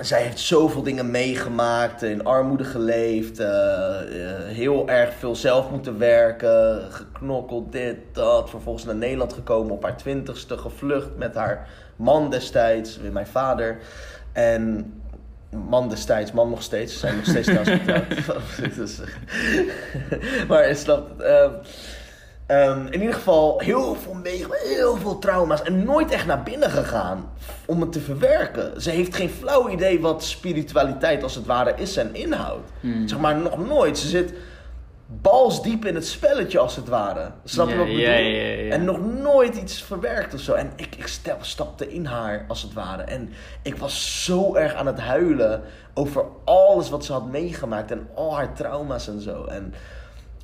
[0.00, 5.98] zij heeft zoveel dingen meegemaakt, in armoede geleefd, eh, eh, heel erg veel zelf moeten
[5.98, 8.50] werken, geknokkeld, dit, dat.
[8.50, 13.78] Vervolgens naar Nederland gekomen op haar twintigste, gevlucht met haar man destijds, weer mijn vader.
[14.32, 14.92] En
[15.68, 18.76] man destijds, man nog steeds, ze zijn nog steeds trouwens getrouwd.
[18.76, 19.00] Dus,
[20.48, 21.20] maar je snapt het.
[21.20, 21.52] ehm,
[22.50, 26.70] Ehm, in ieder geval heel veel meegemaakt, heel veel trauma's en nooit echt naar binnen
[26.70, 27.30] gegaan
[27.66, 28.82] om het te verwerken.
[28.82, 32.70] Ze heeft geen flauw idee wat spiritualiteit als het ware is en inhoudt.
[32.80, 33.08] Hmm.
[33.08, 33.98] Zeg maar nog nooit.
[33.98, 34.32] Ze zit
[35.06, 37.30] balsdiep in het spelletje als het ware.
[37.44, 38.70] Snap je wat ik bedoel?
[38.72, 40.52] En nog nooit iets verwerkt of zo.
[40.52, 43.02] En ik, ik stel- stapte in haar als het ware.
[43.02, 43.32] En
[43.62, 45.62] ik was zo erg aan het huilen
[45.94, 49.44] over alles wat ze had meegemaakt en al haar trauma's en zo.
[49.44, 49.74] En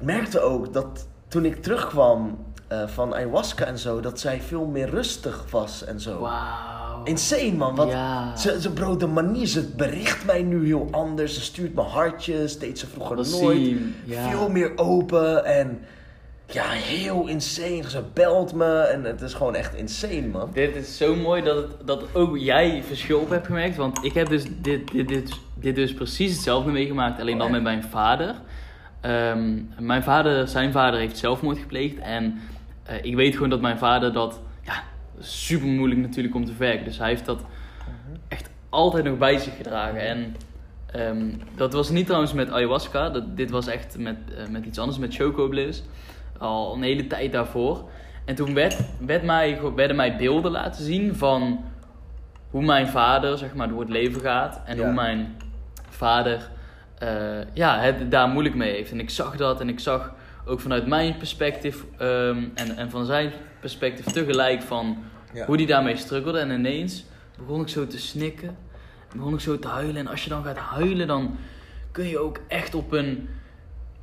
[0.02, 4.90] merkte ook dat toen ik terugkwam eh, van ayahuasca en zo, dat zij veel meer
[4.90, 6.18] rustig was en zo.
[6.18, 7.04] Wauw.
[7.04, 8.36] Insane man, want Ja.
[8.36, 11.34] ze, ze, bro, de manier, ze bericht mij nu heel anders.
[11.34, 13.76] Ze stuurt me hartjes, deed ze vroeger Dat nooit.
[14.04, 14.28] ja.
[14.30, 15.78] Veel meer open en
[16.46, 17.82] ja, heel insane.
[17.90, 20.50] Ze belt me en het is gewoon echt insane man.
[20.52, 23.76] Dit is zo mooi dat, het, dat ook jij verschil op hebt gemerkt.
[23.76, 27.20] Want ik heb dus dit, dit, dit, dit dus precies hetzelfde meegemaakt.
[27.20, 28.34] Alleen dan Oh, met mijn vader.
[29.06, 31.98] Ehm, mijn vader, zijn vader heeft zelfmoord gepleegd.
[31.98, 32.38] En
[32.82, 34.40] eh, ik weet gewoon dat mijn vader dat...
[34.62, 34.82] Ja,
[35.18, 36.84] super moeilijk natuurlijk om te verwerken.
[36.84, 37.40] Dus hij heeft dat
[38.28, 40.00] echt altijd nog bij zich gedragen.
[40.00, 40.36] En
[40.92, 43.10] ehm, dat was niet trouwens met ayahuasca.
[43.10, 45.82] Dat, dit was echt met, eh, met iets anders, met Choco Bliss.
[46.38, 47.88] Al een hele tijd daarvoor.
[48.24, 51.64] En toen werd, werd mij, werden mij beelden laten zien van
[52.50, 54.60] hoe mijn vader zeg maar, door het leven gaat.
[54.64, 54.84] En Ja.
[54.84, 55.36] hoe mijn
[55.88, 56.50] vader
[56.98, 57.08] eh,
[57.52, 58.90] ja, het daar moeilijk mee heeft.
[58.90, 60.14] En ik zag dat en ik zag
[60.46, 64.96] ook vanuit mijn perspectief ehm, en, en van zijn perspectief tegelijk van
[65.32, 65.46] Ja.
[65.46, 66.38] hoe die daarmee struggelde.
[66.38, 67.04] En ineens
[67.38, 68.56] begon ik zo te snikken.
[69.16, 69.96] Begon ik zo te huilen.
[69.96, 71.36] En als je dan gaat huilen, dan
[71.92, 73.28] kun je ook echt op een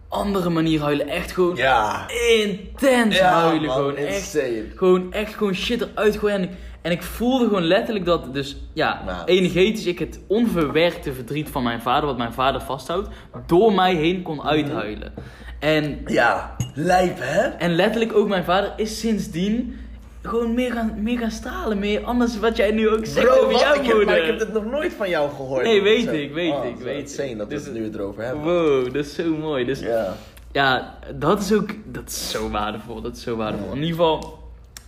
[0.08, 1.08] andere manier huilen.
[1.08, 2.06] Echt gewoon Ja.
[2.38, 3.66] intens Ja, huilen.
[3.68, 4.40] man, gewoon echt,
[4.76, 6.42] gewoon echt gewoon shit eruit gooien.
[6.42, 6.50] En,
[6.84, 9.26] en ik voelde gewoon letterlijk dat, dus ja, Nou.
[9.26, 13.08] energetisch ik het onverwerkte verdriet van mijn vader, wat mijn vader vasthoudt,
[13.46, 15.14] door mij heen kon uithuilen.
[15.60, 17.42] En, Ja, lijp hè?
[17.48, 19.78] en letterlijk ook mijn vader is sindsdien
[20.22, 21.80] gewoon meer gaan, meer gaan stralen.
[21.80, 24.18] Meer anders wat jij nu ook zegt Bro, over jouw Ik heb, moeder.
[24.22, 25.64] ik heb dit nog nooit van jou gehoord.
[25.64, 28.44] Nee, weet ik, weet Oh, ik, weet insane dat we Dus- het nu erover hebben.
[28.44, 29.66] Wow, dat is zo mooi.
[29.66, 30.14] Dus Ja.
[30.52, 33.02] ja, dat is ook dat is zo waardevol.
[33.02, 33.68] Dat is zo waardevol.
[33.72, 34.40] In ieder geval,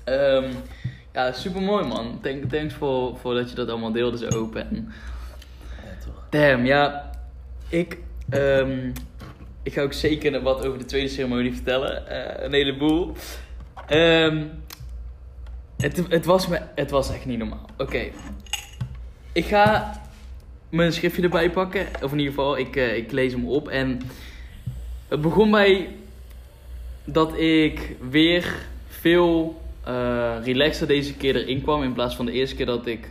[0.03, 0.43] ehm,
[1.15, 2.19] ja, super mooi man.
[2.21, 4.69] Thank, thanks voor, voor dat je dat allemaal deelde zo open.
[4.69, 4.91] En,
[5.83, 6.27] ja, toch.
[6.29, 7.09] damn, ja,
[7.69, 7.97] ik,
[8.29, 8.91] ehm,
[9.63, 12.07] ik ga ook zeker wat over de tweede ceremonie vertellen.
[12.07, 13.13] Eh, een heleboel.
[13.87, 14.43] Ehm,
[15.77, 17.69] het, het, was me, het was echt niet normaal.
[17.77, 18.09] Oké,
[19.31, 19.93] ik ga
[20.69, 21.87] mijn schriftje erbij pakken.
[22.01, 23.67] Of in ieder geval, ik, eh, ik lees hem op.
[23.67, 24.01] En
[25.07, 25.89] het begon bij
[27.05, 28.55] dat ik weer
[28.87, 31.83] veel eh relaxer deze keer erin kwam.
[31.83, 33.09] In plaats van de eerste keer dat ik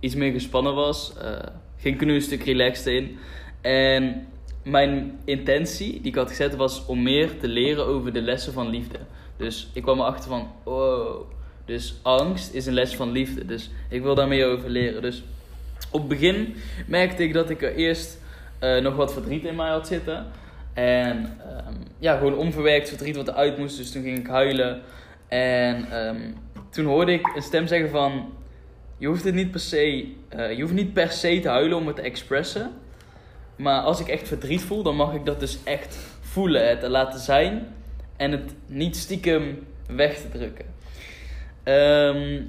[0.00, 1.12] iets meer gespannen was.
[1.16, 1.32] eh,
[1.76, 3.18] ging ik nu een stuk relaxed in.
[3.60, 4.26] En
[4.62, 8.68] mijn intentie die ik had gezet was om meer te leren over de lessen van
[8.68, 8.98] liefde.
[9.36, 11.30] Dus ik kwam erachter van, oh,
[11.64, 13.44] dus angst is een les van liefde.
[13.44, 15.02] Dus ik wil daar meer over leren.
[15.02, 15.22] Dus
[15.90, 16.54] op het begin
[16.86, 18.20] merkte ik dat ik er eerst
[18.58, 20.26] eh, nog wat verdriet in mij had zitten.
[20.74, 23.76] En ehm, ja, gewoon onverwerkt verdriet wat eruit moest.
[23.76, 24.80] Dus toen ging ik huilen.
[25.28, 26.30] En ehm,
[26.70, 28.32] toen hoorde ik een stem zeggen van...
[28.98, 31.86] Je hoeft, het niet per se, eh, je hoeft niet per se te huilen om
[31.86, 32.72] het te expressen.
[33.56, 36.68] Maar als ik echt verdriet voel, dan mag ik dat dus echt voelen.
[36.68, 37.66] Het te laten zijn.
[38.16, 40.64] En het niet stiekem weg te drukken.
[41.62, 42.42] Ehm,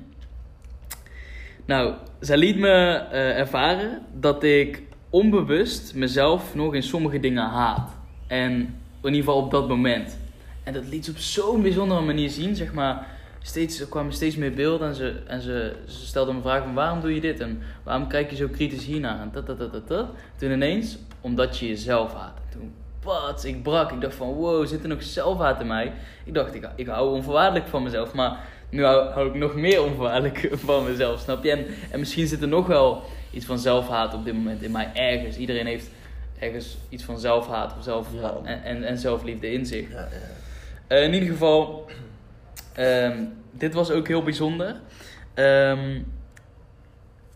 [1.66, 7.98] nou, zij liet me eh, ervaren dat ik onbewust mezelf nog in sommige dingen haat.
[8.28, 10.18] En in ieder geval op dat moment.
[10.64, 13.08] En dat liet ze op zo'n bijzondere manier zien, zeg maar.
[13.42, 16.74] Steeds, er kwamen steeds meer beelden en, ze, en ze, ze stelde me vragen van
[16.74, 17.40] waarom doe je dit?
[17.40, 19.22] En waarom kijk je zo kritisch hiernaar?
[19.22, 20.08] En dat, dat, dat, dat, dat.
[20.38, 22.36] Toen ineens, omdat je jezelf haat.
[22.36, 22.74] En toen,
[23.04, 23.92] wat, ik brak.
[23.92, 25.94] Ik dacht van, wow, zit er nog zelfhaat in mij?
[26.24, 28.14] Ik dacht, ik, ik hou onvoorwaardelijk van mezelf.
[28.14, 31.52] Maar nu hou, hou ik nog meer onvoorwaardelijk van mezelf, snap je?
[31.52, 34.92] En, en misschien zit er nog wel iets van zelfhaat op dit moment in mij
[34.94, 35.38] ergens.
[35.38, 35.90] Iedereen heeft
[36.40, 38.34] ergens iets van zelfhaat of zelf, Ja.
[38.44, 39.92] en, en, en zelfliefde in zich.
[39.92, 40.08] Ja, ja.
[40.90, 41.86] Eh, in ieder geval,
[42.74, 44.76] ehm, dit was ook heel bijzonder.
[45.34, 46.02] Ehm,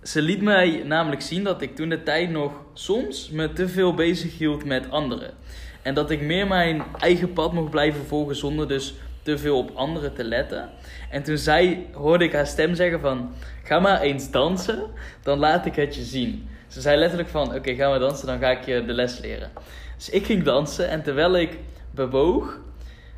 [0.04, 3.94] ze liet mij namelijk zien dat ik toen de tijd nog soms me te veel
[3.94, 5.34] bezig hield met anderen.
[5.82, 9.72] En dat ik meer mijn eigen pad mocht blijven volgen zonder dus te veel op
[9.76, 10.70] anderen te letten.
[11.10, 14.84] En toen zei, hoorde ik haar stem zeggen van, ga maar eens dansen,
[15.22, 16.48] dan laat ik het je zien.
[16.68, 19.52] Ze zei letterlijk van, oké, ga maar dansen, dan ga ik je de les leren.
[19.96, 21.60] Dus ik ging dansen en terwijl ik
[21.92, 22.60] bewoog,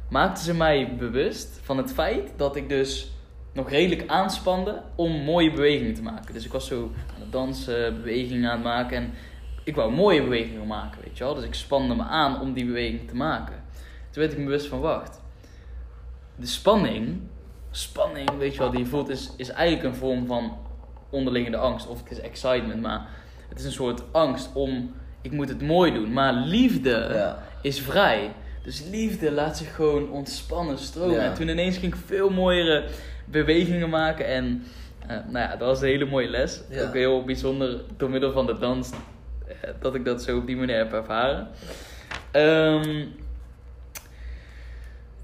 [0.09, 3.11] maakte ze mij bewust van het feit dat ik dus
[3.53, 6.33] nog redelijk aanspande om mooie bewegingen te maken.
[6.33, 9.13] Dus ik was zo aan het dansen, bewegingen aan het maken en
[9.63, 11.35] ik wou mooie bewegingen maken, weet je wel.
[11.35, 13.63] Dus ik spande me aan om die beweging te maken.
[14.09, 15.21] Toen werd ik me bewust van, wacht,
[16.35, 17.19] de spanning,
[17.71, 20.57] spanning, weet je wel, die je voelt, is, is eigenlijk een vorm van
[21.09, 21.87] onderliggende angst.
[21.87, 23.07] Of het is excitement, maar
[23.49, 26.13] het is een soort angst om, ik moet het mooi doen.
[26.13, 27.43] Maar liefde Ja.
[27.61, 28.31] is vrij.
[28.65, 31.15] Dus liefde laat zich gewoon ontspannen, stromen.
[31.15, 31.21] Ja.
[31.21, 32.85] En toen ineens ging ik veel mooiere
[33.25, 34.25] bewegingen maken.
[34.25, 34.63] En
[35.07, 36.61] eh, nou ja, dat was een hele mooie les.
[36.69, 36.87] Ja.
[36.87, 38.89] Ook heel bijzonder door middel van de dans
[39.47, 41.47] eh, dat ik dat zo op die manier heb ervaren.
[42.31, 43.05] Ehm,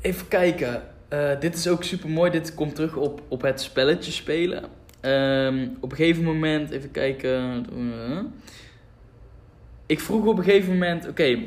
[0.01, 0.83] even kijken.
[1.07, 2.31] Eh, dit is ook super mooi.
[2.31, 4.63] Dit komt terug op, op het spelletje spelen.
[4.99, 7.65] Ehm, op een gegeven moment, even kijken.
[9.85, 11.39] Ik vroeg op een gegeven moment: oké,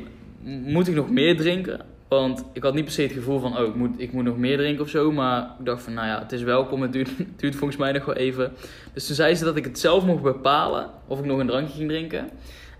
[0.45, 1.79] moet ik nog meer drinken?
[2.07, 4.37] Want ik had niet per se het gevoel van: oh, ik moet, ik moet nog
[4.37, 5.11] meer drinken of zo.
[5.11, 6.81] Maar ik dacht van: nou ja, het is welkom.
[6.81, 8.53] Het duurt, het duurt volgens mij nog wel even.
[8.93, 11.75] Dus toen zei ze dat ik het zelf mocht bepalen of ik nog een drankje
[11.77, 12.29] ging drinken.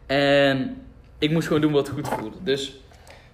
[0.05, 0.77] En
[1.17, 2.37] ik moest gewoon doen wat goed voelde.
[2.43, 2.79] Dus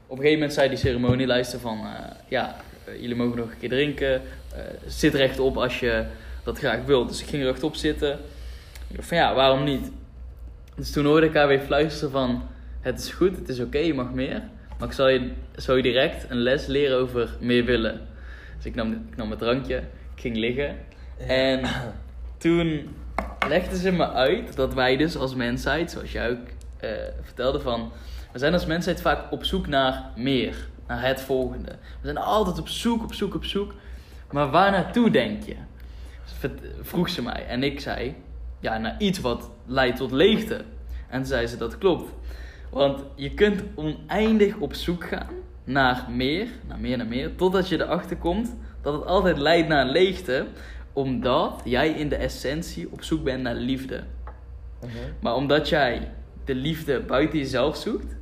[0.08, 1.78] op een gegeven moment zei die ceremonielijster van...
[1.78, 2.56] eh, ja,
[2.86, 4.14] eh, jullie mogen nog een keer drinken.
[4.14, 6.06] Eh, zit rechtop als je
[6.44, 7.10] dat graag wilt.
[7.10, 8.12] Dus ik ging rechtop zitten.
[8.88, 9.92] Ik dacht van ja, waarom niet?
[10.76, 12.44] Dus toen hoorde ik haar weer fluisteren van...
[12.82, 14.42] Het is goed, het is oké, je mag meer.
[14.80, 18.02] Maar ik zal je, zal je direct een les leren over meer willen.
[18.56, 19.78] Dus ik nam, ik nam mijn drankje,
[20.16, 20.78] ik ging liggen.
[21.28, 21.62] En
[22.38, 22.96] toen
[23.48, 26.48] legde ze me uit dat wij dus als mensheid, zoals jij ook
[26.78, 26.90] eh,
[27.22, 27.92] vertelde van...
[28.32, 30.56] We zijn als mensheid vaak op zoek naar meer,
[30.88, 31.72] naar het volgende.
[31.72, 33.74] We zijn altijd op zoek, op zoek, op zoek.
[34.32, 35.56] Maar waar naartoe denk je?
[36.82, 37.46] Vroeg ze mij.
[37.48, 38.16] En ik zei,
[38.60, 40.56] ja, naar iets wat leidt tot leegte.
[41.08, 42.12] En toen zei ze, dat klopt.
[42.72, 45.28] Want je kunt oneindig op zoek gaan
[45.64, 49.86] naar meer, naar meer, naar meer, totdat je erachter komt dat het altijd leidt naar
[49.86, 50.46] een leegte,
[50.94, 54.04] omdat jij in de essentie op zoek bent naar liefde.
[54.82, 54.92] Mhm.
[55.20, 56.12] Maar omdat jij
[56.46, 58.16] de liefde buiten jezelf zoekt,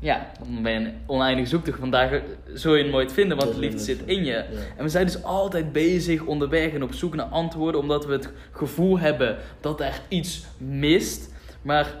[0.00, 1.78] ja, dan ben je een oneindig zoektocht.
[1.78, 2.20] Vandaag
[2.52, 4.32] zul je het nooit vinden, want de liefde zit in je.
[4.32, 4.44] Ja.
[4.76, 8.30] En we zijn dus altijd bezig onderweg en op zoek naar antwoorden, omdat we het
[8.50, 11.34] gevoel hebben dat er iets mist.
[11.62, 11.94] Maar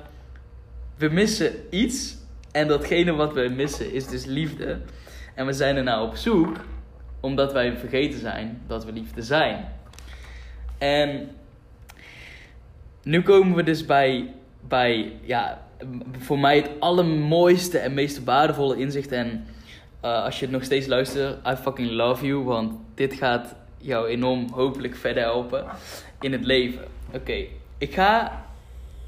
[0.98, 2.16] we missen iets
[2.52, 4.80] en datgene wat we missen is dus liefde.
[5.34, 6.56] En we zijn er nou op zoek
[7.20, 9.68] omdat wij vergeten zijn dat we liefde zijn.
[10.78, 11.28] En
[13.02, 14.34] nu komen we dus bij,
[14.68, 15.66] bij ja,
[16.18, 19.12] voor mij het allermooiste en meest waardevolle inzicht.
[19.12, 19.46] En
[20.00, 22.44] eh, als je het nog steeds luistert, I fucking love you.
[22.44, 25.64] Want dit gaat jou enorm hopelijk verder helpen
[26.20, 26.84] in het leven.
[27.14, 27.44] Oké,
[27.78, 28.44] ik ga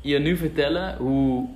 [0.00, 1.48] je nu vertellen hoe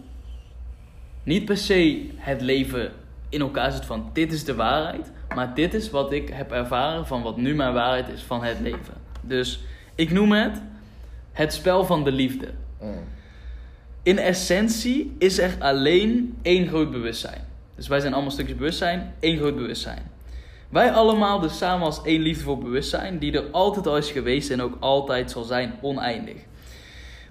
[1.25, 2.93] niet per se het leven
[3.29, 5.13] in elkaar zit van dit is de waarheid.
[5.35, 8.61] Maar dit is wat ik heb ervaren van wat nu mijn waarheid is van het
[8.61, 8.95] leven.
[9.21, 9.61] Dus
[9.95, 10.61] ik noem het
[11.33, 12.49] het spel van de liefde.
[12.81, 13.05] Mm.
[14.03, 17.47] in essentie is er alleen één groot bewustzijn.
[17.75, 20.11] Dus wij zijn allemaal stukjes bewustzijn, één groot bewustzijn.
[20.69, 24.63] Wij allemaal dus samen als één liefdevol bewustzijn, die er altijd al is geweest en
[24.63, 26.37] ook altijd zal zijn, oneindig.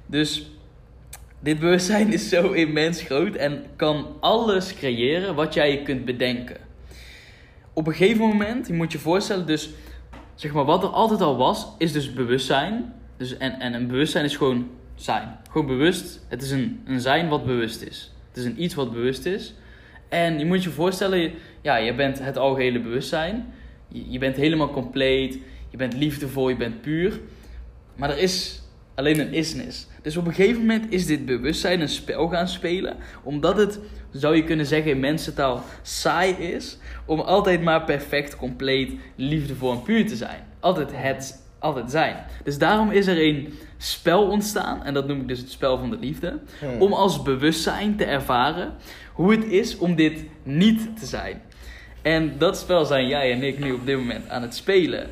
[0.05, 0.51] Dus
[1.43, 6.57] dit bewustzijn is zo immens groot en kan alles creëren wat jij je kunt bedenken.
[7.73, 9.69] Op een gegeven moment, je moet je voorstellen, dus
[10.35, 12.93] zeg maar wat er altijd al was, is dus bewustzijn.
[13.17, 15.37] Dus, en, en een bewustzijn is gewoon zijn.
[15.51, 16.25] Gewoon bewust.
[16.27, 18.13] Het is een, een zijn wat bewust is.
[18.27, 19.53] Het is een iets wat bewust is.
[20.09, 23.53] En je moet je voorstellen, ja, je bent het algehele bewustzijn.
[23.87, 25.39] Je, je bent helemaal compleet.
[25.69, 27.19] Je bent liefdevol, je bent puur.
[27.95, 28.62] Maar er is
[28.95, 29.87] alleen een isness.
[30.01, 32.95] Dus op een gegeven moment is dit bewustzijn een spel gaan spelen.
[33.23, 33.79] Omdat het,
[34.11, 36.77] zou je kunnen zeggen in mensentaal, saai is.
[37.05, 40.43] Om altijd maar perfect, compleet, liefdevol en puur te zijn.
[40.59, 42.15] Altijd het, altijd zijn.
[42.43, 44.83] Dus daarom is er een spel ontstaan.
[44.83, 46.39] En dat noem ik dus het spel van de liefde.
[46.59, 46.81] Hmm.
[46.81, 48.73] Om als bewustzijn te ervaren
[49.13, 51.41] hoe het is om dit niet te zijn.
[52.01, 55.09] En dat spel zijn jij en ik nu op dit moment aan het spelen.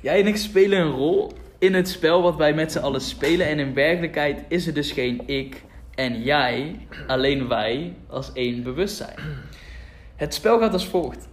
[0.00, 1.32] Jij en ik spelen een rol
[1.64, 3.46] in het spel wat wij met z'n allen spelen.
[3.46, 5.62] En in werkelijkheid is er dus geen ik
[5.94, 9.18] en jij, alleen wij als één bewustzijn.
[10.16, 11.28] Het spel gaat als volgt.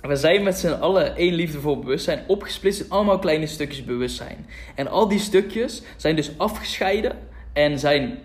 [0.00, 4.46] We zijn met z'n allen één liefdevol bewustzijn, opgesplitst in allemaal kleine stukjes bewustzijn.
[4.74, 7.18] En al die stukjes zijn dus afgescheiden
[7.52, 8.18] en zijn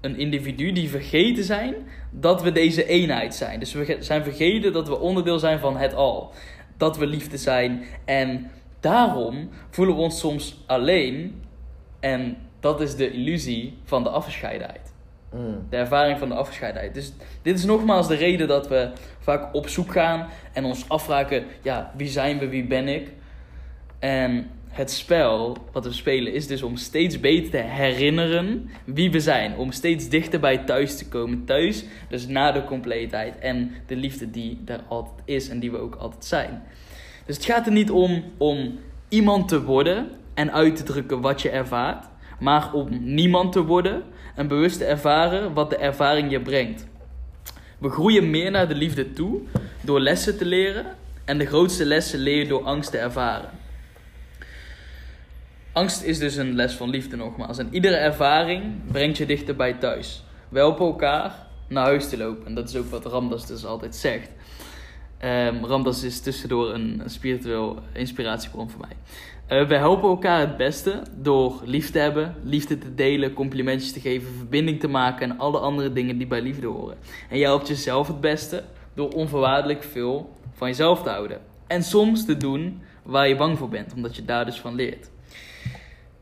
[0.00, 1.74] een individu die vergeten zijn
[2.10, 3.58] dat we deze eenheid zijn.
[3.58, 6.32] Dus we zijn vergeten dat we onderdeel zijn van het al.
[6.76, 7.84] Dat we liefde zijn.
[8.04, 8.50] En
[8.80, 11.42] daarom voelen we ons soms alleen.
[12.00, 14.92] En dat is de illusie van de afgescheidenheid.
[15.32, 15.66] Mm.
[15.70, 16.94] De ervaring van de afgescheidenheid.
[16.94, 21.44] Dus dit is nogmaals de reden dat we vaak op zoek gaan en ons afvragen:
[21.62, 23.12] ja, wie zijn we, wie ben ik?
[23.98, 29.20] En het spel wat we spelen is dus om steeds beter te herinneren wie we
[29.20, 29.56] zijn.
[29.56, 31.44] Om steeds dichter bij thuis te komen.
[31.44, 35.78] Thuis, dus na de compleetheid en de liefde die er altijd is en die we
[35.78, 36.62] ook altijd zijn.
[37.28, 38.78] Dus het gaat er niet om om
[39.08, 42.06] iemand te worden en uit te drukken wat je ervaart,
[42.40, 44.02] maar om niemand te worden
[44.34, 46.86] en bewust te ervaren wat de ervaring je brengt.
[47.78, 49.40] We groeien meer naar de liefde toe
[49.80, 50.86] door lessen te leren
[51.24, 53.50] en de grootste lessen leer je door angst te ervaren.
[55.72, 57.58] Angst is dus een les van liefde nogmaals.
[57.58, 60.24] En iedere ervaring brengt je dichter bij thuis.
[60.48, 61.34] We helpen elkaar
[61.68, 62.46] naar huis te lopen.
[62.46, 64.30] En dat is ook wat Ramdas dus altijd zegt.
[65.62, 68.96] Ramdas is tussendoor een spiritueel inspiratiebron voor mij.
[69.48, 74.00] Eh, we helpen elkaar het beste door lief te hebben, liefde te delen, complimentjes te
[74.00, 76.96] geven, verbinding te maken en alle andere dingen die bij liefde horen.
[77.28, 78.64] En je helpt jezelf het beste
[78.94, 81.40] door onvoorwaardelijk veel van jezelf te houden.
[81.66, 85.10] En soms te doen waar je bang voor bent, omdat je daar dus van leert.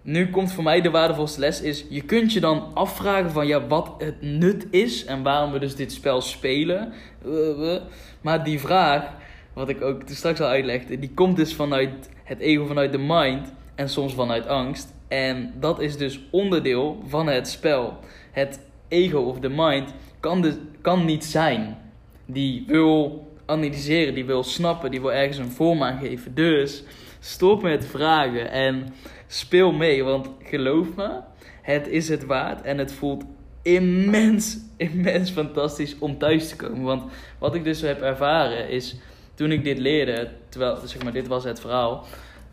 [0.07, 3.66] Nu komt voor mij de waardevolste les is, je kunt je dan afvragen van ja,
[3.66, 6.93] wat het nut is en waarom we dus dit spel spelen.
[7.24, 7.83] Eh, eh.
[8.20, 9.12] Maar die vraag,
[9.53, 13.53] wat ik ook straks al uitlegde, die komt dus vanuit het ego, vanuit de mind
[13.74, 14.95] en soms vanuit angst.
[15.09, 17.99] En dat is dus onderdeel van het spel.
[18.33, 21.78] Het ego of de mind kan, dus, kan niet zijn.
[22.27, 26.35] Die wil analyseren, die wil snappen, die wil ergens een vorm aan geven.
[26.35, 26.85] Dus
[27.20, 28.95] stop met vragen en
[29.27, 30.05] speel mee.
[30.05, 31.20] Want geloof me,
[31.62, 33.24] het is het waard en het voelt
[33.62, 36.82] immens, immens fantastisch om thuis te komen.
[36.82, 38.97] Want wat ik dus heb ervaren is,
[39.35, 42.05] toen ik dit leerde, terwijl, zeg maar, dit was het verhaal,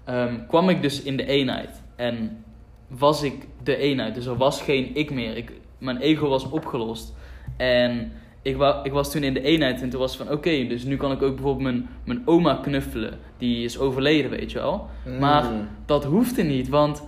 [0.03, 1.81] ehm, kwam ik dus in de eenheid.
[1.95, 2.43] En
[2.87, 4.15] was ik de eenheid.
[4.15, 5.37] Dus er was geen ik meer.
[5.37, 7.13] Ik, mijn ego was opgelost.
[7.57, 8.11] En
[8.43, 10.97] ik, wa ik was toen in de eenheid en toen was van oké, dus nu
[10.97, 13.19] kan ik ook bijvoorbeeld mijn, mijn oma knuffelen.
[13.37, 14.89] Die is overleden, weet je wel.
[15.19, 15.67] Maar Mm.
[15.85, 17.03] dat hoefde niet, want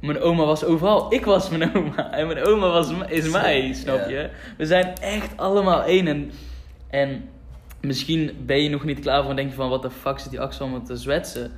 [0.00, 1.12] mijn oma was overal.
[1.14, 4.30] Ik was mijn oma en mijn oma was, is mij, snap je?
[4.56, 6.06] We zijn echt allemaal één.
[6.06, 6.30] En,
[6.90, 7.28] en
[7.80, 10.30] misschien ben je nog niet klaar voor en denk je van wat de fuck zit
[10.30, 11.52] die Axel me te zwetsen.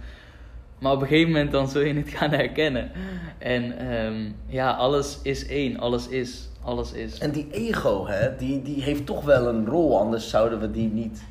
[0.78, 2.90] Maar op een gegeven moment dan zul je het gaan herkennen.
[3.38, 5.78] En ehm, ja, alles is één.
[5.78, 6.48] Alles is.
[6.66, 7.18] Alles is.
[7.18, 10.88] En die ego, hè, die, die heeft toch wel een rol, anders zouden we die
[10.88, 11.22] niet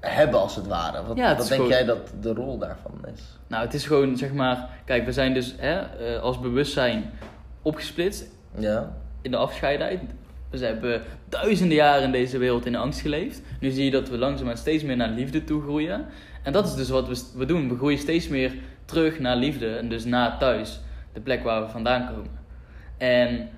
[0.00, 1.04] hebben als het ware.
[1.06, 3.20] Wat, Ja, het wat is denk gewoon- jij dat de rol daarvan is?
[3.46, 4.68] Nou, het is gewoon zeg maar.
[4.84, 7.10] Kijk, we zijn dus hè, eh, als bewustzijn
[7.62, 8.24] opgesplitst
[8.58, 8.92] Ja?
[9.22, 10.00] in de afscheidheid.
[10.50, 13.42] We hebben duizenden jaren in deze wereld in angst geleefd.
[13.60, 16.06] Nu zie je dat we langzaamaan steeds meer naar liefde toe groeien.
[16.42, 17.68] En dat is dus wat we, we doen.
[17.68, 18.52] We groeien steeds meer
[18.84, 19.76] terug naar liefde.
[19.76, 20.80] En dus naar thuis.
[21.12, 22.30] De plek waar we vandaan komen.
[22.96, 23.48] En...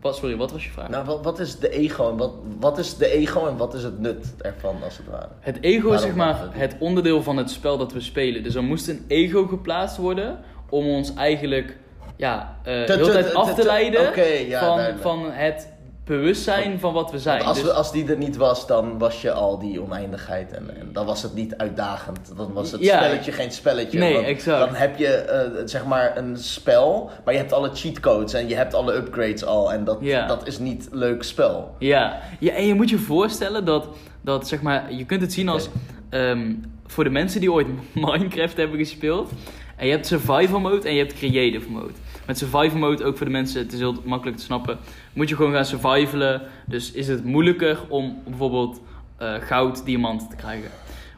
[0.00, 0.88] Wat, sorry, wat was je vraag?
[0.88, 3.82] Nou, wat, wat is de ego en wat, wat is de ego en wat is
[3.82, 5.28] het nut ervan als het ware?
[5.40, 8.42] Het ego is zeg maar het onderdeel van het spel dat we spelen.
[8.42, 10.38] Dus er moest een ego geplaatst worden
[10.68, 11.76] om ons eigenlijk
[12.16, 14.00] ja, eh de te- tijd te- af te leiden
[14.48, 15.02] ja, van, duidelijk.
[15.02, 15.68] van het
[16.08, 17.36] bewustzijn van wat we zijn.
[17.36, 20.52] Want als, Dus- we, als die er niet was, dan was je al die oneindigheid.
[20.52, 22.32] En, en dan was het niet uitdagend.
[22.36, 22.96] Dan was het Ja.
[22.98, 23.98] spelletje geen spelletje.
[23.98, 24.58] Nee, exact.
[24.66, 28.54] Dan heb je eh, zeg maar een spel, maar je hebt alle cheatcodes en je
[28.54, 29.72] hebt alle upgrades al.
[29.72, 30.26] En dat, Ja.
[30.26, 31.74] dat is niet leuk spel.
[31.78, 32.18] Ja.
[32.40, 33.88] ja, en je moet je voorstellen dat,
[34.20, 35.68] dat zeg maar, je kunt het zien als
[36.10, 36.54] ehm,
[36.86, 39.30] voor de mensen die ooit Minecraft hebben gespeeld.
[39.76, 41.92] En je hebt survival mode en je hebt creative mode.
[42.28, 44.78] Met survival mode, ook voor de mensen, het is heel makkelijk te snappen,
[45.12, 46.42] moet je gewoon gaan survivalen.
[46.66, 48.80] Dus is het moeilijker om bijvoorbeeld
[49.16, 50.70] eh, goud, diamant te krijgen.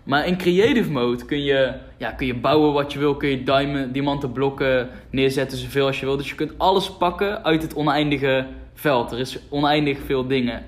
[0.05, 3.43] Maar in creative mode kun je, ja, kun je bouwen wat je wil, kun je
[3.43, 6.17] diamond, diamanten blokken neerzetten zoveel als je wil.
[6.17, 9.13] Dus je kunt alles pakken uit het oneindige veld.
[9.13, 10.63] Er is oneindig veel dingen.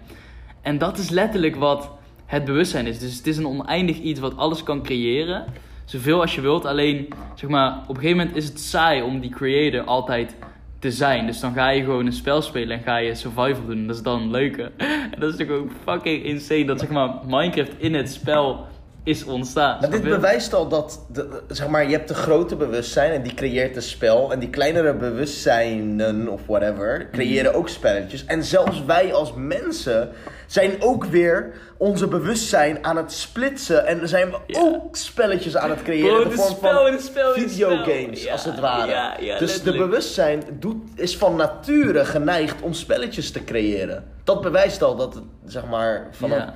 [0.63, 1.91] En dat is letterlijk wat
[2.27, 2.99] het bewustzijn is.
[2.99, 5.45] Dus het is een oneindig iets wat alles kan creëren.
[5.93, 6.65] Zoveel als je wilt.
[6.65, 10.37] Alleen, zeg maar, op een gegeven moment is het saai om die creator altijd
[10.79, 11.27] te zijn.
[11.27, 13.87] Dus dan ga je gewoon een spel spelen en ga je survival doen.
[13.87, 14.73] Dat is dan leuker.
[15.13, 18.67] En dat is natuurlijk ook fucking insane dat, zeg maar, Minecraft in het spel
[19.05, 19.81] is ontstaan.
[19.81, 23.35] Maar dit bewijst al dat, de, zeg maar, je hebt de grote bewustzijn en die
[23.35, 24.33] creëert een spel.
[24.33, 28.25] En die kleinere bewustzijnen of whatever creëren ook spelletjes.
[28.25, 30.11] En zelfs wij als mensen
[30.47, 33.87] zijn ook weer onze bewustzijn aan het splitsen.
[33.87, 34.61] En zijn we Ja.
[34.61, 36.09] ook spelletjes aan het creëren.
[36.09, 39.15] Bro, in het de vorm spel van in spel in videogames, Ja, als het ware.
[39.25, 44.05] ja, dus de bewustzijn doet, is van nature geneigd om spelletjes te creëren.
[44.25, 46.49] Dat bewijst al dat het, zeg maar, van een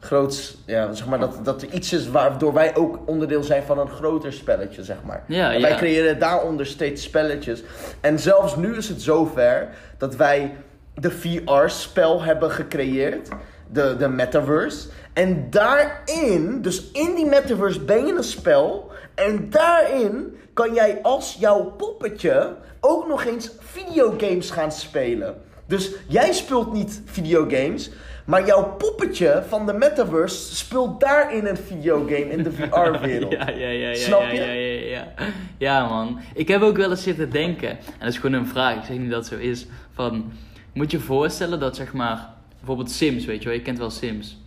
[0.00, 3.78] groots, ja, zeg maar dat, dat er iets is waardoor wij ook onderdeel zijn van
[3.78, 5.22] een groter spelletje, zeg maar.
[5.26, 5.76] Ja, en wij ja.
[5.76, 7.62] creëren daaronder steeds spelletjes.
[8.00, 9.68] En zelfs nu is het zover
[9.98, 10.54] dat wij
[10.94, 13.28] de VR-spel hebben gecreëerd,
[13.72, 14.88] de, de metaverse.
[15.12, 18.90] En daarin, dus in die metaverse ben je een spel.
[19.14, 25.42] En daarin kan jij als jouw poppetje ook nog eens videogames gaan spelen.
[25.66, 27.90] Dus jij speelt niet videogames,
[28.30, 33.32] maar jouw poppetje van de metaverse speelt daarin een videogame in de VR-wereld.
[33.32, 33.94] Ja, ja, ja, ja.
[33.94, 34.40] Snap ja, je?
[34.40, 35.26] Ja, ja, ja.
[35.58, 36.18] ja, man.
[36.34, 38.96] Ik heb ook wel eens zitten denken, en dat is gewoon een vraag, ik zeg
[38.96, 40.32] niet dat het zo is, van,
[40.72, 42.28] moet je voorstellen dat zeg maar,
[42.58, 44.38] bijvoorbeeld Sims, weet je wel, je kent wel Sims.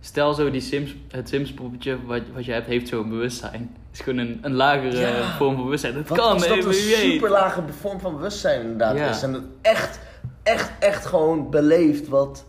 [0.00, 3.70] Stel zo, die Sims, het Sims poppetje wat, wat je hebt, heeft zo'n bewustzijn.
[3.90, 5.36] Het is gewoon een, een lagere Ja.
[5.36, 5.94] vorm van bewustzijn.
[5.94, 9.08] Dat Wat kan, als dat een super lage vorm van bewustzijn inderdaad Ja.
[9.08, 9.22] is.
[9.22, 9.98] En het echt,
[10.42, 12.44] echt, echt gewoon beleeft wat...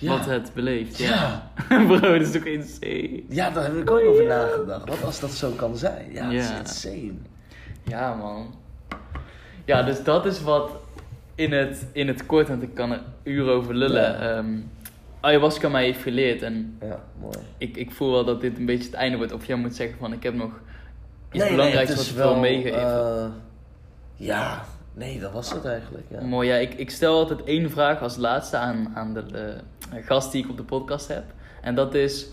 [0.00, 1.08] Ja, Wat het beleeft, ja.
[1.68, 1.84] Ja.
[1.86, 3.22] Bro, dat is toch insane.
[3.28, 4.88] ja daar heb ik ook over nagedacht.
[4.88, 6.12] Wat als dat zo kan zijn?
[6.12, 7.12] Ja, het is insane.
[7.82, 8.54] Ja, man.
[9.64, 10.70] Ja, dus dat is wat
[11.34, 14.20] in het, in het kort, want ik kan er uren over lullen.
[14.20, 14.56] Ehm,
[15.20, 16.42] ayahuasca mij heeft geleerd.
[16.42, 17.38] En Ja, mooi.
[17.58, 19.32] ik, ik voel wel dat dit een beetje het einde wordt.
[19.32, 20.50] Of jij moet zeggen van, ik heb nog
[21.32, 22.80] iets Nee, belangrijks nee, wat ik is wil meegeven.
[22.82, 23.26] eh,
[24.16, 24.64] ja,
[24.98, 26.06] nee, dat was het eigenlijk.
[26.10, 26.20] Ja.
[26.20, 26.54] Mooi, ja.
[26.54, 29.24] Ik, ik stel altijd één vraag als laatste aan, aan de
[29.92, 31.24] eh, gast die ik op de podcast heb.
[31.60, 32.26] En dat is,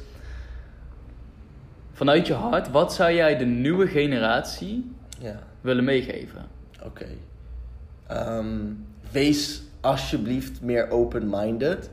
[1.92, 5.40] vanuit je hart, wat zou jij de nieuwe generatie ja.
[5.62, 6.46] willen meegeven?
[6.84, 7.08] Oké.
[8.08, 8.74] Ehm,
[9.12, 11.90] wees alsjeblieft meer open-minded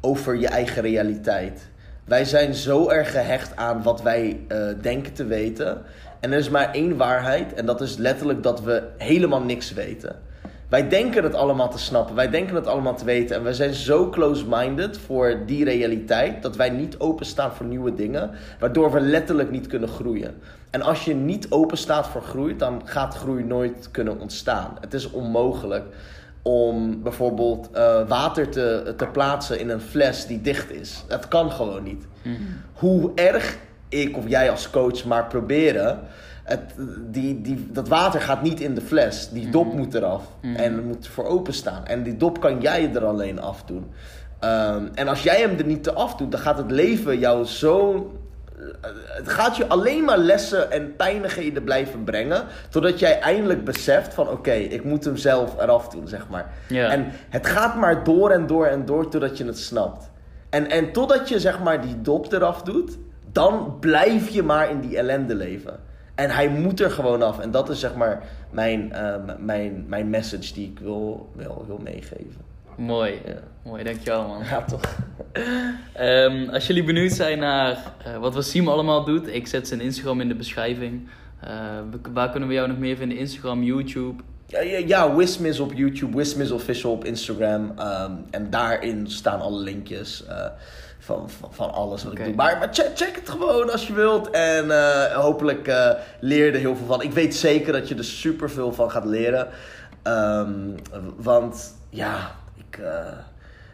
[0.00, 1.70] over je eigen realiteit.
[2.04, 5.82] Wij zijn zo erg gehecht aan wat wij eh, denken te weten.
[6.22, 10.16] En er is maar één waarheid, en dat is letterlijk dat we helemaal niks weten.
[10.68, 13.36] Wij denken het allemaal te snappen, wij denken het allemaal te weten.
[13.36, 18.30] En wij zijn zo close-minded voor die realiteit dat wij niet openstaan voor nieuwe dingen,
[18.58, 20.34] waardoor we letterlijk niet kunnen groeien.
[20.70, 24.76] En als je niet open staat voor groei, dan gaat groei nooit kunnen ontstaan.
[24.80, 25.84] Het is onmogelijk
[26.42, 31.04] om bijvoorbeeld eh, water te, te plaatsen in een fles die dicht is.
[31.08, 32.04] Dat kan gewoon niet.
[32.72, 33.58] Hoe erg
[33.92, 36.00] ik of jij als coach maar proberen,
[36.44, 36.60] het,
[37.10, 39.28] die, die, dat water gaat niet in de fles.
[39.28, 40.56] Die dop moet eraf Mhm.
[40.56, 41.86] en er moet voor openstaan.
[41.86, 43.90] En die dop kan jij er alleen afdoen.
[44.38, 48.10] Ehm, en als jij hem er niet te afdoet, dan gaat het leven jou zo
[49.06, 52.44] het gaat je alleen maar lessen en pijnigheden blijven brengen.
[52.70, 56.52] Totdat jij eindelijk beseft van oké, ik moet hem zelf eraf doen, zeg maar.
[56.90, 60.10] En het gaat maar door en door en door totdat je het snapt.
[60.50, 62.98] En, en totdat je zeg maar die dop eraf doet,
[63.32, 65.80] dan blijf je maar in die ellende leven.
[66.14, 67.38] En hij moet er gewoon af.
[67.38, 71.64] En dat is zeg maar mijn, eh, m- mijn, mijn message die ik wil, wil,
[71.66, 72.40] wil meegeven.
[72.76, 73.12] Mooi.
[73.26, 73.34] Ja.
[73.64, 74.42] Mooi, dankjewel man.
[74.44, 74.80] Ja, toch?
[75.92, 77.70] Ehm, als jullie benieuwd zijn naar
[78.04, 81.08] eh, wat Wassim allemaal doet, ik zet zijn Instagram in de beschrijving.
[81.40, 81.50] Eh,
[82.12, 83.18] waar kunnen we jou nog meer vinden?
[83.18, 84.22] Instagram, YouTube.
[84.46, 87.72] Ja, ja, ja Wismiss op YouTube, Wismiss Official op Instagram.
[87.78, 90.46] ehm, en daarin staan alle linkjes eh,
[91.02, 92.34] van, van, van alles wat ik doe.
[92.34, 94.30] Maar, maar check, check het gewoon als je wilt.
[94.30, 97.02] En eh, hopelijk eh, leer je er heel veel van.
[97.02, 99.48] Ik weet zeker dat je er super veel van gaat leren.
[100.02, 100.52] Ehm,
[101.16, 103.12] want ja, ik, eh,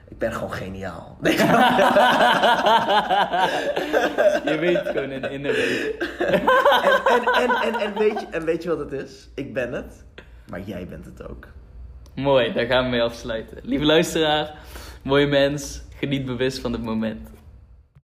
[0.09, 1.17] ik ben gewoon geniaal.
[1.21, 1.37] Nee,
[4.55, 6.07] Je weet gewoon in innerlijk.
[6.19, 6.41] en,
[7.05, 9.29] en, en, en, en, weet je, en weet je wat het is?
[9.35, 10.05] Ik ben het,
[10.51, 11.47] maar jij bent het ook.
[12.15, 13.59] Mooi, daar gaan we mee afsluiten.
[13.63, 14.55] Lieve luisteraar,
[15.03, 17.38] mooie mens, geniet bewust van het moment.